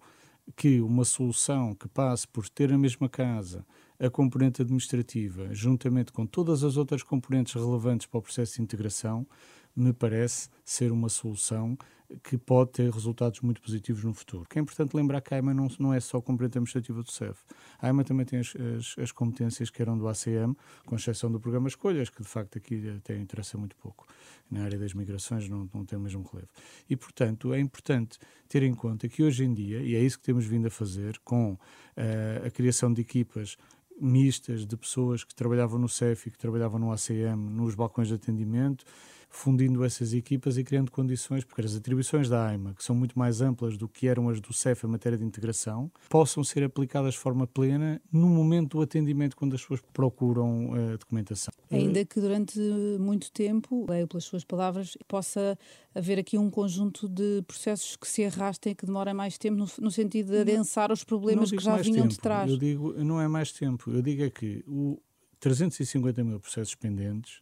que 0.56 0.82
uma 0.82 1.06
solução 1.06 1.74
que 1.74 1.88
passe 1.88 2.28
por 2.28 2.48
ter 2.50 2.72
a 2.72 2.78
mesma 2.78 3.08
casa, 3.08 3.66
a 4.00 4.10
componente 4.10 4.62
administrativa, 4.62 5.54
juntamente 5.54 6.12
com 6.12 6.26
todas 6.26 6.64
as 6.64 6.78
outras 6.78 7.04
componentes 7.04 7.54
relevantes 7.54 8.08
para 8.08 8.20
o 8.20 8.22
processo 8.22 8.56
de 8.56 8.62
integração, 8.62 9.28
me 9.76 9.94
parece 9.94 10.50
ser 10.64 10.92
uma 10.92 11.10
solução 11.10 11.78
que 12.24 12.38
pode 12.38 12.72
ter 12.72 12.90
resultados 12.90 13.40
muito 13.42 13.62
positivos 13.62 14.04
no 14.04 14.14
futuro. 14.14 14.46
Que 14.50 14.58
é 14.58 14.62
importante 14.62 14.96
lembrar 14.96 15.22
que 15.22 15.34
a 15.34 15.38
AIMA 15.38 15.54
não, 15.54 15.68
não 15.78 15.94
é 15.94 16.00
só 16.00 16.18
a 16.18 16.22
componente 16.22 16.58
administrativa 16.58 17.04
do 17.04 17.12
CEF. 17.12 17.40
A 17.80 17.88
AIMA 17.88 18.04
também 18.04 18.26
tem 18.26 18.40
as, 18.40 18.56
as, 18.56 18.96
as, 18.98 19.12
competências 19.12 19.70
que 19.70 19.82
eram 19.82 19.98
do 19.98 20.08
ACM, 20.08 20.56
com 20.86 20.96
exceção 20.96 21.32
do 21.32 21.40
programa 21.40 21.68
Escolhas, 21.68 22.10
que 22.10 22.24
de 22.24 22.28
facto 22.28 22.58
aqui 22.58 22.90
até 22.98 23.16
interessa 23.16 23.58
muito 23.58 23.76
pouco. 23.76 24.08
Na 24.50 24.64
área 24.64 24.80
das 24.80 24.94
migrações 24.94 25.48
não, 25.48 25.70
não 25.72 25.86
tem 25.86 26.00
o 26.00 26.02
mesmo 26.02 26.28
relevo. 26.32 26.50
E, 26.90 26.96
portanto, 26.96 27.54
é 27.54 27.60
importante 27.60 28.18
ter 28.48 28.64
em 28.64 28.74
conta 28.74 29.08
que 29.08 29.22
hoje 29.22 29.44
em 29.44 29.54
dia, 29.54 29.80
e 29.82 29.96
é 29.96 30.00
isso 30.00 30.18
que 30.18 30.24
temos 30.24 30.46
vindo 30.46 30.68
a 30.68 30.72
fazer 30.72 31.20
com 31.24 31.54
uh, 31.54 32.48
a 32.48 32.50
criação 32.50 32.92
de 32.92 33.02
equipas 33.02 33.56
mistas 34.00 34.66
de 34.66 34.78
pessoas 34.78 35.24
que 35.24 35.34
trabalhavam 35.36 35.80
no 35.80 35.90
CEF 35.90 36.28
e 36.28 36.32
que 36.32 36.38
trabalhavam 36.38 36.80
no 36.80 36.92
ACM, 36.92 37.50
nos 37.50 37.76
balcões 37.76 38.08
de 38.08 38.16
atendimento, 38.16 38.86
fundindo 39.30 39.84
essas 39.84 40.14
equipas 40.14 40.58
e 40.58 40.64
criando 40.64 40.92
condições, 40.92 41.44
porque 41.44 41.62
as 41.62 41.76
atribuições 41.76 42.28
da 42.28 42.48
AIMA, 42.48 42.74
que 42.74 42.84
são 42.84 42.96
muito 42.96 43.18
mais 43.18 43.42
amplas 43.42 43.78
do 43.78 43.88
que 43.88 44.08
eram 44.08 44.28
as 44.28 44.42
do 44.42 44.52
CEF 44.52 44.86
em 44.86 44.90
matéria 44.90 45.18
de 45.18 45.24
integração, 45.24 45.92
possam 46.10 46.44
ser 46.44 46.64
aplicadas 46.64 47.14
de 47.14 47.20
forma 47.20 47.46
plena 47.46 48.02
no 48.12 48.28
momento 48.28 48.78
do 48.78 48.82
atendimento, 48.82 49.38
quando 49.38 49.54
as 49.54 49.62
pessoas 49.62 49.82
procuram 49.94 50.74
a 50.74 50.96
uh, 50.96 50.98
documentação. 50.98 51.54
Ainda 51.72 52.04
que 52.04 52.20
durante 52.20 52.60
muito 53.00 53.32
tempo, 53.32 53.86
leio 53.88 54.08
pelas 54.08 54.24
suas 54.24 54.44
palavras, 54.44 54.98
possa 55.08 55.58
haver 55.94 56.20
aqui 56.20 56.38
um 56.38 56.50
conjunto 56.50 57.08
de 57.08 57.44
processos 57.44 57.96
que 57.96 58.08
se 58.08 58.26
arrastem, 58.26 58.74
que 58.74 58.86
demorem 58.86 59.14
mais 59.14 59.38
tempo, 59.38 59.58
no, 59.58 59.68
no 59.80 59.92
sentido 59.92 60.32
de 60.32 60.40
adensar 60.40 60.92
os 60.92 61.04
problemas 61.04 61.52
que 61.52 61.60
já 61.60 61.78
vinham 61.78 62.04
tempo. 62.04 62.10
de 62.10 62.20
trás. 62.20 62.50
Eu 62.50 62.58
digo, 62.58 62.94
não 63.04 63.22
é 63.22 63.28
mais 63.28 63.52
tempo, 63.52 63.92
eu 63.92 64.02
digo 64.02 64.24
é 64.24 64.30
que 64.30 64.64
o 64.68 65.00
350 65.40 66.24
mil 66.24 66.40
processos 66.40 66.76
pendentes 66.76 67.42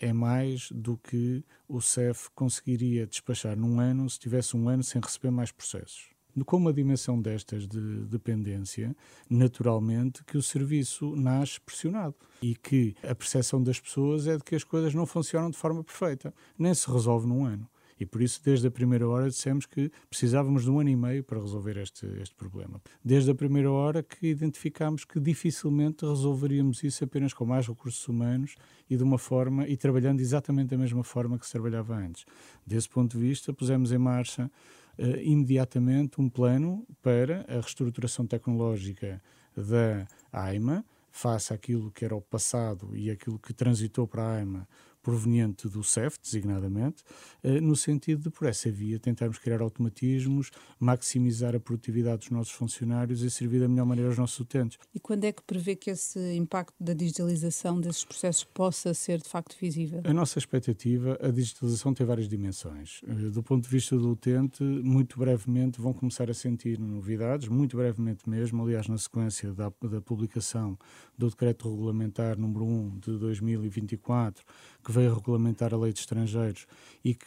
é 0.00 0.12
mais 0.12 0.70
do 0.72 0.96
que 0.96 1.44
o 1.68 1.80
CEF 1.80 2.28
conseguiria 2.34 3.06
despachar 3.06 3.56
num 3.56 3.78
ano 3.78 4.08
se 4.08 4.18
tivesse 4.18 4.56
um 4.56 4.68
ano 4.68 4.82
sem 4.82 5.00
receber 5.00 5.30
mais 5.30 5.52
processos. 5.52 6.08
Com 6.46 6.56
uma 6.56 6.72
dimensão 6.72 7.20
destas 7.20 7.66
de 7.66 8.04
dependência, 8.06 8.96
naturalmente 9.28 10.24
que 10.24 10.38
o 10.38 10.42
serviço 10.42 11.14
nasce 11.16 11.60
pressionado 11.60 12.14
e 12.40 12.54
que 12.54 12.94
a 13.02 13.14
percepção 13.14 13.62
das 13.62 13.80
pessoas 13.80 14.26
é 14.26 14.36
de 14.36 14.44
que 14.44 14.54
as 14.54 14.64
coisas 14.64 14.94
não 14.94 15.06
funcionam 15.06 15.50
de 15.50 15.56
forma 15.56 15.82
perfeita, 15.82 16.32
nem 16.58 16.72
se 16.72 16.90
resolve 16.90 17.26
num 17.26 17.44
ano. 17.44 17.68
E 18.00 18.06
por 18.06 18.22
isso, 18.22 18.40
desde 18.42 18.66
a 18.66 18.70
primeira 18.70 19.06
hora, 19.06 19.28
dissemos 19.28 19.66
que 19.66 19.92
precisávamos 20.08 20.64
de 20.64 20.70
um 20.70 20.80
ano 20.80 20.88
e 20.88 20.96
meio 20.96 21.22
para 21.22 21.38
resolver 21.38 21.76
este, 21.76 22.06
este 22.22 22.34
problema. 22.34 22.80
Desde 23.04 23.30
a 23.30 23.34
primeira 23.34 23.70
hora 23.70 24.02
que 24.02 24.28
identificámos 24.28 25.04
que 25.04 25.20
dificilmente 25.20 26.06
resolveríamos 26.06 26.82
isso 26.82 27.04
apenas 27.04 27.34
com 27.34 27.44
mais 27.44 27.68
recursos 27.68 28.08
humanos 28.08 28.54
e 28.88 28.96
de 28.96 29.02
uma 29.02 29.18
forma 29.18 29.68
e 29.68 29.76
trabalhando 29.76 30.20
exatamente 30.20 30.70
da 30.70 30.78
mesma 30.78 31.04
forma 31.04 31.38
que 31.38 31.44
se 31.44 31.52
trabalhava 31.52 31.94
antes. 31.94 32.24
Desse 32.66 32.88
ponto 32.88 33.18
de 33.18 33.22
vista, 33.22 33.52
pusemos 33.52 33.92
em 33.92 33.98
marcha 33.98 34.50
uh, 34.98 35.20
imediatamente 35.20 36.22
um 36.22 36.28
plano 36.30 36.86
para 37.02 37.44
a 37.48 37.60
reestruturação 37.60 38.26
tecnológica 38.26 39.22
da 39.54 40.06
AIMA, 40.32 40.82
face 41.10 41.52
àquilo 41.52 41.90
que 41.90 42.04
era 42.04 42.14
o 42.14 42.20
passado 42.22 42.96
e 42.96 43.10
aquilo 43.10 43.38
que 43.38 43.52
transitou 43.52 44.06
para 44.06 44.22
a 44.22 44.36
AIMA 44.36 44.66
proveniente 45.02 45.68
do 45.68 45.82
CEF, 45.82 46.18
designadamente, 46.22 47.02
eh, 47.42 47.60
no 47.60 47.74
sentido 47.74 48.22
de, 48.22 48.30
por 48.30 48.46
essa 48.46 48.70
via, 48.70 48.98
tentarmos 48.98 49.38
criar 49.38 49.60
automatismos, 49.60 50.50
maximizar 50.78 51.54
a 51.54 51.60
produtividade 51.60 52.20
dos 52.20 52.30
nossos 52.30 52.52
funcionários 52.52 53.22
e 53.22 53.30
servir 53.30 53.60
da 53.60 53.68
melhor 53.68 53.86
maneira 53.86 54.10
aos 54.10 54.18
nossos 54.18 54.38
utentes. 54.40 54.78
E 54.94 55.00
quando 55.00 55.24
é 55.24 55.32
que 55.32 55.42
prevê 55.42 55.74
que 55.74 55.90
esse 55.90 56.18
impacto 56.34 56.74
da 56.78 56.92
digitalização 56.92 57.80
desses 57.80 58.04
processos 58.04 58.44
possa 58.44 58.92
ser 58.94 59.18
de 59.18 59.28
facto 59.28 59.56
visível? 59.58 60.02
A 60.04 60.12
nossa 60.12 60.38
expectativa, 60.38 61.18
a 61.20 61.30
digitalização 61.30 61.94
tem 61.94 62.06
várias 62.06 62.28
dimensões. 62.28 63.00
Eh, 63.06 63.30
do 63.30 63.42
ponto 63.42 63.64
de 63.64 63.70
vista 63.70 63.96
do 63.96 64.10
utente, 64.10 64.62
muito 64.62 65.18
brevemente 65.18 65.80
vão 65.80 65.92
começar 65.92 66.30
a 66.30 66.34
sentir 66.34 66.78
novidades, 66.78 67.48
muito 67.48 67.76
brevemente 67.76 68.28
mesmo, 68.28 68.62
aliás, 68.62 68.88
na 68.88 68.98
sequência 68.98 69.52
da, 69.52 69.72
da 69.82 70.00
publicação 70.00 70.78
do 71.16 71.28
Decreto 71.28 71.70
Regulamentar 71.70 72.38
número 72.38 72.64
1 72.64 72.98
de 72.98 73.18
2024, 73.18 74.44
que 74.80 74.92
veio 74.92 75.14
regulamentar 75.14 75.72
a 75.72 75.76
lei 75.76 75.92
de 75.92 76.00
estrangeiros 76.00 76.66
e 77.04 77.14
que 77.14 77.26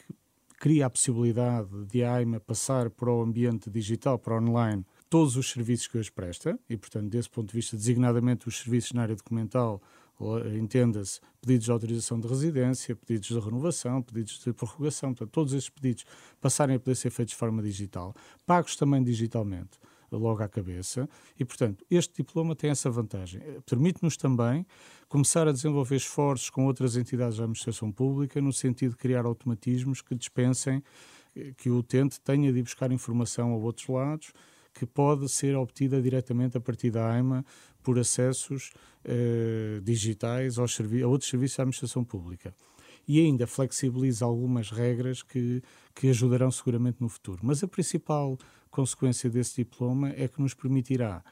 cria 0.58 0.86
a 0.86 0.90
possibilidade 0.90 1.68
de 1.86 2.02
a 2.02 2.14
AIMA 2.14 2.40
passar 2.40 2.88
para 2.90 3.10
o 3.10 3.22
ambiente 3.22 3.68
digital, 3.68 4.18
para 4.18 4.36
online, 4.36 4.84
todos 5.10 5.36
os 5.36 5.50
serviços 5.50 5.86
que 5.86 5.98
hoje 5.98 6.10
presta, 6.10 6.58
e, 6.68 6.76
portanto, 6.76 7.08
desse 7.08 7.28
ponto 7.28 7.48
de 7.48 7.54
vista, 7.54 7.76
designadamente 7.76 8.48
os 8.48 8.58
serviços 8.58 8.92
na 8.92 9.02
área 9.02 9.14
documental, 9.14 9.82
entenda-se 10.56 11.20
pedidos 11.40 11.66
de 11.66 11.70
autorização 11.70 12.20
de 12.20 12.28
residência, 12.28 12.94
pedidos 12.96 13.28
de 13.28 13.38
renovação, 13.38 14.00
pedidos 14.00 14.40
de 14.42 14.52
prorrogação, 14.52 15.10
portanto, 15.10 15.30
todos 15.30 15.52
esses 15.52 15.68
pedidos 15.68 16.04
passarem 16.40 16.76
a 16.76 16.80
poder 16.80 16.94
ser 16.94 17.10
feitos 17.10 17.32
de 17.32 17.38
forma 17.38 17.62
digital, 17.62 18.14
pagos 18.46 18.76
também 18.76 19.02
digitalmente 19.02 19.78
logo 20.16 20.42
à 20.42 20.48
cabeça. 20.48 21.08
E, 21.38 21.44
portanto, 21.44 21.84
este 21.90 22.22
diploma 22.22 22.54
tem 22.54 22.70
essa 22.70 22.90
vantagem. 22.90 23.40
Permite-nos 23.66 24.16
também 24.16 24.66
começar 25.08 25.46
a 25.46 25.52
desenvolver 25.52 25.96
esforços 25.96 26.50
com 26.50 26.66
outras 26.66 26.96
entidades 26.96 27.38
da 27.38 27.44
administração 27.44 27.92
pública, 27.92 28.40
no 28.40 28.52
sentido 28.52 28.90
de 28.90 28.96
criar 28.96 29.24
automatismos 29.26 30.00
que 30.00 30.14
dispensem 30.14 30.82
que 31.56 31.68
o 31.68 31.78
utente 31.78 32.20
tenha 32.20 32.52
de 32.52 32.58
ir 32.58 32.62
buscar 32.62 32.92
informação 32.92 33.52
a 33.52 33.56
outros 33.56 33.88
lados, 33.88 34.32
que 34.72 34.86
pode 34.86 35.28
ser 35.28 35.56
obtida 35.56 36.02
diretamente 36.02 36.56
a 36.56 36.60
partir 36.60 36.90
da 36.90 37.10
AIMA 37.12 37.44
por 37.82 37.98
acessos 37.98 38.72
eh, 39.04 39.80
digitais 39.82 40.58
aos 40.58 40.78
a 40.80 41.06
outros 41.06 41.30
serviços 41.30 41.56
da 41.56 41.62
administração 41.62 42.04
pública. 42.04 42.54
E 43.06 43.20
ainda 43.20 43.46
flexibiliza 43.46 44.24
algumas 44.24 44.70
regras 44.70 45.22
que, 45.22 45.62
que 45.94 46.08
ajudarão 46.08 46.50
seguramente 46.50 47.00
no 47.00 47.08
futuro. 47.08 47.40
Mas 47.42 47.62
a 47.62 47.68
principal 47.68 48.38
consequência 48.74 49.30
desse 49.30 49.56
diploma 49.56 50.10
é 50.16 50.26
que 50.26 50.42
nos 50.42 50.52
permitirá, 50.52 51.22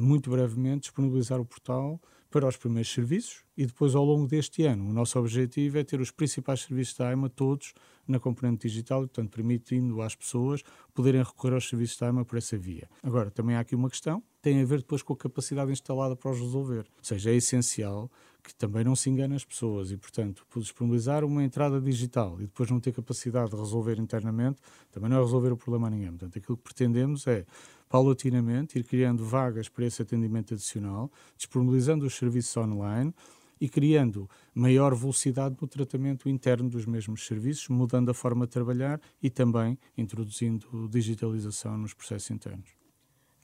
muito 0.00 0.30
brevemente, 0.30 0.82
disponibilizar 0.82 1.40
o 1.40 1.44
portal 1.44 2.00
para 2.30 2.46
os 2.46 2.56
primeiros 2.56 2.92
serviços 2.92 3.42
e 3.56 3.64
depois, 3.64 3.94
ao 3.94 4.04
longo 4.04 4.26
deste 4.26 4.62
ano, 4.64 4.88
o 4.88 4.92
nosso 4.92 5.18
objetivo 5.18 5.78
é 5.78 5.84
ter 5.84 6.00
os 6.00 6.10
principais 6.10 6.60
serviços 6.60 6.96
da 6.96 7.08
AIMA 7.08 7.28
todos 7.30 7.72
na 8.06 8.18
componente 8.18 8.68
digital 8.68 9.00
portanto, 9.00 9.30
permitindo 9.30 10.00
às 10.02 10.14
pessoas 10.14 10.62
poderem 10.94 11.22
recorrer 11.22 11.54
aos 11.54 11.68
serviços 11.68 11.96
da 11.96 12.06
AIMA 12.06 12.24
por 12.24 12.36
essa 12.36 12.56
via. 12.56 12.88
Agora, 13.02 13.30
também 13.30 13.56
há 13.56 13.60
aqui 13.60 13.74
uma 13.74 13.88
questão, 13.88 14.22
tem 14.42 14.60
a 14.60 14.64
ver 14.64 14.78
depois 14.78 15.02
com 15.02 15.12
a 15.12 15.16
capacidade 15.16 15.72
instalada 15.72 16.14
para 16.14 16.30
os 16.30 16.38
resolver. 16.38 16.86
Ou 16.96 17.04
seja, 17.04 17.30
é 17.30 17.34
essencial 17.34 18.10
que 18.42 18.54
também 18.54 18.84
não 18.84 18.96
se 18.96 19.10
engane 19.10 19.34
as 19.34 19.44
pessoas 19.44 19.90
e, 19.90 19.96
portanto, 19.96 20.46
disponibilizar 20.56 21.24
uma 21.24 21.42
entrada 21.42 21.80
digital 21.80 22.36
e 22.40 22.44
depois 22.44 22.70
não 22.70 22.80
ter 22.80 22.92
capacidade 22.92 23.50
de 23.50 23.56
resolver 23.56 23.98
internamente, 23.98 24.58
também 24.90 25.10
não 25.10 25.18
é 25.18 25.20
resolver 25.20 25.52
o 25.52 25.56
problema 25.56 25.88
a 25.88 25.90
ninguém. 25.90 26.08
Portanto, 26.08 26.38
aquilo 26.38 26.56
que 26.56 26.62
pretendemos 26.62 27.26
é, 27.26 27.44
paulatinamente, 27.88 28.78
ir 28.78 28.84
criando 28.84 29.24
vagas 29.24 29.68
para 29.68 29.86
esse 29.86 30.02
atendimento 30.02 30.54
adicional, 30.54 31.10
disponibilizando 31.36 32.06
os 32.06 32.14
serviços 32.14 32.56
online 32.56 33.14
e 33.60 33.68
criando 33.68 34.28
maior 34.54 34.94
velocidade 34.94 35.56
no 35.60 35.66
tratamento 35.66 36.28
interno 36.28 36.68
dos 36.68 36.86
mesmos 36.86 37.26
serviços, 37.26 37.68
mudando 37.68 38.10
a 38.10 38.14
forma 38.14 38.46
de 38.46 38.52
trabalhar 38.52 39.00
e 39.22 39.28
também 39.30 39.78
introduzindo 39.96 40.88
digitalização 40.88 41.76
nos 41.76 41.94
processos 41.94 42.30
internos. 42.30 42.87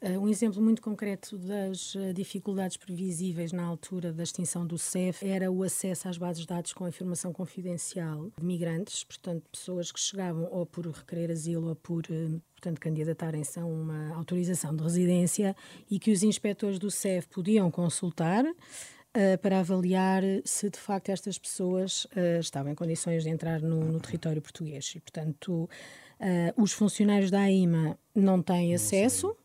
Uh, 0.05 0.21
um 0.21 0.29
exemplo 0.29 0.61
muito 0.61 0.83
concreto 0.83 1.39
das 1.39 1.95
uh, 1.95 2.13
dificuldades 2.13 2.77
previsíveis 2.77 3.53
na 3.53 3.65
altura 3.65 4.13
da 4.13 4.23
extinção 4.23 4.67
do 4.67 4.77
CEF 4.77 5.27
era 5.27 5.51
o 5.51 5.63
acesso 5.63 6.07
às 6.07 6.19
bases 6.19 6.43
de 6.43 6.49
dados 6.49 6.75
com 6.75 6.87
informação 6.87 7.33
confidencial 7.33 8.31
de 8.37 8.45
migrantes, 8.45 9.03
portanto, 9.03 9.43
pessoas 9.51 9.91
que 9.91 9.99
chegavam 9.99 10.47
ou 10.51 10.67
por 10.67 10.87
requerer 10.87 11.31
asilo 11.31 11.71
ou 11.71 11.75
por, 11.75 12.03
uh, 12.11 12.43
portanto, 12.55 12.79
candidatarem-se 12.81 13.59
a 13.59 13.65
uma 13.65 14.15
autorização 14.15 14.77
de 14.77 14.83
residência 14.83 15.57
e 15.91 15.99
que 15.99 16.11
os 16.11 16.23
inspectores 16.23 16.79
do 16.79 16.91
CEF 16.91 17.27
podiam 17.29 17.71
consultar. 17.71 18.45
para 19.41 19.61
avaliar 19.61 20.23
se 20.45 20.69
de 20.69 20.79
facto 20.79 21.09
estas 21.09 21.39
pessoas 21.39 22.05
estavam 22.41 22.73
em 22.73 22.75
condições 22.75 23.23
de 23.23 23.31
entrar 23.31 23.63
no, 23.63 23.93
no 23.93 24.01
território 24.01 24.43
português. 24.43 24.93
E, 24.97 25.01
portanto, 25.01 25.71
os 26.57 26.73
funcionários 26.73 27.31
da 27.31 27.43
AIMA 27.43 27.97
não 28.13 28.43
têm 28.43 28.75
acesso, 28.75 29.37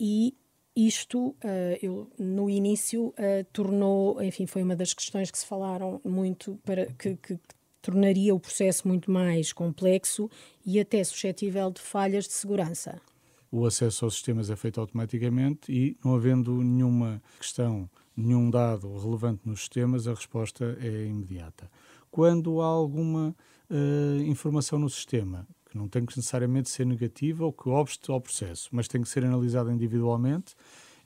e 0.00 0.34
isto, 0.74 1.28
uh, 1.28 1.36
eu, 1.82 2.10
no 2.18 2.48
início, 2.48 3.08
uh, 3.08 3.44
tornou, 3.52 4.22
enfim, 4.22 4.46
foi 4.46 4.62
uma 4.62 4.74
das 4.74 4.94
questões 4.94 5.30
que 5.30 5.38
se 5.38 5.44
falaram 5.44 6.00
muito 6.02 6.58
para 6.64 6.86
que, 6.86 7.16
que, 7.16 7.36
que 7.36 7.54
tornaria 7.82 8.34
o 8.34 8.40
processo 8.40 8.88
muito 8.88 9.10
mais 9.10 9.52
complexo 9.52 10.30
e 10.64 10.80
até 10.80 11.04
suscetível 11.04 11.70
de 11.70 11.82
falhas 11.82 12.26
de 12.26 12.32
segurança. 12.32 12.98
O 13.52 13.66
acesso 13.66 14.04
aos 14.06 14.14
sistemas 14.14 14.48
é 14.48 14.56
feito 14.56 14.80
automaticamente 14.80 15.70
e, 15.70 15.98
não 16.02 16.14
havendo 16.14 16.62
nenhuma 16.62 17.22
questão, 17.38 17.90
nenhum 18.16 18.48
dado 18.48 18.96
relevante 18.96 19.42
nos 19.44 19.60
sistemas, 19.60 20.06
a 20.06 20.14
resposta 20.14 20.78
é 20.80 21.04
imediata. 21.04 21.70
Quando 22.10 22.62
há 22.62 22.66
alguma 22.66 23.36
uh, 23.68 24.22
informação 24.22 24.78
no 24.78 24.88
sistema 24.88 25.46
que 25.70 25.78
não 25.78 25.88
tem 25.88 26.04
que 26.04 26.16
necessariamente 26.16 26.68
ser 26.68 26.84
negativa 26.84 27.44
ou 27.44 27.52
que 27.52 27.68
obste 27.68 28.10
ao 28.10 28.20
processo, 28.20 28.68
mas 28.72 28.88
tem 28.88 29.00
que 29.00 29.08
ser 29.08 29.24
analisada 29.24 29.72
individualmente, 29.72 30.54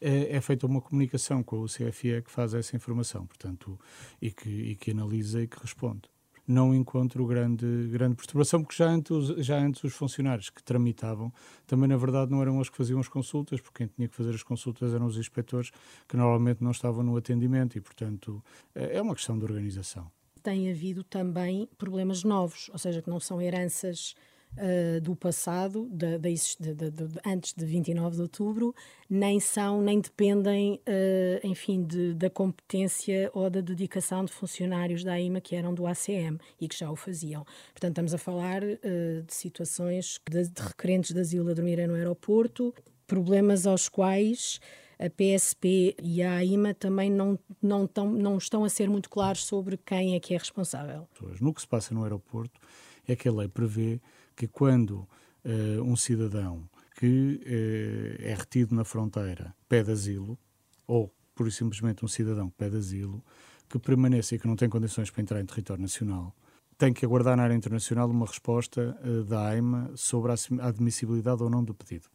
é, 0.00 0.36
é, 0.36 0.40
feita 0.40 0.66
uma 0.66 0.80
comunicação 0.80 1.42
com 1.42 1.60
o 1.60 1.66
CFE 1.66 2.22
que 2.22 2.30
faz 2.30 2.54
essa 2.54 2.74
informação, 2.74 3.26
portanto, 3.26 3.78
e 4.20 4.30
que, 4.30 4.48
e 4.48 4.76
que 4.76 4.90
analisa 4.90 5.42
e 5.42 5.46
que 5.46 5.60
responde. 5.60 6.02
Não 6.46 6.74
encontro 6.74 7.26
grande, 7.26 7.88
grande 7.90 8.16
perturbação, 8.16 8.62
porque 8.62 8.76
já 8.76 8.86
antes, 8.86 9.28
já 9.38 9.58
antes 9.58 9.82
os 9.82 9.94
funcionários 9.94 10.50
que 10.50 10.62
tramitavam 10.62 11.32
também, 11.66 11.88
na 11.88 11.96
verdade, 11.96 12.30
não 12.30 12.42
eram 12.42 12.58
os 12.58 12.68
que 12.68 12.76
faziam 12.76 13.00
as 13.00 13.08
consultas, 13.08 13.60
porque 13.62 13.78
quem 13.78 13.86
tinha 13.86 14.08
que 14.08 14.14
fazer 14.14 14.34
as 14.34 14.42
consultas 14.42 14.92
eram 14.92 15.06
os 15.06 15.16
inspectores 15.16 15.70
que 16.06 16.16
normalmente 16.16 16.62
não 16.62 16.70
estavam 16.70 17.02
no 17.02 17.16
atendimento 17.16 17.78
e, 17.78 17.80
portanto, 17.80 18.44
é, 18.74 18.96
é 18.96 19.02
uma 19.02 19.14
questão 19.14 19.38
de 19.38 19.44
organização. 19.44 20.10
Tem 20.42 20.70
havido 20.70 21.02
também 21.02 21.66
problemas 21.78 22.24
novos, 22.24 22.68
ou 22.70 22.78
seja, 22.78 23.00
que 23.00 23.08
não 23.08 23.18
são 23.18 23.40
heranças 23.40 24.14
uh, 24.56 25.00
do 25.00 25.14
passado, 25.14 25.88
de, 25.90 26.18
de, 26.18 26.74
de, 26.74 27.20
antes 27.24 27.54
de 27.54 27.64
29 27.64 28.16
de 28.16 28.22
outubro, 28.22 28.74
nem 29.08 29.40
são, 29.40 29.80
nem 29.80 30.00
dependem, 30.00 30.80
uh, 30.88 31.46
enfim, 31.46 31.86
da 32.16 32.30
competência 32.30 33.30
ou 33.34 33.48
da 33.50 33.60
dedicação 33.60 34.24
de 34.24 34.32
funcionários 34.32 35.04
da 35.04 35.12
AIMA 35.12 35.40
que 35.40 35.54
eram 35.54 35.74
do 35.74 35.86
ACM 35.86 36.38
e 36.60 36.68
que 36.68 36.78
já 36.78 36.90
o 36.90 36.96
faziam. 36.96 37.44
Portanto, 37.72 37.92
estamos 37.92 38.14
a 38.14 38.18
falar 38.18 38.62
uh, 38.62 39.22
de 39.26 39.34
situações 39.34 40.20
de, 40.28 40.48
de 40.48 40.62
requerentes 40.62 41.12
de 41.12 41.20
asilo 41.20 41.50
a 41.50 41.54
dormirem 41.54 41.86
no 41.86 41.94
aeroporto, 41.94 42.74
problemas 43.06 43.66
aos 43.66 43.88
quais 43.88 44.60
a 44.98 45.10
PSP 45.10 45.96
e 46.02 46.22
a 46.22 46.36
AIMA 46.36 46.74
também 46.74 47.10
não, 47.10 47.38
não, 47.60 47.86
tão, 47.86 48.10
não 48.10 48.38
estão 48.38 48.64
a 48.64 48.68
ser 48.68 48.88
muito 48.88 49.10
claros 49.10 49.44
sobre 49.44 49.76
quem 49.76 50.14
é 50.14 50.20
que 50.20 50.34
é 50.34 50.38
responsável. 50.38 51.06
No 51.40 51.52
que 51.52 51.60
se 51.60 51.66
passa 51.66 51.94
no 51.94 52.02
aeroporto 52.04 52.60
é 53.06 53.16
que 53.16 53.28
a 53.28 53.32
lei 53.32 53.48
prevê 53.48 54.00
que 54.36 54.46
quando 54.46 55.08
uh, 55.44 55.82
um 55.82 55.96
cidadão 55.96 56.68
que 56.96 57.40
uh, 57.44 58.22
é 58.22 58.34
retido 58.34 58.74
na 58.74 58.84
fronteira 58.84 59.54
pede 59.68 59.90
asilo, 59.90 60.38
ou 60.86 61.12
por 61.34 61.50
simplesmente 61.50 62.04
um 62.04 62.08
cidadão 62.08 62.48
que 62.48 62.56
pede 62.56 62.76
asilo, 62.76 63.24
que 63.68 63.78
permaneça 63.78 64.34
e 64.34 64.38
que 64.38 64.46
não 64.46 64.56
tem 64.56 64.68
condições 64.68 65.10
para 65.10 65.22
entrar 65.22 65.40
em 65.40 65.46
território 65.46 65.82
nacional, 65.82 66.34
tem 66.76 66.92
que 66.92 67.04
aguardar 67.04 67.36
na 67.36 67.44
área 67.44 67.54
internacional 67.54 68.08
uma 68.10 68.26
resposta 68.26 68.98
uh, 69.04 69.24
da 69.24 69.48
AIMA 69.48 69.90
sobre 69.94 70.32
a 70.32 70.36
admissibilidade 70.66 71.42
ou 71.42 71.50
não 71.50 71.64
do 71.64 71.74
pedido. 71.74 72.08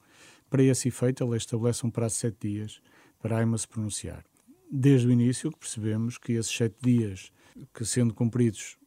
Para 0.49 0.63
esse 0.63 0.87
efeito, 0.87 1.23
a 1.23 1.27
lei 1.27 1.37
estabelece 1.37 1.85
um 1.85 1.91
prazo 1.91 2.15
de 2.15 2.21
sete 2.21 2.47
dias 2.47 2.81
para 3.19 3.35
a 3.35 3.39
AIMA 3.39 3.57
se 3.57 3.67
pronunciar. 3.67 4.23
Desde 4.71 5.07
o 5.07 5.11
início 5.11 5.51
percebemos 5.51 6.17
que 6.17 6.33
esses 6.33 6.51
sete 6.51 6.75
dias, 6.81 7.31
que 7.73 7.85
sendo 7.85 8.13
cumpridos 8.13 8.77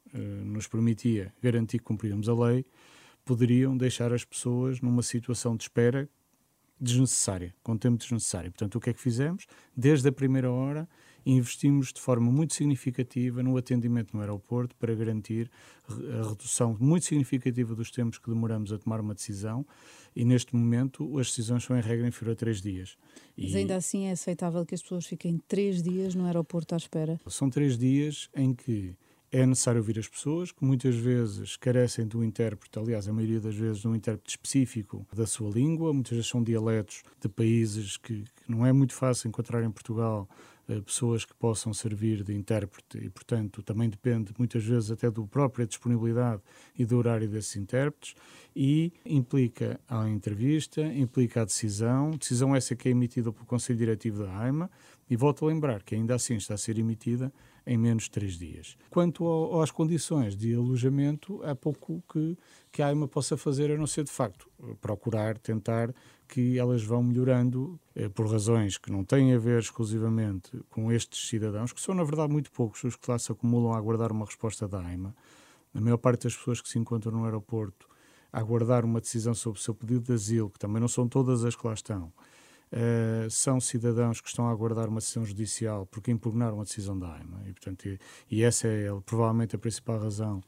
nos 0.44 0.68
permitia 0.68 1.32
garantir 1.42 1.78
que 1.78 1.84
cumpríamos 1.84 2.28
a 2.28 2.34
lei, 2.34 2.64
poderiam 3.24 3.76
deixar 3.76 4.12
as 4.12 4.24
pessoas 4.24 4.80
numa 4.80 5.02
situação 5.02 5.56
de 5.56 5.64
espera 5.64 6.08
desnecessária, 6.80 7.54
com 7.62 7.76
tempo 7.76 7.96
desnecessário. 7.96 8.50
Portanto, 8.50 8.74
o 8.74 8.80
que 8.80 8.90
é 8.90 8.92
que 8.92 9.00
fizemos? 9.00 9.46
Desde 9.76 10.08
a 10.08 10.12
primeira 10.12 10.50
hora, 10.50 10.88
investimos 11.24 11.92
de 11.92 12.00
forma 12.00 12.30
muito 12.30 12.54
significativa 12.54 13.40
no 13.40 13.56
atendimento 13.56 14.12
no 14.12 14.20
aeroporto 14.20 14.74
para 14.76 14.92
garantir 14.92 15.48
a 15.88 16.28
redução 16.28 16.76
muito 16.80 17.06
significativa 17.06 17.74
dos 17.76 17.92
tempos 17.92 18.18
que 18.18 18.28
demoramos 18.28 18.72
a 18.72 18.78
tomar 18.78 19.00
uma 19.00 19.14
decisão 19.14 19.64
e 20.16 20.24
neste 20.24 20.56
momento 20.56 21.18
as 21.20 21.28
decisões 21.28 21.62
são 21.62 21.78
em 21.78 21.80
regra 21.80 22.08
inferior 22.08 22.32
a 22.32 22.36
três 22.36 22.60
dias. 22.60 22.96
Mas 23.38 23.54
ainda 23.54 23.76
assim 23.76 24.06
é 24.06 24.10
aceitável 24.10 24.66
que 24.66 24.74
as 24.74 24.82
pessoas 24.82 25.06
fiquem 25.06 25.40
três 25.46 25.80
dias 25.82 26.16
no 26.16 26.26
aeroporto 26.26 26.74
à 26.74 26.76
espera? 26.76 27.20
São 27.28 27.48
três 27.48 27.78
dias 27.78 28.28
em 28.34 28.52
que 28.52 28.96
é 29.32 29.46
necessário 29.46 29.80
ouvir 29.80 29.98
as 29.98 30.06
pessoas, 30.06 30.52
que 30.52 30.62
muitas 30.62 30.94
vezes 30.94 31.56
carecem 31.56 32.06
do 32.06 32.22
intérprete, 32.22 32.78
aliás, 32.78 33.08
a 33.08 33.12
maioria 33.14 33.40
das 33.40 33.54
vezes 33.54 33.78
de 33.78 33.88
um 33.88 33.96
intérprete 33.96 34.32
específico 34.32 35.06
da 35.10 35.26
sua 35.26 35.50
língua, 35.50 35.90
muitas 35.90 36.12
vezes 36.12 36.28
são 36.28 36.42
dialetos 36.42 37.02
de 37.18 37.30
países 37.30 37.96
que, 37.96 38.24
que 38.24 38.52
não 38.52 38.66
é 38.66 38.72
muito 38.72 38.92
fácil 38.92 39.28
encontrar 39.28 39.64
em 39.64 39.70
Portugal 39.70 40.28
eh, 40.68 40.82
pessoas 40.82 41.24
que 41.24 41.34
possam 41.34 41.72
servir 41.72 42.22
de 42.22 42.34
intérprete. 42.34 42.98
E, 42.98 43.08
portanto, 43.08 43.62
também 43.62 43.88
depende 43.88 44.34
muitas 44.38 44.62
vezes 44.62 44.90
até 44.90 45.10
da 45.10 45.22
própria 45.22 45.66
disponibilidade 45.66 46.42
e 46.78 46.84
do 46.84 46.98
horário 46.98 47.26
desses 47.26 47.56
intérpretes. 47.56 48.14
E 48.54 48.92
implica 49.04 49.80
a 49.88 50.06
entrevista, 50.10 50.82
implica 50.82 51.40
a 51.40 51.44
decisão, 51.46 52.10
decisão 52.10 52.54
essa 52.54 52.76
que 52.76 52.88
é 52.88 52.92
emitida 52.92 53.32
pelo 53.32 53.46
Conselho 53.46 53.78
Diretivo 53.78 54.24
da 54.24 54.38
AIMA 54.38 54.70
e 55.08 55.16
volto 55.16 55.44
a 55.44 55.48
lembrar 55.48 55.82
que 55.82 55.94
ainda 55.94 56.14
assim 56.14 56.36
está 56.36 56.52
a 56.52 56.58
ser 56.58 56.78
emitida 56.78 57.32
em 57.66 57.76
menos 57.76 58.04
de 58.04 58.10
três 58.10 58.38
dias. 58.38 58.76
Quanto 58.90 59.24
ao, 59.24 59.62
às 59.62 59.70
condições 59.70 60.36
de 60.36 60.54
alojamento, 60.54 61.40
há 61.44 61.54
pouco 61.54 62.02
que, 62.12 62.36
que 62.70 62.82
a 62.82 62.88
AIMA 62.88 63.08
possa 63.08 63.36
fazer, 63.36 63.70
a 63.70 63.76
não 63.76 63.86
ser 63.86 64.04
de 64.04 64.10
facto 64.10 64.50
procurar, 64.80 65.38
tentar 65.38 65.94
que 66.28 66.58
elas 66.58 66.82
vão 66.82 67.02
melhorando 67.02 67.78
eh, 67.94 68.08
por 68.08 68.26
razões 68.26 68.78
que 68.78 68.90
não 68.90 69.04
têm 69.04 69.34
a 69.34 69.38
ver 69.38 69.60
exclusivamente 69.60 70.50
com 70.70 70.90
estes 70.90 71.28
cidadãos, 71.28 71.72
que 71.72 71.80
são 71.80 71.94
na 71.94 72.04
verdade 72.04 72.32
muito 72.32 72.50
poucos 72.50 72.82
os 72.84 72.96
que 72.96 73.10
lá 73.10 73.18
se 73.18 73.30
acumulam 73.30 73.74
a 73.74 73.76
aguardar 73.76 74.10
uma 74.10 74.24
resposta 74.24 74.66
da 74.66 74.80
AIMA. 74.80 75.14
A 75.74 75.80
maior 75.80 75.98
parte 75.98 76.24
das 76.24 76.34
pessoas 76.34 76.60
que 76.60 76.68
se 76.68 76.78
encontram 76.78 77.12
no 77.12 77.24
aeroporto 77.24 77.86
a 78.32 78.40
aguardar 78.40 78.84
uma 78.84 79.00
decisão 79.00 79.34
sobre 79.34 79.60
o 79.60 79.62
seu 79.62 79.74
pedido 79.74 80.04
de 80.04 80.12
asilo, 80.14 80.48
que 80.48 80.58
também 80.58 80.80
não 80.80 80.88
são 80.88 81.06
todas 81.06 81.44
as 81.44 81.54
que 81.54 81.66
lá 81.66 81.74
estão, 81.74 82.10
uh, 82.72 83.30
são 83.30 83.60
cidadãos 83.60 84.20
que 84.20 84.28
estão 84.28 84.46
a 84.48 84.50
aguardar 84.50 84.88
uma 84.88 85.00
decisão 85.00 85.24
judicial 85.24 85.86
porque 85.86 86.10
impugnaram 86.10 86.60
a 86.60 86.64
decisão 86.64 86.98
da 86.98 87.14
AIMA. 87.14 87.42
E, 87.46 87.52
portanto, 87.52 87.86
e, 87.86 87.98
e 88.30 88.42
essa 88.42 88.66
é 88.66 88.88
provavelmente 89.04 89.54
a 89.54 89.58
principal 89.58 90.00
razão 90.00 90.42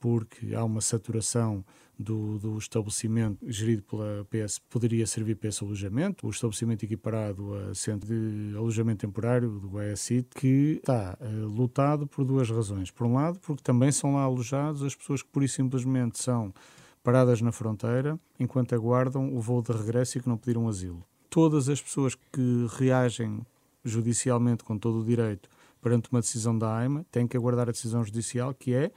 porque 0.00 0.54
há 0.54 0.64
uma 0.64 0.80
saturação 0.80 1.62
do, 1.98 2.38
do, 2.38 2.56
estabelecimento 2.56 3.38
gerido 3.46 3.82
pela 3.82 4.26
PS, 4.30 4.58
poderia 4.58 5.06
servir 5.06 5.34
para 5.34 5.50
esse 5.50 5.62
alojamento, 5.62 6.26
o 6.26 6.30
estabelecimento 6.30 6.82
equiparado 6.82 7.54
a 7.54 7.74
centro 7.74 8.08
de 8.08 8.56
alojamento 8.56 9.06
temporário 9.06 9.50
do 9.50 9.80
ESIT, 9.82 10.26
que 10.34 10.80
está 10.82 11.18
uh, 11.20 12.06
por 12.06 12.24
duas 12.24 12.48
razões. 12.48 12.90
Por 12.90 13.06
um 13.06 13.14
lado, 13.14 13.38
porque 13.40 13.62
também 13.62 13.92
são 13.92 14.14
lá 14.14 14.22
alojados 14.22 14.82
as 14.82 14.94
pessoas 14.94 15.22
que 15.22 15.28
pura 15.28 15.44
e 15.44 15.48
simplesmente 15.48 16.22
são 16.22 16.54
paradas 17.02 17.42
na 17.42 17.52
fronteira 17.52 18.18
enquanto 18.38 18.74
aguardam 18.74 19.34
o 19.34 19.40
voo 19.40 19.60
de 19.60 19.72
regresso 19.72 20.16
e 20.16 20.22
que 20.22 20.28
não 20.28 20.38
pediram 20.38 20.66
asilo. 20.68 21.04
Todas 21.30 21.68
as 21.68 21.80
pessoas 21.80 22.14
que 22.14 22.66
reagem 22.76 23.40
judicialmente 23.84 24.64
com 24.64 24.76
todo 24.76 25.00
o 25.00 25.04
direito 25.04 25.48
perante 25.80 26.10
uma 26.10 26.20
decisão 26.20 26.56
da 26.58 26.76
AIMA 26.76 27.06
têm 27.10 27.26
que 27.26 27.36
aguardar 27.36 27.68
a 27.68 27.72
decisão 27.72 28.04
judicial, 28.04 28.52
que 28.52 28.74
é, 28.74 28.90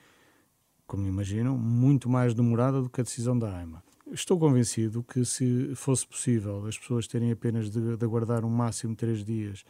como 0.86 1.08
imaginam, 1.08 1.58
muito 1.58 2.10
mais 2.10 2.34
demorada 2.34 2.82
do 2.82 2.90
que 2.90 3.00
a 3.00 3.04
decisão 3.04 3.38
da 3.38 3.56
AIMA. 3.56 3.84
Estou 4.12 4.38
convencido 4.38 5.02
que, 5.04 5.24
se 5.24 5.74
fosse 5.76 6.06
possível 6.06 6.66
as 6.68 6.78
pessoas 6.78 7.08
terem 7.08 7.32
apenas 7.32 7.70
de, 7.70 7.96
de 7.96 8.06
aguardar 8.06 8.44
um 8.44 8.50
máximo 8.50 8.94
de 8.94 8.98
três 8.98 9.24
dias 9.24 9.64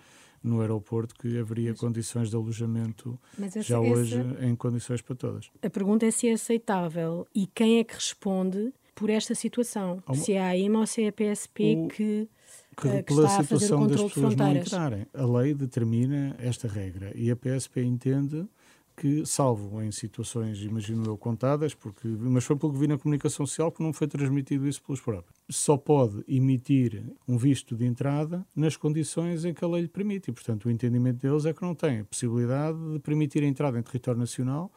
no 0.44 0.60
aeroporto 0.60 1.16
que 1.16 1.38
haveria 1.38 1.72
mas, 1.72 1.80
condições 1.80 2.30
de 2.30 2.36
alojamento 2.36 3.18
essa, 3.42 3.62
já 3.62 3.80
hoje 3.80 4.20
essa, 4.20 4.46
em 4.46 4.56
condições 4.56 5.02
para 5.02 5.16
todas. 5.16 5.50
A 5.62 5.70
pergunta 5.70 6.06
é 6.06 6.12
se 6.12 6.28
é 6.28 6.34
aceitável 6.34 7.26
e 7.34 7.48
quem 7.48 7.80
é 7.80 7.84
que 7.84 7.94
responde 7.94 8.74
por 8.94 9.10
esta 9.10 9.34
situação, 9.34 10.04
Uma, 10.06 10.16
se 10.16 10.34
é 10.34 10.42
a 10.42 10.48
AIMA 10.48 10.80
ou 10.80 10.88
se 10.88 11.04
é 11.04 11.08
a 11.08 11.12
PSP 11.14 11.76
o, 11.78 11.88
que, 11.88 12.28
que, 12.76 13.04
que 13.04 13.14
está 13.14 13.40
a 13.40 13.44
fazer 13.44 13.74
o 13.74 13.78
controle 13.78 14.04
das 14.04 14.14
pessoas. 14.14 14.36
Não 14.36 14.56
entrarem. 14.56 15.08
A 15.14 15.26
lei 15.26 15.54
determina 15.54 16.36
esta 16.40 16.68
regra 16.68 17.12
e 17.16 17.30
a 17.32 17.36
PSP 17.36 17.84
entende 17.84 18.48
que, 18.96 19.26
salvo 19.26 19.82
em 19.82 19.92
situações, 19.92 20.62
imagino 20.62 21.06
eu, 21.06 21.18
contadas, 21.18 21.74
porque, 21.74 22.08
mas 22.08 22.44
foi 22.44 22.56
pelo 22.56 22.74
que 22.74 22.80
vi 22.80 22.88
na 22.88 22.98
comunicação 22.98 23.46
social 23.46 23.72
que 23.72 23.82
não 23.82 23.92
foi 23.92 24.08
transmitido 24.08 24.68
isso 24.68 24.82
pelos 24.84 25.02
próprios. 25.02 25.36
Só 25.50 25.78
pode 25.78 26.24
emitir 26.28 27.04
um 27.28 27.38
visto 27.38 27.76
de 27.76 27.86
entrada 27.86 28.46
nas 28.56 28.78
condições 28.78 29.46
em 29.46 29.54
que 29.54 29.66
a 29.66 29.68
lei 29.68 29.82
lhe 29.82 29.88
permite. 29.88 30.30
E, 30.30 30.34
portanto, 30.34 30.66
o 30.66 30.72
entendimento 30.72 31.26
deles 31.26 31.46
é 31.46 31.54
que 31.54 31.62
não 31.62 31.74
tem 31.74 32.02
a 32.02 32.06
possibilidade 32.06 32.78
de 32.94 33.00
permitir 33.00 33.44
a 33.44 33.48
entrada 33.48 33.80
em 33.80 33.82
território 33.82 34.20
nacional 34.20 34.72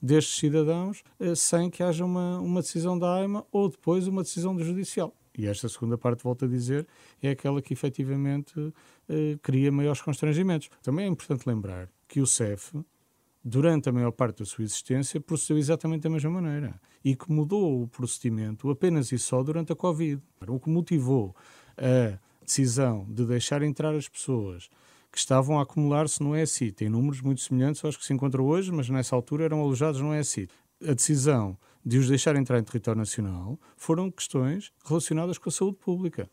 destes 0.00 0.38
cidadãos 0.38 1.02
eh, 1.18 1.34
sem 1.34 1.68
que 1.68 1.82
haja 1.82 2.04
uma, 2.04 2.38
uma 2.38 2.62
decisão 2.62 2.98
da 2.98 3.16
AIMA 3.16 3.44
ou 3.50 3.68
depois 3.68 4.06
uma 4.06 4.22
decisão 4.22 4.54
do 4.54 4.64
judicial. 4.64 5.12
E 5.38 5.46
esta 5.46 5.68
segunda 5.68 5.96
parte, 5.96 6.22
volto 6.22 6.44
a 6.44 6.48
dizer, 6.48 6.86
é 7.22 7.30
aquela 7.30 7.62
que 7.62 7.72
efetivamente 7.72 8.74
eh, 9.08 9.38
cria 9.40 9.72
maiores 9.72 10.02
constrangimentos. 10.02 10.68
Também 10.82 11.06
é 11.06 11.08
importante 11.08 11.48
lembrar 11.48 11.88
que 12.06 12.20
o 12.20 12.26
CEF 12.26 12.76
durante 13.48 13.88
a 13.88 13.92
maior 13.92 14.12
parte 14.12 14.40
da 14.40 14.44
sua 14.44 14.64
existência, 14.64 15.20
procedeu 15.20 15.58
exatamente 15.58 16.02
da 16.02 16.10
mesma 16.10 16.30
maneira 16.30 16.80
e 17.04 17.16
que 17.16 17.30
mudou 17.30 17.82
o 17.82 17.88
procedimento 17.88 18.68
apenas 18.70 19.10
e 19.10 19.18
só 19.18 19.42
durante 19.42 19.72
a 19.72 19.76
Covid. 19.76 20.20
O 20.46 20.60
que 20.60 20.68
motivou 20.68 21.34
a 21.76 22.18
decisão 22.44 23.06
de 23.08 23.24
deixar 23.24 23.62
entrar 23.62 23.94
as 23.94 24.08
pessoas 24.08 24.68
que 25.10 25.18
estavam 25.18 25.58
a 25.58 25.62
acumular-se 25.62 26.22
no 26.22 26.36
ESI, 26.36 26.70
tem 26.70 26.88
números 26.90 27.22
muito 27.22 27.40
semelhantes 27.40 27.82
aos 27.82 27.96
que 27.96 28.04
se 28.04 28.12
encontram 28.12 28.44
hoje, 28.44 28.70
mas 28.70 28.90
nessa 28.90 29.16
altura 29.16 29.44
eram 29.44 29.60
alojados 29.62 30.00
no 30.02 30.14
ESI. 30.14 30.48
A 30.86 30.94
decisão 30.94 31.58
de 31.84 31.98
os 31.98 32.08
deixar 32.08 32.36
entrar 32.36 32.56
em 32.56 32.62
território 32.62 33.00
nacional 33.00 33.58
foram 33.76 34.12
questões 34.12 34.70
relacionadas 34.84 35.36
com 35.36 35.48
a 35.48 35.52
saúde 35.52 35.76
pública. 35.78 36.30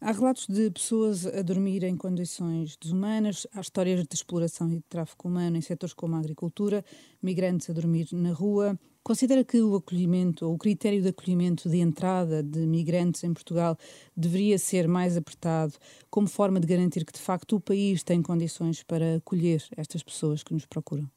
Há 0.00 0.10
relatos 0.10 0.48
de 0.48 0.68
pessoas 0.68 1.24
a 1.24 1.42
dormir 1.42 1.84
em 1.84 1.96
condições 1.96 2.76
desumanas, 2.76 3.46
há 3.52 3.60
histórias 3.60 4.00
de 4.00 4.16
exploração 4.16 4.68
e 4.68 4.78
de 4.78 4.84
tráfico 4.88 5.28
humano 5.28 5.56
em 5.56 5.60
setores 5.60 5.94
como 5.94 6.16
a 6.16 6.18
agricultura, 6.18 6.84
migrantes 7.22 7.70
a 7.70 7.72
dormir 7.72 8.08
na 8.10 8.32
rua. 8.32 8.76
Considera 9.00 9.44
que 9.44 9.62
o 9.62 9.76
acolhimento, 9.76 10.44
ou 10.44 10.54
o 10.54 10.58
critério 10.58 11.00
de 11.00 11.08
acolhimento 11.10 11.68
de 11.68 11.78
entrada 11.78 12.42
de 12.42 12.66
migrantes 12.66 13.22
em 13.22 13.32
Portugal 13.32 13.78
deveria 14.16 14.58
ser 14.58 14.88
mais 14.88 15.16
apertado, 15.16 15.74
como 16.10 16.26
forma 16.26 16.58
de 16.58 16.66
garantir 16.66 17.04
que 17.04 17.12
de 17.12 17.20
facto 17.20 17.54
o 17.54 17.60
país 17.60 18.02
tem 18.02 18.20
condições 18.22 18.82
para 18.82 19.18
acolher 19.18 19.62
estas 19.76 20.02
pessoas 20.02 20.42
que 20.42 20.52
nos 20.52 20.66
procuram? 20.66 21.08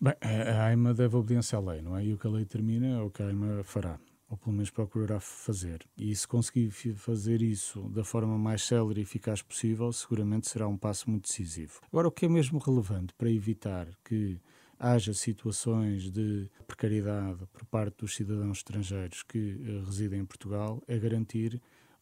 Bem, 0.00 0.14
a 0.22 0.64
AIMA 0.66 0.94
deve 0.94 1.16
obediência 1.16 1.58
à 1.58 1.60
lei, 1.60 1.82
não 1.82 1.96
é? 1.96 2.04
E 2.04 2.12
o 2.12 2.18
que 2.18 2.26
a 2.26 2.30
lei 2.30 2.44
termina 2.44 2.86
é 2.86 3.00
o 3.00 3.10
que 3.10 3.22
a 3.22 3.26
AIMA 3.26 3.64
fará 3.64 3.98
ou 4.30 4.36
pelo 4.36 4.52
menos 4.52 4.70
procurará 4.70 5.18
fazer. 5.18 5.84
E 5.96 6.14
se 6.14 6.28
conseguir 6.28 6.70
fazer 6.70 7.40
isso 7.40 7.88
da 7.88 8.04
forma 8.04 8.36
mais 8.36 8.62
célere 8.62 9.00
e 9.00 9.02
eficaz 9.02 9.40
possível, 9.40 9.92
seguramente 9.92 10.48
será 10.48 10.68
um 10.68 10.76
passo 10.76 11.10
muito 11.10 11.24
decisivo. 11.24 11.80
Agora, 11.90 12.08
o 12.08 12.12
que 12.12 12.26
é 12.26 12.28
mesmo 12.28 12.58
relevante 12.58 13.14
para 13.14 13.30
evitar 13.30 13.88
que 14.04 14.38
haja 14.78 15.14
situações 15.14 16.10
de 16.10 16.48
precariedade 16.66 17.46
por 17.52 17.64
parte 17.64 17.96
dos 17.98 18.14
cidadãos 18.14 18.58
estrangeiros 18.58 19.22
que 19.22 19.54
uh, 19.54 19.84
residem 19.86 20.20
em 20.20 20.24
Portugal 20.24 20.82
é 20.86 20.98
garantir 20.98 21.60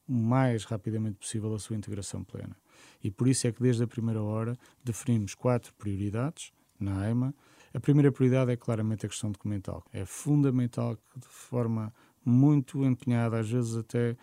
o 0.09 0.13
mais 0.13 0.65
rapidamente 0.65 1.17
possível 1.19 1.55
a 1.55 1.59
sua 1.59 1.77
integração 1.77 2.23
plena. 2.23 2.57
E 3.03 3.11
por 3.11 3.29
isso 3.29 3.47
é 3.47 3.53
que 3.53 3.63
desde 3.63 3.83
a 3.83 3.87
primeira 3.87 4.23
hora 4.23 4.59
definimos 4.85 5.35
quatro 5.35 5.73
prioridades 5.75 6.53
na 6.79 7.01
AIMA. 7.01 7.35
A 7.77 7.79
primeira 7.79 8.11
prioridade 8.11 8.51
é 8.51 8.57
claramente 8.57 9.05
a 9.05 9.09
questão 9.11 9.31
documental. 9.31 9.85
É 9.93 10.07
fundamental 10.07 10.97
que 10.97 11.21
de 11.21 11.27
forma 11.27 11.93
muito 12.25 12.83
empenhada, 12.83 13.39
às 13.39 13.51
vezes 13.51 13.77
até 13.77 14.17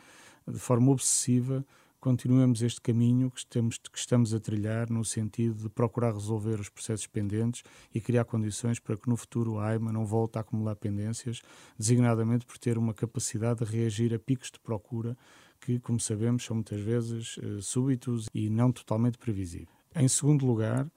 de 0.48 0.58
forma 0.58 0.92
obsessiva, 0.92 1.64
continuemos 2.00 2.64
este 2.64 2.82
caminho 2.82 3.30
que, 3.30 3.46
que 3.46 3.98
estamos 4.00 4.34
a 4.34 4.40
trilhar 4.40 4.90
no 4.90 5.06
sentido 5.06 5.62
de 5.62 5.70
procurar 5.70 6.16
resolver 6.16 6.60
os 6.60 6.68
processos 6.68 7.06
pendentes 7.06 7.64
e 7.94 8.02
criar 8.02 8.26
condições 8.26 8.80
para 8.80 8.98
que 8.98 9.08
no 9.08 9.16
futuro 9.16 9.60
a 9.60 9.68
AIMA 9.68 9.94
não 9.94 10.04
volte 10.04 10.40
a 10.40 10.42
acumular 10.42 10.76
pendências, 10.76 11.44
designadamente 11.78 12.48
por 12.48 12.58
ter 12.58 12.76
uma 12.76 12.92
capacidade 12.92 13.64
de 13.64 13.72
reagir 13.72 14.16
a 14.16 14.20
picos 14.20 14.50
de 14.50 14.60
procura 14.60 15.16
que, 15.62 15.80
como 15.80 16.00
sabemos, 16.00 16.44
são 16.44 16.56
muitas 16.56 16.82
vezes 16.82 17.38
uh, 17.38 17.62
súbitos 17.62 18.28
e 18.34 18.50
não 18.50 18.72
totalmente 18.72 19.20
previsíveis. 19.20 19.70
Em 19.96 20.08
segundo 20.08 20.44
lugar, 20.44 20.90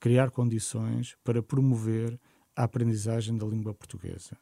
criar 0.00 0.30
condições 0.30 1.16
para 1.22 1.42
promover 1.42 2.18
a 2.56 2.64
aprendizagem 2.64 3.36
da 3.36 3.46
língua 3.46 3.74
portuguesa. 3.74 4.36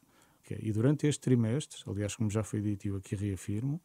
E 0.61 0.71
durante 0.71 1.05
este 1.05 1.21
trimestre, 1.21 1.83
aliás, 1.85 2.15
como 2.15 2.29
já 2.29 2.41
foi 2.41 2.59
dito 2.59 2.85
e 2.85 2.87
eu 2.87 2.95
aqui 2.95 3.15
reafirmo, 3.15 3.79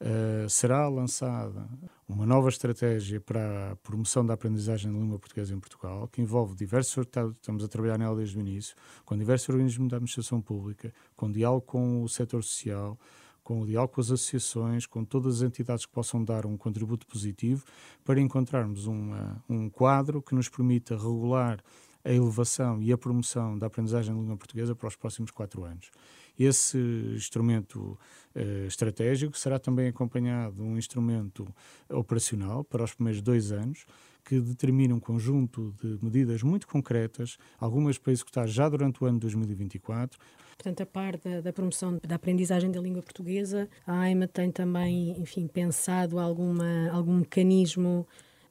uh, 0.00 0.48
será 0.50 0.86
lançada 0.86 1.66
uma 2.06 2.26
nova 2.26 2.50
estratégia 2.50 3.20
para 3.20 3.72
a 3.72 3.76
promoção 3.76 4.26
da 4.26 4.34
aprendizagem 4.34 4.92
da 4.92 4.98
língua 4.98 5.18
portuguesa 5.18 5.54
em 5.54 5.58
Portugal, 5.58 6.06
que 6.08 6.20
envolve 6.20 6.54
diversos, 6.54 7.06
estamos 7.06 7.64
a 7.64 7.68
trabalhar 7.68 7.98
nela 7.98 8.16
desde 8.16 8.36
o 8.36 8.40
início, 8.40 8.76
com 9.04 9.16
diversos 9.16 9.48
organismos 9.48 9.88
da 9.88 9.96
administração 9.96 10.42
pública, 10.42 10.92
com 11.16 11.30
diálogo 11.30 11.62
com 11.62 12.02
o 12.02 12.08
setor 12.08 12.44
social, 12.44 12.98
com 13.44 13.60
o 13.60 13.66
diálogo 13.66 13.94
com 13.94 14.00
as 14.00 14.10
associações, 14.10 14.86
com 14.86 15.04
todas 15.04 15.36
as 15.36 15.42
entidades 15.42 15.84
que 15.84 15.92
possam 15.92 16.24
dar 16.24 16.46
um 16.46 16.56
contributo 16.56 17.06
positivo, 17.06 17.64
para 18.02 18.20
encontrarmos 18.20 18.86
uma, 18.86 19.44
um 19.48 19.68
quadro 19.68 20.22
que 20.22 20.34
nos 20.34 20.48
permita 20.48 20.96
regular 20.96 21.62
a 22.02 22.12
elevação 22.12 22.82
e 22.82 22.92
a 22.92 22.98
promoção 22.98 23.58
da 23.58 23.66
aprendizagem 23.66 24.14
da 24.14 24.20
língua 24.20 24.36
portuguesa 24.36 24.74
para 24.74 24.88
os 24.88 24.96
próximos 24.96 25.30
quatro 25.30 25.64
anos. 25.64 25.90
Esse 26.38 26.78
instrumento 27.14 27.98
uh, 28.34 28.66
estratégico 28.66 29.38
será 29.38 29.58
também 29.58 29.88
acompanhado 29.88 30.56
de 30.56 30.62
um 30.62 30.76
instrumento 30.76 31.46
operacional 31.88 32.64
para 32.64 32.82
os 32.82 32.92
primeiros 32.92 33.22
dois 33.22 33.52
anos, 33.52 33.86
que 34.24 34.40
determina 34.40 34.94
um 34.94 35.00
conjunto 35.00 35.74
de 35.82 35.98
medidas 36.02 36.42
muito 36.42 36.66
concretas, 36.66 37.36
algumas 37.58 37.98
para 37.98 38.12
executar 38.12 38.48
já 38.48 38.68
durante 38.68 39.02
o 39.02 39.06
ano 39.06 39.18
de 39.18 39.22
2024. 39.22 40.18
Portanto, 40.56 40.80
a 40.80 40.86
par 40.86 41.18
da, 41.18 41.40
da, 41.40 41.52
promoção 41.52 41.98
da 42.06 42.14
aprendizagem 42.14 42.70
da 42.70 42.80
língua 42.80 43.02
portuguesa, 43.02 43.68
a 43.86 44.00
AIMA 44.00 44.26
tem 44.26 44.50
também, 44.50 45.20
enfim, 45.20 45.46
pensado 45.46 46.18
alguma, 46.18 46.88
algum 46.90 47.18
mecanismo 47.18 48.06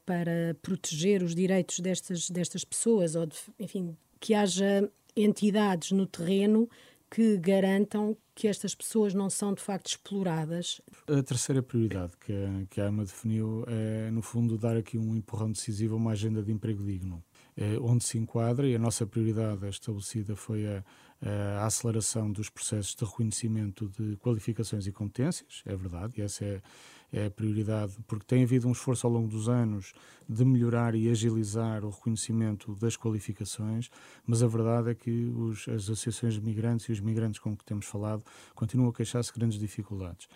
para 0.06 0.56
proteger 0.62 1.24
os 1.24 1.34
direitos 1.34 1.80
destas, 1.80 2.30
destas 2.30 2.64
pessoas, 2.66 3.16
ou 3.16 3.26
de, 3.26 3.38
enfim, 3.58 3.98
que 4.20 4.34
haja 4.34 4.90
entidades 5.16 5.92
no 5.92 6.06
terreno 6.06 6.70
que 7.10 7.38
garantam 7.38 8.18
que 8.36 8.48
estas 8.48 8.74
pessoas 8.74 9.13
não 9.13 9.30
são 9.30 9.54
de 9.54 9.62
facto 9.62 9.88
exploradas. 9.88 10.82
A 11.08 11.22
terceira 11.22 11.62
prioridade 11.62 12.13
que 12.17 12.34
que 12.69 12.82
a 12.82 12.88
AMA 12.88 13.06
definiu 13.06 13.63
é, 13.67 14.10
no 14.12 14.22
fundo, 14.22 14.58
dar 14.58 14.76
aqui 14.76 14.98
um 14.98 15.15
empurrão 15.15 15.52
decisivo 15.52 15.93
a 15.96 15.98
uma 15.98 16.12
agenda 16.12 16.41
de 16.41 16.52
emprego 16.52 16.84
digno. 16.84 17.24
eh, 17.56 17.78
onde 17.80 18.04
se 18.04 18.17
enquadra 18.17 18.67
e 18.67 18.76
a 18.76 18.80
nossa 18.80 19.06
prioridade 19.06 19.67
estabelecida 19.67 20.36
foi 20.36 20.65
a, 20.67 20.84
a 21.60 21.65
aceleração 21.65 22.32
dos 22.32 22.50
processos 22.50 22.96
de 22.96 23.06
reconhecimento 23.06 23.88
de 23.89 24.17
qualificações 24.17 24.88
e 24.88 24.91
competências, 24.91 25.62
é 25.65 25.76
verdade, 25.76 26.13
e 26.17 26.22
essa 26.22 26.43
é, 26.43 26.62
é 27.13 27.28
a 27.28 27.32
prioridade, 27.32 27.95
porque 28.08 28.26
tem 28.26 28.43
havido 28.43 28.67
um 28.67 28.71
esforço 28.71 29.06
ao 29.06 29.13
longo 29.13 29.28
dos 29.28 29.47
anos 29.47 29.93
de 30.28 30.43
melhorar 30.43 30.95
e 30.95 31.10
agilizar 31.10 31.86
o 31.86 31.91
reconhecimento 31.91 32.76
das 32.76 32.97
qualificações, 32.97 33.89
mas 34.26 34.41
a 34.41 34.47
verdade 34.47 34.89
é 34.89 34.95
que 34.95 35.32
os, 35.36 35.67
as 35.67 35.84
associações 35.84 36.34
de 36.34 36.41
migrantes 36.41 36.88
e 36.88 36.91
os 36.91 36.99
migrantes 36.99 37.39
com 37.39 37.56
que 37.56 37.63
temos 37.63 37.86
falado 37.86 38.23
continuam 38.56 38.89
a 38.89 38.93
queixar-se 38.93 39.32
de 39.32 39.39
grandes 39.39 39.60
dificuldades. 39.60 40.28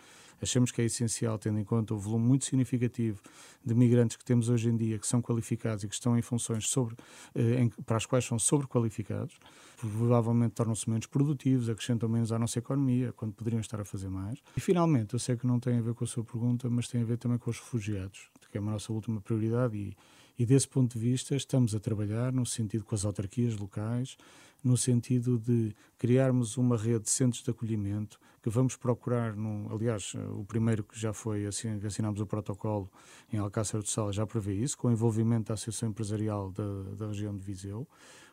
Achamos 0.41 0.71
que 0.71 0.81
é 0.81 0.85
essencial, 0.85 1.37
tendo 1.37 1.59
em 1.59 1.63
conta 1.63 1.93
o 1.93 1.97
volume 1.97 2.25
muito 2.25 2.45
significativo 2.45 3.21
de 3.65 3.73
migrantes 3.73 4.17
que 4.17 4.23
temos 4.23 4.49
hoje 4.49 4.69
em 4.69 4.77
dia, 4.77 4.97
que 4.99 5.07
são 5.07 5.21
qualificados 5.21 5.83
e 5.83 5.87
que 5.87 5.93
estão 5.93 6.17
em 6.17 6.21
funções 6.21 6.67
sobre, 6.69 6.95
eh, 7.35 7.61
em, 7.61 7.69
para 7.85 7.97
as 7.97 8.05
quais 8.05 8.25
são 8.25 8.37
sobrequalificados, 8.37 9.37
provavelmente 9.77 10.53
tornam-se 10.53 10.89
menos 10.89 11.05
produtivos, 11.05 11.69
acrescentam 11.69 12.07
menos 12.09 12.31
à 12.31 12.39
nossa 12.39 12.59
economia, 12.59 13.13
quando 13.13 13.33
poderiam 13.33 13.59
estar 13.59 13.79
a 13.79 13.85
fazer 13.85 14.09
mais. 14.09 14.39
E, 14.55 14.61
finalmente, 14.61 15.13
eu 15.13 15.19
sei 15.19 15.35
que 15.35 15.45
não 15.45 15.59
tem 15.59 15.77
a 15.77 15.81
ver 15.81 15.93
com 15.93 16.03
a 16.03 16.07
sua 16.07 16.23
pergunta, 16.23 16.69
mas 16.69 16.87
tem 16.87 17.01
a 17.01 17.05
ver 17.05 17.17
também 17.17 17.37
com 17.37 17.49
os 17.49 17.59
refugiados, 17.59 18.29
que 18.51 18.57
é 18.57 18.61
a 18.61 18.63
nossa 18.63 18.91
última 18.93 19.21
prioridade 19.21 19.75
e, 19.77 19.95
e 20.37 20.45
desse 20.45 20.67
ponto 20.67 20.93
de 20.93 20.99
vista 20.99 21.35
estamos 21.35 21.73
a 21.73 21.79
trabalhar 21.79 22.31
no 22.31 22.45
sentido 22.45 22.83
com 22.83 22.93
as 22.93 23.05
autarquias 23.05 23.55
locais, 23.55 24.17
no 24.63 24.77
sentido 24.77 25.37
de 25.37 25.75
criarmos 25.97 26.57
uma 26.57 26.77
rede 26.77 27.05
de 27.05 27.09
centros 27.09 27.43
de 27.43 27.49
acolhimento 27.49 28.19
que 28.41 28.49
vamos 28.49 28.75
procurar, 28.75 29.35
no, 29.35 29.73
aliás, 29.73 30.13
o 30.31 30.45
primeiro 30.45 30.83
que 30.83 30.97
já 30.99 31.11
foi, 31.11 31.45
assim, 31.45 31.69
assinámos 31.85 32.21
o 32.21 32.25
protocolo 32.25 32.89
em 33.31 33.37
Alcácer 33.37 33.81
do 33.81 33.89
Sal, 33.89 34.13
já 34.13 34.25
prevê 34.25 34.53
isso, 34.53 34.77
com 34.77 34.87
o 34.87 34.91
envolvimento 34.91 35.47
da 35.47 35.55
Associação 35.55 35.89
Empresarial 35.89 36.51
da, 36.51 36.83
da 36.95 37.07
região 37.07 37.35
de 37.35 37.43
Viseu, 37.43 37.87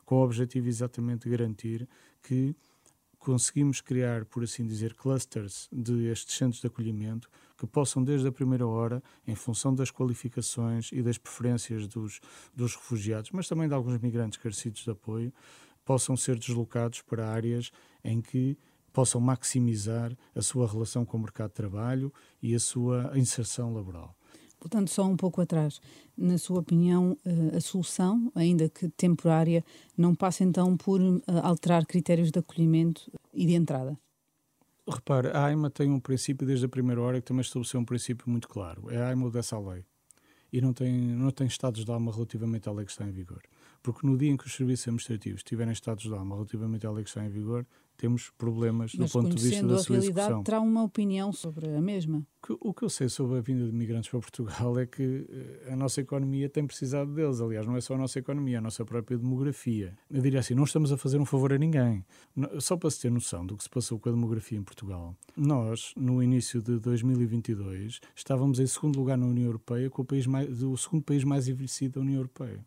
com 0.05 0.17
o 0.17 0.25
objetivo 0.25 0.69
exatamente 0.69 1.25
de 1.25 1.31
garantir 1.31 1.89
que 2.23 2.55
conseguimos 3.19 3.81
criar, 3.81 4.25
por 4.27 4.45
assim 4.45 4.67
dizer, 4.67 4.95
clusters 4.95 5.69
de 5.73 6.07
estes 6.07 6.37
centros 6.37 6.61
de 6.61 6.67
acolhimento 6.67 7.29
que 7.67 7.73
possam, 7.73 8.03
desde 8.03 8.27
a 8.29 8.33
primeira 8.33 8.67
hora, 8.67 9.03
em 9.27 9.35
função 9.35 9.75
das 9.75 9.91
qualificações 9.91 10.91
e 10.93 11.03
das 11.03 11.19
preferências 11.19 11.87
dos, 11.87 12.21
dos 12.55 12.75
refugiados, 12.75 13.31
mas 13.33 13.49
também 13.49 13.69
de 13.69 13.75
alguns 13.75 13.99
migrantes 13.99 14.39
carecidos 14.39 14.83
de 14.85 14.91
apoio, 14.91 15.33
possam 15.85 16.17
ser 16.17 16.39
deslocados 16.39 17.03
para 17.03 17.29
áreas 17.29 17.71
em 18.03 18.21
que 18.21 18.57
possam 18.93 19.21
maximizar 19.21 20.17
a 20.35 20.41
sua 20.41 20.67
relação 20.67 21.05
com 21.05 21.17
o 21.17 21.21
mercado 21.21 21.51
de 21.51 21.57
trabalho 21.57 22.13
e 22.41 22.55
a 22.55 22.61
sua 22.61 23.13
inserção 23.17 23.75
laboral. 23.75 24.17
Voltando 24.61 24.89
só 24.89 25.05
um 25.05 25.17
pouco 25.17 25.43
atrás, 25.43 25.79
na 26.17 26.39
sua 26.39 26.61
opinião, 26.61 27.19
eh, 27.23 27.57
a 27.57 27.61
solução, 27.61 28.33
ainda 28.35 28.67
que 28.67 28.89
temporária, 28.89 29.63
não 29.95 30.15
passa 30.15 30.43
então 30.43 30.75
por 30.75 31.03
eh, 31.03 31.23
alterar 31.43 31.85
critérios 31.85 32.31
de 32.31 32.39
acolhimento 32.39 33.13
e 33.35 33.45
de 33.45 33.53
entrada? 33.53 33.99
Repare, 34.87 35.29
a 35.29 35.47
AIMA 35.47 35.71
tem 35.71 35.91
um 35.91 35.99
princípio 35.99 36.47
desde 36.47 36.67
a 36.67 36.69
primeira 36.69 37.01
hora 37.01 37.21
que 37.21 37.27
também 37.27 37.41
estabeleceu 37.41 37.81
um 37.81 37.85
princípio 37.85 38.29
muito 38.29 38.49
claro. 38.49 38.91
É 38.91 38.99
a 38.99 39.09
AIMA 39.09 39.31
dessa 39.31 39.59
lei. 39.59 39.85
E 40.53 40.61
não 40.61 40.73
tem, 40.73 40.93
não 40.93 41.31
tem 41.31 41.47
estados 41.47 41.85
de 41.85 41.91
alma 41.91 42.13
relativamente 42.13 42.69
à 42.69 42.73
lei 42.73 42.85
que 42.85 42.93
está 42.93 43.05
em 43.05 43.11
vigor. 43.11 43.43
Porque 43.85 44.07
no 44.07 44.17
dia 44.17 44.31
em 44.31 44.37
que 44.37 44.47
os 44.47 44.55
serviços 44.55 44.89
administrativos 44.89 45.43
tiverem 45.43 45.71
estados 45.71 46.05
de 46.05 46.13
alma 46.15 46.35
relativamente 46.37 46.87
à 46.87 46.91
lei 46.91 47.05
que 47.05 47.11
está 47.11 47.23
em 47.23 47.29
vigor, 47.29 47.67
temos 47.99 48.31
problemas 48.31 48.95
Mas, 48.95 49.11
do 49.11 49.13
ponto 49.13 49.37
de 49.37 49.43
vista 49.43 49.67
da 49.67 49.77
sua 49.77 49.97
realidade, 49.97 50.21
execução. 50.21 50.43
terá 50.43 50.59
uma 50.59 50.83
opinião 50.83 51.31
sobre 51.35 51.69
a 51.69 51.83
mesma? 51.83 52.27
O 52.61 52.73
que 52.73 52.83
eu 52.83 52.89
sei 52.89 53.11
sobre 53.11 53.37
a 53.37 53.41
vinda 53.43 53.67
de 53.67 53.73
migrantes 53.73 54.11
para 54.11 54.21
Portugal 54.21 54.79
é 54.79 54.87
que 54.87 55.27
eh, 55.29 55.73
a 55.73 55.77
nossa 55.77 56.01
economia 56.01 56.49
tem 56.49 56.67
precisado 56.67 57.13
deles. 57.13 57.43
Aliás, 57.43 57.67
não 57.67 57.77
é 57.77 57.81
só 57.83 57.95
a 57.95 57.99
nossa 57.99 58.19
economia, 58.19 58.59
a 58.59 58.61
nossa 58.63 58.87
própria 58.87 59.19
demografia. 59.19 59.97
Eu 60.11 60.23
diria 60.23 60.41
assim: 60.41 60.55
não 60.55 60.65
estamos 60.65 60.91
a 60.91 60.97
fazer 60.97 61.19
um 61.19 61.27
favor 61.27 61.53
a 61.53 61.59
ninguém. 61.59 62.05
Só 62.61 62.79
para 62.79 62.91
se 62.91 63.03
ter 63.03 63.11
noção 63.11 63.45
do 63.45 63.55
que 63.55 63.65
se 63.65 63.71
passou 63.71 63.99
com 63.99 64.09
a 64.09 64.13
demografia 64.13 64.59
em 64.59 64.63
Portugal, 64.63 65.15
nós, 65.37 65.93
no 65.95 66.23
início 66.23 66.63
de 66.63 66.79
2022, 66.79 68.01
estávamos 68.17 68.59
em 68.59 68.67
segundo 68.67 68.99
lugar 68.99 69.19
na 69.19 69.27
União 69.27 69.45
Europeia, 69.45 69.91
com 69.91 70.01
o, 70.01 70.05
país 70.07 70.27
mais, 70.27 70.63
o 70.63 70.75
segundo 70.77 71.03
país 71.03 71.23
mais 71.23 71.49
envelhecido 71.49 71.95
da 71.95 72.01
União 72.01 72.17
Europeia. 72.17 72.65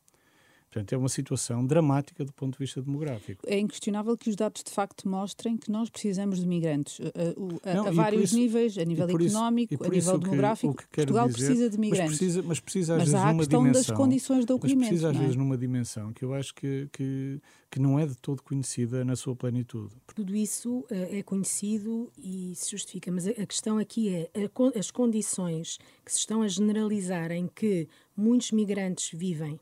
Portanto, 0.69 0.93
é 0.93 0.97
uma 0.97 1.07
situação 1.07 1.65
dramática 1.65 2.25
do 2.25 2.33
ponto 2.33 2.53
de 2.53 2.59
vista 2.59 2.81
demográfico. 2.81 3.41
É 3.47 3.57
inquestionável 3.57 4.17
que 4.17 4.29
os 4.29 4.35
dados 4.35 4.63
de 4.63 4.71
facto 4.71 5.07
mostrem 5.07 5.55
que 5.55 5.71
nós 5.71 5.89
precisamos 5.89 6.39
de 6.39 6.47
migrantes 6.47 6.99
a, 6.99 7.69
a, 7.69 7.71
a, 7.71 7.75
Não, 7.75 7.87
a 7.87 7.91
vários 7.91 8.25
isso, 8.25 8.35
níveis, 8.35 8.77
a 8.77 8.83
nível 8.83 9.09
económico, 9.09 9.83
a 9.83 9.87
nível 9.87 10.17
demográfico. 10.17 10.75
Que, 10.75 10.83
que 10.83 10.95
Portugal 10.97 11.27
dizer, 11.27 11.37
precisa 11.37 11.69
de 11.69 11.79
migrantes. 11.79 12.09
Mas 12.09 12.17
precisa, 12.17 12.43
mas 12.43 12.59
precisa 12.59 12.93
às 12.93 12.99
mas 12.99 13.07
vezes 13.09 13.23
há 13.23 13.29
a 13.29 13.31
numa 13.31 13.39
questão 13.39 13.61
dimensão, 13.61 13.81
das 13.81 13.97
condições 13.97 14.45
de 14.45 14.53
acolhimento. 14.53 14.79
Mas 14.79 14.87
precisa 14.89 15.09
às 15.09 15.15
é? 15.15 15.19
vezes 15.19 15.35
numa 15.37 15.57
dimensão 15.57 16.11
que 16.11 16.25
eu 16.25 16.33
acho 16.33 16.53
que, 16.53 16.89
que, 16.91 17.41
que 17.71 17.79
não 17.79 17.97
é 17.97 18.05
de 18.05 18.17
todo 18.17 18.43
conhecida 18.43 19.05
na 19.05 19.15
sua 19.15 19.35
plenitude. 19.37 19.93
Tudo 20.13 20.35
isso 20.35 20.79
uh, 20.79 20.85
é 20.91 21.23
conhecido 21.23 22.11
e 22.17 22.51
se 22.55 22.71
justifica, 22.71 23.09
mas 23.09 23.25
a, 23.25 23.31
a 23.31 23.45
questão 23.45 23.77
aqui 23.77 24.09
é 24.09 24.29
a, 24.35 24.77
as 24.79 24.91
condições 24.91 25.79
que 26.03 26.11
se 26.11 26.19
estão 26.19 26.41
a 26.41 26.47
generalizar 26.49 27.31
em 27.31 27.47
que 27.47 27.87
muitos 28.17 28.51
migrantes 28.51 29.17
vivem 29.17 29.57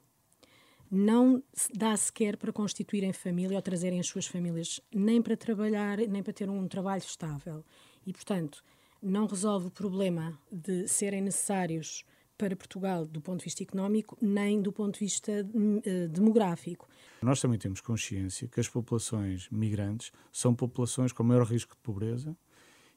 não 0.92 1.44
dá 1.74 1.96
sequer 1.98 2.38
para 2.38 2.52
constituírem 2.52 3.12
família 3.14 3.58
ou 3.58 3.62
trazerem 3.62 4.00
as 4.00 4.08
suas 4.08 4.28
famílias, 4.28 4.80
nem 4.94 5.22
para 5.22 5.36
trabalhar, 5.36 5.98
nem 5.98 6.22
para 6.22 6.34
ter 6.34 6.50
um 6.50 6.68
trabalho 6.68 7.02
estável. 7.02 7.64
E, 8.06 8.14
portanto, 8.14 8.64
não 9.02 9.26
resolve 9.26 9.68
o 9.68 9.72
problema 9.72 10.38
de 10.52 10.88
serem 10.88 11.22
necessários 11.22 12.04
para 12.38 12.56
Portugal 12.56 13.06
do 13.06 13.22
ponto 13.22 13.40
de 13.40 13.46
vista 13.46 13.64
económico, 13.64 14.18
nem 14.22 14.62
do 14.62 14.72
ponto 14.72 14.96
de 14.96 15.06
vista 15.06 15.32
uh, 15.32 16.10
demográfico. 16.10 16.88
Nós 17.22 17.40
também 17.40 17.58
temos 17.58 17.82
consciência 17.82 18.48
que 18.48 18.60
as 18.60 18.68
populações 18.68 19.48
migrantes 19.50 20.12
são 20.32 20.54
populações 20.54 21.12
com 21.12 21.24
maior 21.24 21.46
risco 21.46 21.76
de 21.76 21.82
pobreza 21.82 22.36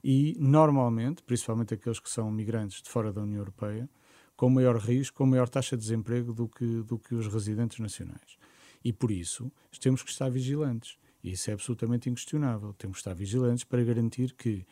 e, 0.02 0.36
normalmente, 0.38 1.22
principalmente 1.22 1.74
aqueles 1.74 2.00
que 2.00 2.10
são 2.10 2.30
migrantes 2.30 2.82
de 2.82 2.88
fora 2.88 3.12
da 3.12 3.22
União 3.22 3.38
Europeia, 3.38 3.88
com 4.38 4.48
maior 4.48 4.76
risco, 4.76 5.18
com 5.18 5.26
maior 5.26 5.48
taxa 5.48 5.76
de 5.76 5.82
desemprego 5.82 6.32
do 6.32 6.46
que, 6.48 6.64
do 6.84 6.96
que 6.96 7.12
os 7.12 7.26
residentes 7.26 7.80
nacionais. 7.80 8.38
E 8.84 8.92
por 8.92 9.10
isso 9.10 9.50
temos 9.80 10.00
que 10.00 10.10
estar 10.10 10.30
vigilantes. 10.30 10.96
E 11.24 11.32
isso 11.32 11.50
é 11.50 11.54
absolutamente 11.54 12.08
inquestionável. 12.08 12.72
Temos 12.74 12.98
que 12.98 13.00
estar 13.00 13.14
vigilantes 13.14 13.64
para 13.64 13.82
garantir 13.82 14.32
que 14.34 14.64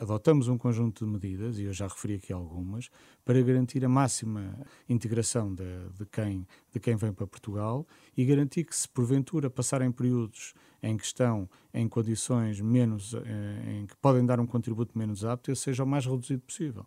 adotamos 0.00 0.48
um 0.48 0.58
conjunto 0.58 1.04
de 1.04 1.12
medidas, 1.12 1.60
e 1.60 1.62
eu 1.62 1.72
já 1.72 1.86
referi 1.86 2.14
aqui 2.14 2.32
algumas, 2.32 2.90
para 3.24 3.40
garantir 3.40 3.84
a 3.84 3.88
máxima 3.88 4.58
integração 4.88 5.54
de, 5.54 5.62
de, 5.96 6.04
quem, 6.06 6.44
de 6.72 6.80
quem 6.80 6.96
vem 6.96 7.12
para 7.12 7.24
Portugal 7.24 7.86
e 8.16 8.24
garantir 8.24 8.64
que, 8.64 8.74
se 8.74 8.88
porventura 8.88 9.48
passarem 9.48 9.92
períodos 9.92 10.54
em 10.82 10.96
que 10.96 11.04
estão 11.04 11.48
em 11.72 11.88
condições 11.88 12.60
menos, 12.60 13.14
eh, 13.14 13.78
em 13.78 13.86
que 13.86 13.96
podem 13.98 14.26
dar 14.26 14.40
um 14.40 14.46
contributo 14.46 14.98
menos 14.98 15.24
apto, 15.24 15.52
esse 15.52 15.62
seja 15.62 15.84
o 15.84 15.86
mais 15.86 16.04
reduzido 16.04 16.42
possível 16.42 16.84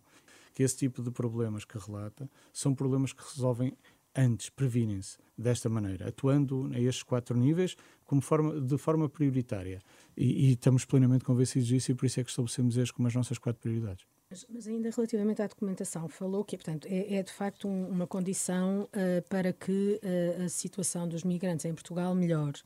que 0.58 0.64
esse 0.64 0.76
tipo 0.76 1.00
de 1.00 1.12
problemas 1.12 1.64
que 1.64 1.78
relata 1.78 2.28
são 2.52 2.74
problemas 2.74 3.12
que 3.12 3.22
resolvem 3.22 3.78
antes, 4.12 4.50
previnem-se 4.50 5.16
desta 5.38 5.68
maneira, 5.68 6.08
atuando 6.08 6.68
a 6.74 6.80
estes 6.80 7.04
quatro 7.04 7.38
níveis 7.38 7.76
como 8.04 8.20
forma, 8.20 8.60
de 8.60 8.76
forma 8.76 9.08
prioritária. 9.08 9.80
E, 10.16 10.48
e, 10.48 10.52
estamos 10.54 10.84
plenamente 10.84 11.24
convencidos 11.24 11.68
disso 11.68 11.92
e 11.92 11.94
por 11.94 12.06
isso 12.06 12.18
é 12.18 12.24
que 12.24 12.30
estabelecemos 12.30 12.76
estes 12.76 12.90
como 12.90 13.06
as 13.06 13.14
nossas 13.14 13.38
quatro 13.38 13.62
prioridades. 13.62 14.04
Mas, 14.28 14.46
mas 14.52 14.66
ainda 14.66 14.90
relativamente 14.90 15.42
à 15.42 15.46
documentação, 15.46 16.08
falou 16.08 16.44
que 16.44 16.56
portanto, 16.56 16.88
é, 16.90 17.14
é 17.14 17.22
de 17.22 17.32
facto 17.32 17.68
um, 17.68 17.88
uma 17.88 18.08
condição 18.08 18.88
uh, 18.88 19.28
para 19.28 19.52
que 19.52 20.00
uh, 20.02 20.42
a 20.44 20.48
situação 20.48 21.06
dos 21.06 21.22
migrantes 21.22 21.66
em 21.66 21.72
Portugal 21.72 22.16
melhore. 22.16 22.60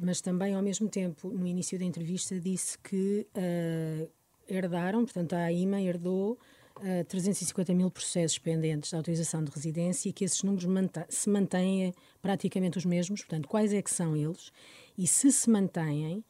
Mas 0.00 0.22
também, 0.22 0.54
ao 0.54 0.62
mesmo 0.62 0.88
tempo, 0.88 1.28
no 1.28 1.46
início 1.46 1.78
da 1.78 1.84
entrevista, 1.84 2.40
disse 2.40 2.78
que 2.78 3.26
uh, 3.36 4.10
herdaram, 4.48 5.04
portanto, 5.04 5.34
a 5.34 5.40
AIMA 5.40 5.82
herdou 5.82 6.38
uh, 6.80 7.04
350 7.08 7.74
mil 7.74 7.90
processos 7.90 8.38
pendentes 8.38 8.90
de 8.90 8.96
autorização 8.96 9.42
de 9.44 9.50
residência 9.50 10.08
e 10.08 10.12
que 10.12 10.24
esses 10.24 10.42
números 10.42 10.66
se 11.08 11.28
mantêm 11.30 11.94
praticamente 12.20 12.78
os 12.78 12.84
mesmos. 12.84 13.20
Portanto, 13.20 13.48
quais 13.48 13.72
é 13.72 13.82
que 13.82 13.90
são 13.90 14.16
eles? 14.16 14.50
E 14.96 15.06
se 15.06 15.30
se 15.32 15.50
mantêm, 15.50 16.24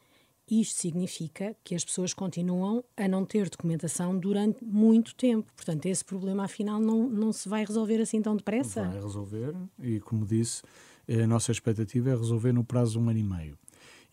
isto 0.49 0.79
significa 0.79 1.55
que 1.63 1.73
as 1.73 1.83
pessoas 1.83 2.13
continuam 2.13 2.83
a 2.95 3.07
não 3.07 3.25
ter 3.25 3.49
documentação 3.49 4.17
durante 4.17 4.63
muito 4.63 5.15
tempo. 5.15 5.51
Portanto, 5.55 5.85
esse 5.87 6.05
problema, 6.05 6.45
afinal, 6.45 6.79
não, 6.79 7.09
não 7.09 7.33
se 7.33 7.49
vai 7.49 7.65
resolver 7.65 7.99
assim 7.99 8.21
tão 8.21 8.35
depressa? 8.35 8.83
Vai 8.83 9.01
resolver 9.01 9.55
e, 9.79 9.99
como 9.99 10.25
disse, 10.25 10.61
a 11.09 11.25
nossa 11.25 11.51
expectativa 11.51 12.11
é 12.11 12.15
resolver 12.15 12.51
no 12.51 12.63
prazo 12.63 12.93
de 12.93 12.99
um 12.99 13.09
ano 13.09 13.19
e 13.19 13.23
meio. 13.23 13.57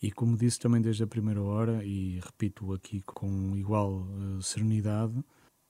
E 0.01 0.11
como 0.11 0.35
disse 0.35 0.59
também 0.59 0.81
desde 0.81 1.03
a 1.03 1.07
primeira 1.07 1.41
hora, 1.41 1.83
e 1.85 2.19
repito 2.19 2.73
aqui 2.73 3.01
com 3.01 3.55
igual 3.55 4.01
uh, 4.01 4.41
serenidade, 4.41 5.13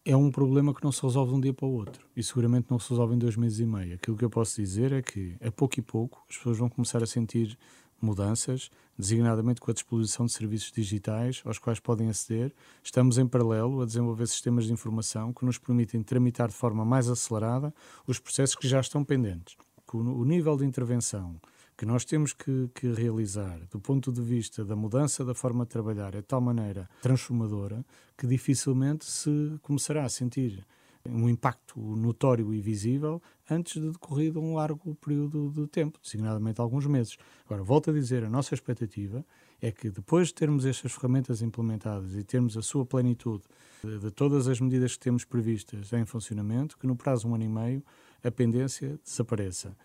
é 0.05 0.15
um 0.15 0.29
problema 0.29 0.73
que 0.73 0.83
não 0.83 0.91
se 0.91 1.01
resolve 1.01 1.31
de 1.31 1.37
um 1.37 1.39
dia 1.39 1.53
para 1.53 1.65
o 1.65 1.71
outro 1.71 2.05
e 2.15 2.21
seguramente 2.21 2.67
não 2.69 2.77
se 2.77 2.89
resolve 2.89 3.15
em 3.15 3.17
dois 3.17 3.37
meses 3.37 3.59
e 3.59 3.65
meio. 3.65 3.95
Aquilo 3.95 4.17
que 4.17 4.25
eu 4.25 4.29
posso 4.29 4.59
dizer 4.59 4.91
é 4.91 5.01
que, 5.01 5.35
a 5.41 5.51
pouco 5.51 5.79
e 5.79 5.81
pouco, 5.81 6.23
as 6.29 6.37
pessoas 6.37 6.57
vão 6.57 6.67
começar 6.69 7.01
a 7.01 7.05
sentir 7.05 7.57
mudanças, 8.01 8.69
designadamente 8.99 9.61
com 9.61 9.71
a 9.71 9.73
disposição 9.73 10.25
de 10.25 10.33
serviços 10.33 10.73
digitais 10.73 11.41
aos 11.45 11.57
quais 11.57 11.79
podem 11.79 12.09
aceder. 12.09 12.53
Estamos 12.83 13.17
em 13.17 13.25
paralelo 13.25 13.81
a 13.81 13.85
desenvolver 13.85 14.27
sistemas 14.27 14.65
de 14.65 14.73
informação 14.73 15.31
que 15.31 15.45
nos 15.45 15.57
permitem 15.57 16.03
tramitar 16.03 16.49
de 16.49 16.55
forma 16.55 16.83
mais 16.83 17.09
acelerada 17.09 17.73
os 18.05 18.19
processos 18.19 18.55
que 18.57 18.67
já 18.67 18.81
estão 18.81 19.05
pendentes. 19.05 19.55
O 19.93 20.25
nível 20.25 20.57
de 20.57 20.65
intervenção 20.65 21.39
que 21.77 21.85
nós 21.85 22.05
temos 22.05 22.33
que, 22.33 22.69
que, 22.73 22.91
realizar 22.91 23.59
do 23.71 23.79
ponto 23.79 24.11
de 24.11 24.21
vista 24.21 24.63
da 24.63 24.75
mudança 24.75 25.25
da 25.25 25.33
forma 25.33 25.65
de 25.65 25.71
trabalhar 25.71 26.13
é 26.15 26.17
de 26.17 26.27
tal 26.27 26.41
maneira 26.41 26.89
transformadora 27.01 27.85
que 28.17 28.27
dificilmente 28.27 29.05
se 29.05 29.57
começará 29.61 30.03
a 30.03 30.09
sentir 30.09 30.65
um 31.05 31.27
impacto 31.27 31.79
notório 31.79 32.53
e 32.53 32.61
visível 32.61 33.21
antes 33.49 33.81
de 33.81 33.91
decorrido 33.91 34.39
um 34.39 34.55
largo 34.55 34.95
período 34.95 35.51
de 35.51 35.67
tempo, 35.67 35.99
designadamente 36.01 36.61
alguns 36.61 36.85
meses. 36.85 37.17
Agora, 37.45 37.61
volto 37.61 37.89
a 37.89 37.93
dizer, 37.93 38.23
a 38.23 38.29
nossa 38.29 38.53
expectativa 38.53 39.25
é 39.61 39.69
que 39.69 39.89
depois 39.89 40.29
de 40.29 40.35
termos 40.35 40.65
estas 40.65 40.93
ferramentas 40.93 41.41
implementadas 41.41 42.15
e 42.15 42.23
termos 42.23 42.55
a 42.55 42.61
sua 42.61 42.85
plenitude 42.85 43.43
de, 43.83 43.99
de 43.99 44.11
todas 44.11 44.47
as 44.47 44.61
medidas 44.61 44.93
que 44.93 44.99
temos 44.99 45.25
previstas 45.25 45.91
em 45.91 46.05
funcionamento, 46.05 46.77
que 46.77 46.87
no 46.87 46.95
prazo 46.95 47.23
de 47.23 47.27
um 47.27 47.35
ano 47.35 47.43
e 47.43 47.49
meio 47.49 47.83
a 48.23 48.31
pendência 48.31 48.97
desapareça 49.03 49.75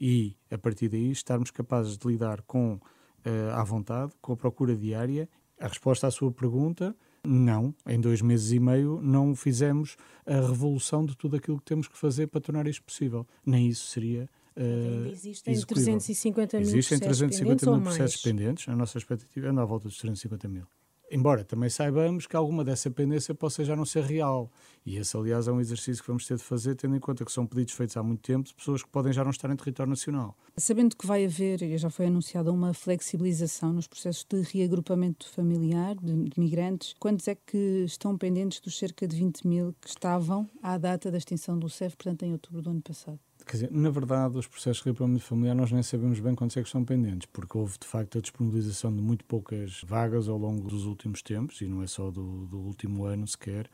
e, 0.00 0.36
a 0.50 0.58
partir 0.58 0.88
daí, 0.88 1.10
estarmos 1.10 1.50
capazes 1.50 1.96
de 1.96 2.06
lidar 2.06 2.42
com, 2.42 2.74
uh, 2.74 3.50
à 3.54 3.64
vontade, 3.64 4.12
com 4.20 4.32
a 4.32 4.36
procura 4.36 4.76
diária. 4.76 5.28
A 5.60 5.66
resposta 5.66 6.06
à 6.06 6.10
sua 6.10 6.30
pergunta 6.30 6.94
não, 7.24 7.74
em 7.86 8.00
dois 8.00 8.22
meses 8.22 8.52
e 8.52 8.60
meio 8.60 9.00
não 9.02 9.34
fizemos 9.34 9.96
a 10.24 10.34
revolução 10.34 11.04
de 11.04 11.16
tudo 11.16 11.36
aquilo 11.36 11.58
que 11.58 11.64
temos 11.64 11.88
que 11.88 11.98
fazer 11.98 12.28
para 12.28 12.40
tornar 12.40 12.66
isto 12.66 12.82
possível. 12.82 13.26
Nem 13.44 13.68
isso 13.68 13.86
seria. 13.86 14.28
Uh, 14.56 15.08
existem 15.10 15.54
350 15.54 16.58
mil 16.58 16.66
Existem 16.66 16.98
processos 16.98 17.18
350 17.18 17.64
pendentes 17.64 17.68
mil 17.68 17.82
processos 17.82 18.22
pendentes. 18.22 18.68
A 18.68 18.76
nossa 18.76 18.98
expectativa 18.98 19.48
anda 19.48 19.62
à 19.62 19.64
volta 19.64 19.88
dos 19.88 19.98
350 19.98 20.48
mil. 20.48 20.66
Embora 21.10 21.42
também 21.42 21.70
saibamos 21.70 22.26
que 22.26 22.36
alguma 22.36 22.62
dessa 22.62 22.90
pendência 22.90 23.34
possa 23.34 23.64
já 23.64 23.74
não 23.74 23.84
ser 23.84 24.04
real. 24.04 24.50
E 24.84 24.96
esse, 24.96 25.16
aliás, 25.16 25.48
é 25.48 25.52
um 25.52 25.60
exercício 25.60 26.02
que 26.02 26.08
vamos 26.08 26.26
ter 26.26 26.36
de 26.36 26.42
fazer, 26.42 26.74
tendo 26.74 26.96
em 26.96 27.00
conta 27.00 27.24
que 27.24 27.32
são 27.32 27.46
pedidos 27.46 27.74
feitos 27.74 27.96
há 27.96 28.02
muito 28.02 28.20
tempo 28.20 28.48
de 28.48 28.54
pessoas 28.54 28.82
que 28.82 28.88
podem 28.88 29.12
já 29.12 29.24
não 29.24 29.30
estar 29.30 29.50
em 29.50 29.56
território 29.56 29.88
nacional. 29.88 30.36
Sabendo 30.56 30.96
que 30.96 31.06
vai 31.06 31.24
haver, 31.24 31.62
e 31.62 31.76
já 31.78 31.88
foi 31.88 32.06
anunciada, 32.06 32.52
uma 32.52 32.74
flexibilização 32.74 33.72
nos 33.72 33.86
processos 33.86 34.24
de 34.24 34.42
reagrupamento 34.42 35.30
familiar 35.30 35.94
de, 35.96 36.28
de 36.28 36.40
migrantes, 36.40 36.94
quantos 36.98 37.26
é 37.26 37.34
que 37.34 37.84
estão 37.84 38.16
pendentes 38.16 38.60
dos 38.60 38.78
cerca 38.78 39.06
de 39.06 39.16
20 39.16 39.46
mil 39.46 39.74
que 39.80 39.88
estavam 39.88 40.48
à 40.62 40.76
data 40.76 41.10
da 41.10 41.18
extinção 41.18 41.58
do 41.58 41.68
CEF, 41.68 41.96
portanto, 41.96 42.22
em 42.24 42.32
outubro 42.32 42.62
do 42.62 42.70
ano 42.70 42.82
passado? 42.82 43.18
Quer 43.48 43.56
dizer, 43.56 43.70
na 43.72 43.88
verdade, 43.88 44.36
os 44.36 44.46
processos 44.46 44.76
de 44.76 44.84
reagrupamento 44.84 45.24
familiar 45.24 45.54
nós 45.54 45.72
nem 45.72 45.82
sabemos 45.82 46.20
bem 46.20 46.34
quantos 46.34 46.54
é 46.58 46.60
que 46.60 46.68
estão 46.68 46.84
pendentes, 46.84 47.26
porque 47.32 47.56
houve 47.56 47.78
de 47.78 47.86
facto 47.86 48.18
a 48.18 48.20
disponibilização 48.20 48.94
de 48.94 49.00
muito 49.00 49.24
poucas 49.24 49.80
vagas 49.86 50.28
ao 50.28 50.36
longo 50.36 50.68
dos 50.68 50.84
últimos 50.84 51.22
tempos, 51.22 51.62
e 51.62 51.66
não 51.66 51.82
é 51.82 51.86
só 51.86 52.10
do, 52.10 52.44
do 52.44 52.58
último 52.58 53.06
ano 53.06 53.26
sequer. 53.26 53.70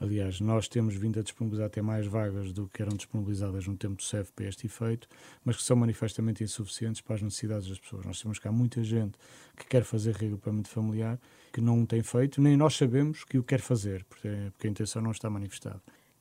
Aliás, 0.00 0.40
nós 0.40 0.66
temos 0.66 0.96
vindo 0.96 1.20
a 1.20 1.22
disponibilizar 1.22 1.68
até 1.68 1.80
mais 1.80 2.04
vagas 2.04 2.52
do 2.52 2.66
que 2.66 2.82
eram 2.82 2.96
disponibilizadas 2.96 3.64
no 3.68 3.76
tempo 3.76 3.94
do 3.94 4.02
CEF 4.02 4.32
para 4.32 4.46
este 4.46 4.66
efeito, 4.66 5.06
mas 5.44 5.56
que 5.56 5.62
são 5.62 5.76
manifestamente 5.76 6.42
insuficientes 6.42 7.00
para 7.00 7.14
as 7.14 7.22
necessidades 7.22 7.68
das 7.68 7.78
pessoas. 7.78 8.04
Nós 8.04 8.20
temos 8.20 8.40
há 8.42 8.50
muita 8.50 8.82
gente 8.82 9.16
que 9.56 9.66
quer 9.66 9.84
fazer 9.84 10.16
reagrupamento 10.16 10.68
familiar 10.68 11.16
que 11.52 11.60
não 11.60 11.86
tem 11.86 12.02
feito, 12.02 12.42
nem 12.42 12.56
nós 12.56 12.74
sabemos 12.74 13.22
que 13.22 13.38
o 13.38 13.44
quer 13.44 13.60
fazer, 13.60 14.02
porque 14.02 14.26
a 14.26 14.66
intenção 14.66 15.00
não 15.00 15.12
está 15.12 15.30
manifestada 15.30 15.80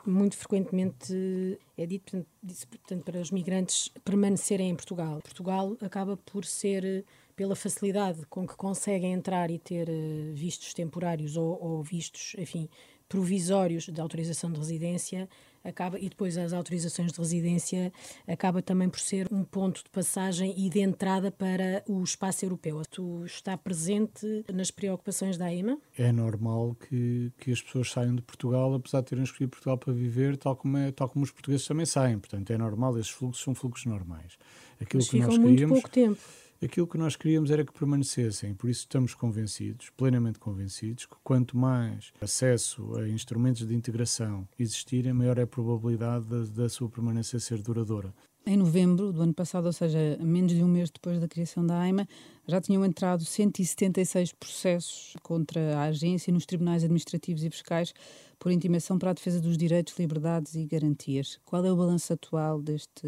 muito 0.09 0.37
frequentemente 0.37 1.59
é 1.77 1.85
dito 1.85 2.25
portanto, 2.69 3.03
para 3.03 3.19
os 3.19 3.31
migrantes 3.31 3.89
permanecerem 4.03 4.69
em 4.69 4.75
Portugal. 4.75 5.21
Portugal 5.21 5.77
acaba 5.81 6.17
por 6.17 6.45
ser, 6.45 7.05
pela 7.35 7.55
facilidade 7.55 8.25
com 8.29 8.47
que 8.47 8.55
conseguem 8.55 9.13
entrar 9.13 9.49
e 9.51 9.59
ter 9.59 9.89
eh, 9.89 10.31
vistos 10.33 10.73
temporários 10.73 11.37
ou, 11.37 11.57
ou 11.61 11.83
vistos, 11.83 12.35
enfim, 12.37 12.69
provisórios 13.11 13.89
de 13.89 13.99
autorização 13.99 14.49
de 14.49 14.57
residência, 14.57 15.27
acaba 15.61 15.99
e 15.99 16.07
depois 16.07 16.37
as 16.37 16.53
autorizações 16.53 17.11
de 17.11 17.19
residência 17.19 17.91
acaba 18.25 18.61
também 18.61 18.87
por 18.87 19.01
ser 19.01 19.27
um 19.29 19.43
ponto 19.43 19.83
de 19.83 19.89
passagem 19.89 20.53
e 20.57 20.69
de 20.69 20.79
entrada 20.79 21.29
para 21.29 21.83
o 21.89 22.01
espaço 22.01 22.45
europeu. 22.45 22.81
Tu 22.89 23.25
está 23.25 23.57
presente 23.57 24.45
nas 24.51 24.71
preocupações 24.71 25.37
da 25.37 25.47
AIMA? 25.47 25.77
É 25.97 26.09
normal 26.09 26.73
que, 26.87 27.33
que 27.37 27.51
as 27.51 27.61
pessoas 27.61 27.91
saiam 27.91 28.15
de 28.15 28.21
Portugal, 28.21 28.73
apesar 28.73 29.01
de 29.01 29.07
terem 29.07 29.25
escolhido 29.25 29.51
Portugal 29.51 29.77
para 29.77 29.91
viver, 29.91 30.37
tal 30.37 30.55
como, 30.55 30.77
é, 30.77 30.89
tal 30.93 31.09
como 31.09 31.25
os 31.25 31.31
portugueses 31.31 31.67
também 31.67 31.85
saem. 31.85 32.17
Portanto, 32.17 32.49
é 32.49 32.57
normal, 32.57 32.97
esses 32.97 33.11
fluxos 33.11 33.43
são 33.43 33.53
fluxos 33.53 33.85
normais. 33.87 34.37
Aquilo 34.79 35.03
Mas 35.03 35.09
que 35.09 35.17
ficam 35.17 35.27
nós 35.27 35.37
muito 35.37 35.49
queríamos, 35.51 35.81
pouco 35.81 35.89
tempo. 35.89 36.21
Aquilo 36.63 36.85
que 36.85 36.97
nós 36.97 37.15
queríamos 37.15 37.49
era 37.49 37.65
que 37.65 37.73
permanecessem, 37.73 38.53
por 38.53 38.69
isso 38.69 38.81
estamos 38.81 39.15
convencidos, 39.15 39.89
plenamente 39.97 40.37
convencidos, 40.37 41.07
que 41.07 41.15
quanto 41.23 41.57
mais 41.57 42.13
acesso 42.21 42.95
a 42.97 43.09
instrumentos 43.09 43.67
de 43.67 43.73
integração 43.73 44.47
existirem, 44.59 45.11
maior 45.11 45.39
é 45.39 45.41
a 45.41 45.47
probabilidade 45.47 46.27
da, 46.51 46.69
sua 46.69 46.87
permanência 46.87 47.39
ser 47.39 47.63
duradoura. 47.63 48.13
Em 48.45 48.55
novembro 48.55 49.11
do 49.11 49.23
ano 49.23 49.33
passado, 49.33 49.65
ou 49.65 49.73
seja, 49.73 50.19
menos 50.21 50.51
de 50.51 50.63
um 50.63 50.67
mês 50.67 50.91
depois 50.91 51.19
da 51.19 51.27
criação 51.27 51.65
da 51.65 51.79
AIMA, 51.79 52.07
já 52.47 52.61
tinham 52.61 52.85
entrado 52.85 53.25
176 53.25 54.31
processos 54.33 55.15
contra 55.23 55.77
a 55.77 55.85
agência 55.85 56.31
nos 56.31 56.45
tribunais 56.45 56.83
administrativos 56.83 57.43
e 57.43 57.49
fiscais 57.49 57.91
por 58.37 58.51
intimação 58.51 58.99
para 58.99 59.09
a 59.09 59.13
defesa 59.13 59.41
dos 59.41 59.57
direitos, 59.57 59.97
liberdades 59.97 60.53
e 60.53 60.63
garantias. 60.65 61.39
Qual 61.43 61.65
é 61.65 61.71
o 61.71 61.75
balanço 61.75 62.13
atual 62.13 62.61
deste, 62.61 63.07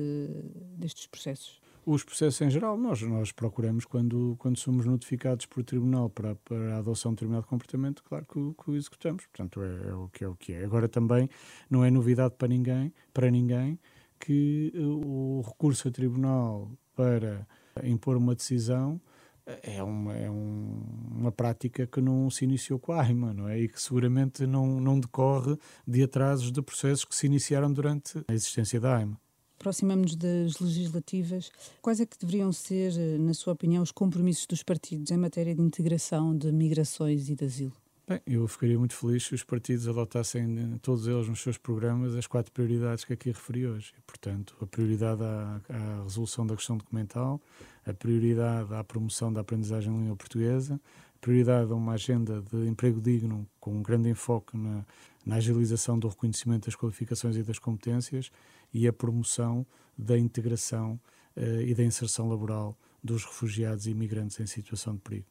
destes 0.75 1.05
processos? 1.05 1.62
Os 1.85 2.03
processos 2.03 2.39
em 2.41 2.49
geral, 2.49 2.77
nós, 2.77 3.01
nós 3.01 3.31
procuramos, 3.31 3.83
quando, 3.83 4.35
quando 4.39 4.57
somos 4.57 4.85
notificados 4.85 5.45
por 5.45 5.63
tribunal 5.63 6.09
para, 6.09 6.35
para 6.35 6.75
a 6.75 6.77
adoção 6.77 7.11
de 7.11 7.15
determinado 7.17 7.45
comportamento, 7.45 8.03
claro 8.03 8.25
que, 8.25 8.63
que 8.63 8.71
o 8.71 8.75
executamos. 8.75 9.25
Portanto, 9.25 9.61
é, 9.61 9.89
é, 9.89 9.93
o 9.93 10.07
que 10.07 10.23
é 10.23 10.27
o 10.27 10.35
que 10.35 10.53
é. 10.53 10.63
Agora 10.63 10.87
também 10.87 11.29
não 11.69 11.83
é 11.83 11.91
novidade 11.91 12.35
para 12.37 12.47
ninguém, 12.47 12.93
para 13.13 13.29
ninguém 13.29 13.77
que 14.19 14.71
eh, 14.73 14.79
o 14.79 15.43
recurso 15.45 15.89
a 15.89 15.91
tribunal 15.91 16.71
para 16.95 17.45
impor 17.83 18.15
uma 18.15 18.33
decisão 18.33 19.01
é 19.45 19.83
uma, 19.83 20.15
é 20.15 20.29
um, 20.29 20.81
uma 21.11 21.31
prática 21.31 21.85
que 21.85 21.99
não 21.99 22.29
se 22.29 22.45
iniciou 22.45 22.79
com 22.79 22.93
a 22.93 23.01
AIMA, 23.01 23.33
não 23.33 23.49
é? 23.49 23.59
E 23.59 23.67
que 23.67 23.81
seguramente 23.81 24.47
não, 24.47 24.79
não 24.79 24.99
decorre 24.99 25.57
de 25.85 26.03
atrasos 26.03 26.51
de 26.51 26.61
processos 26.61 27.03
que 27.03 27.15
se 27.15 27.25
iniciaram 27.25 27.71
durante 27.71 28.23
a 28.27 28.33
existência 28.33 28.79
da 28.79 28.97
AIMA. 28.97 29.19
Aproximamos-nos 29.63 30.17
das 30.17 30.59
legislativas. 30.59 31.49
Quais 31.81 32.01
é 32.01 32.05
que 32.05 32.19
deveriam 32.19 32.51
ser, 32.51 32.91
na 33.17 33.33
sua 33.33 33.53
opinião, 33.53 33.81
os 33.81 33.93
compromissos 33.93 34.45
dos 34.45 34.61
partidos 34.61 35.09
em 35.09 35.15
matéria 35.15 35.55
de 35.55 35.61
integração 35.61 36.37
de 36.37 36.51
migrações 36.51 37.29
e 37.29 37.35
de 37.35 37.45
asilo? 37.45 37.71
Bem, 38.05 38.19
eu 38.27 38.45
ficaria 38.45 38.77
muito 38.77 38.93
feliz 38.93 39.23
se 39.23 39.33
os 39.33 39.41
partidos 39.41 39.87
adotassem, 39.87 40.43
eh, 40.59 40.79
todos 40.81 41.07
eles 41.07 41.29
nos 41.29 41.41
seus 41.41 41.57
programas, 41.57 42.13
as 42.13 42.27
quatro 42.27 42.51
prioridades 42.51 43.05
que 43.05 43.13
aqui 43.13 43.29
referi 43.29 43.65
hoje. 43.65 43.93
portanto, 44.05 44.53
a 44.59 44.65
prioridade 44.65 45.23
à, 45.23 45.61
à, 45.69 46.03
resolução 46.03 46.45
da 46.45 46.57
questão 46.57 46.75
documental, 46.75 47.39
a 47.85 47.93
prioridade 47.93 48.73
à 48.73 48.83
promoção 48.83 49.31
da 49.31 49.39
aprendizagem 49.39 49.93
em 49.93 49.97
língua 49.97 50.17
portuguesa, 50.17 50.77
a 51.15 51.19
prioridade 51.21 51.71
a 51.71 51.75
uma 51.75 51.93
agenda 51.93 52.41
de 52.51 52.67
emprego 52.67 52.99
digno 52.99 53.47
com 53.61 53.71
um 53.71 53.81
grande 53.81 54.09
enfoque 54.09 54.57
na, 54.57 54.85
na 55.25 55.35
agilização 55.35 55.97
do 55.97 56.09
reconhecimento 56.09 56.65
das 56.65 56.75
qualificações 56.75 57.37
e 57.37 57.43
das 57.43 57.59
competências 57.59 58.29
e 58.73 58.87
a 58.87 58.93
promoção 58.93 59.65
da 59.97 60.17
integração 60.17 60.99
uh, 61.37 61.61
e 61.61 61.73
da 61.75 61.83
inserção 61.83 62.27
laboral 62.27 62.77
dos 63.03 63.23
refugiados 63.23 63.85
e 63.85 63.91
imigrantes 63.91 64.39
em 64.39 64.45
situação 64.45 64.95
de 64.95 65.01
perigo. 65.01 65.27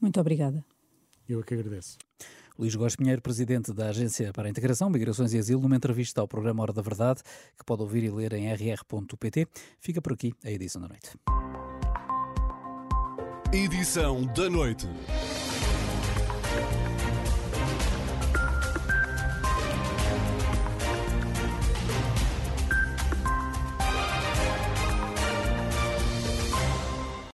Muito 0.00 0.20
obrigada. 0.20 0.64
Eu 1.28 1.40
é 1.40 1.42
que 1.42 1.54
agradeço. 1.54 1.96
Luís 2.58 2.74
Góes 2.74 2.94
Pinheiro, 2.94 3.20
presidente 3.20 3.72
da 3.72 3.88
Agência 3.88 4.32
para 4.32 4.46
a 4.46 4.50
Integração, 4.50 4.88
Migrações 4.88 5.32
e 5.32 5.38
Asilo, 5.38 5.60
numa 5.60 5.74
entrevista 5.74 6.20
ao 6.20 6.28
programa 6.28 6.62
Hora 6.62 6.72
da 6.72 6.82
Verdade, 6.82 7.20
que 7.58 7.64
pode 7.64 7.82
ouvir 7.82 8.04
e 8.04 8.10
ler 8.10 8.32
em 8.34 8.46
rr.pt. 8.52 9.48
Fica 9.80 10.00
por 10.00 10.12
aqui 10.12 10.32
a 10.44 10.50
edição 10.50 10.80
da 10.80 10.88
noite. 10.88 11.10
Edição 13.52 14.24
da 14.26 14.48
noite. 14.48 14.86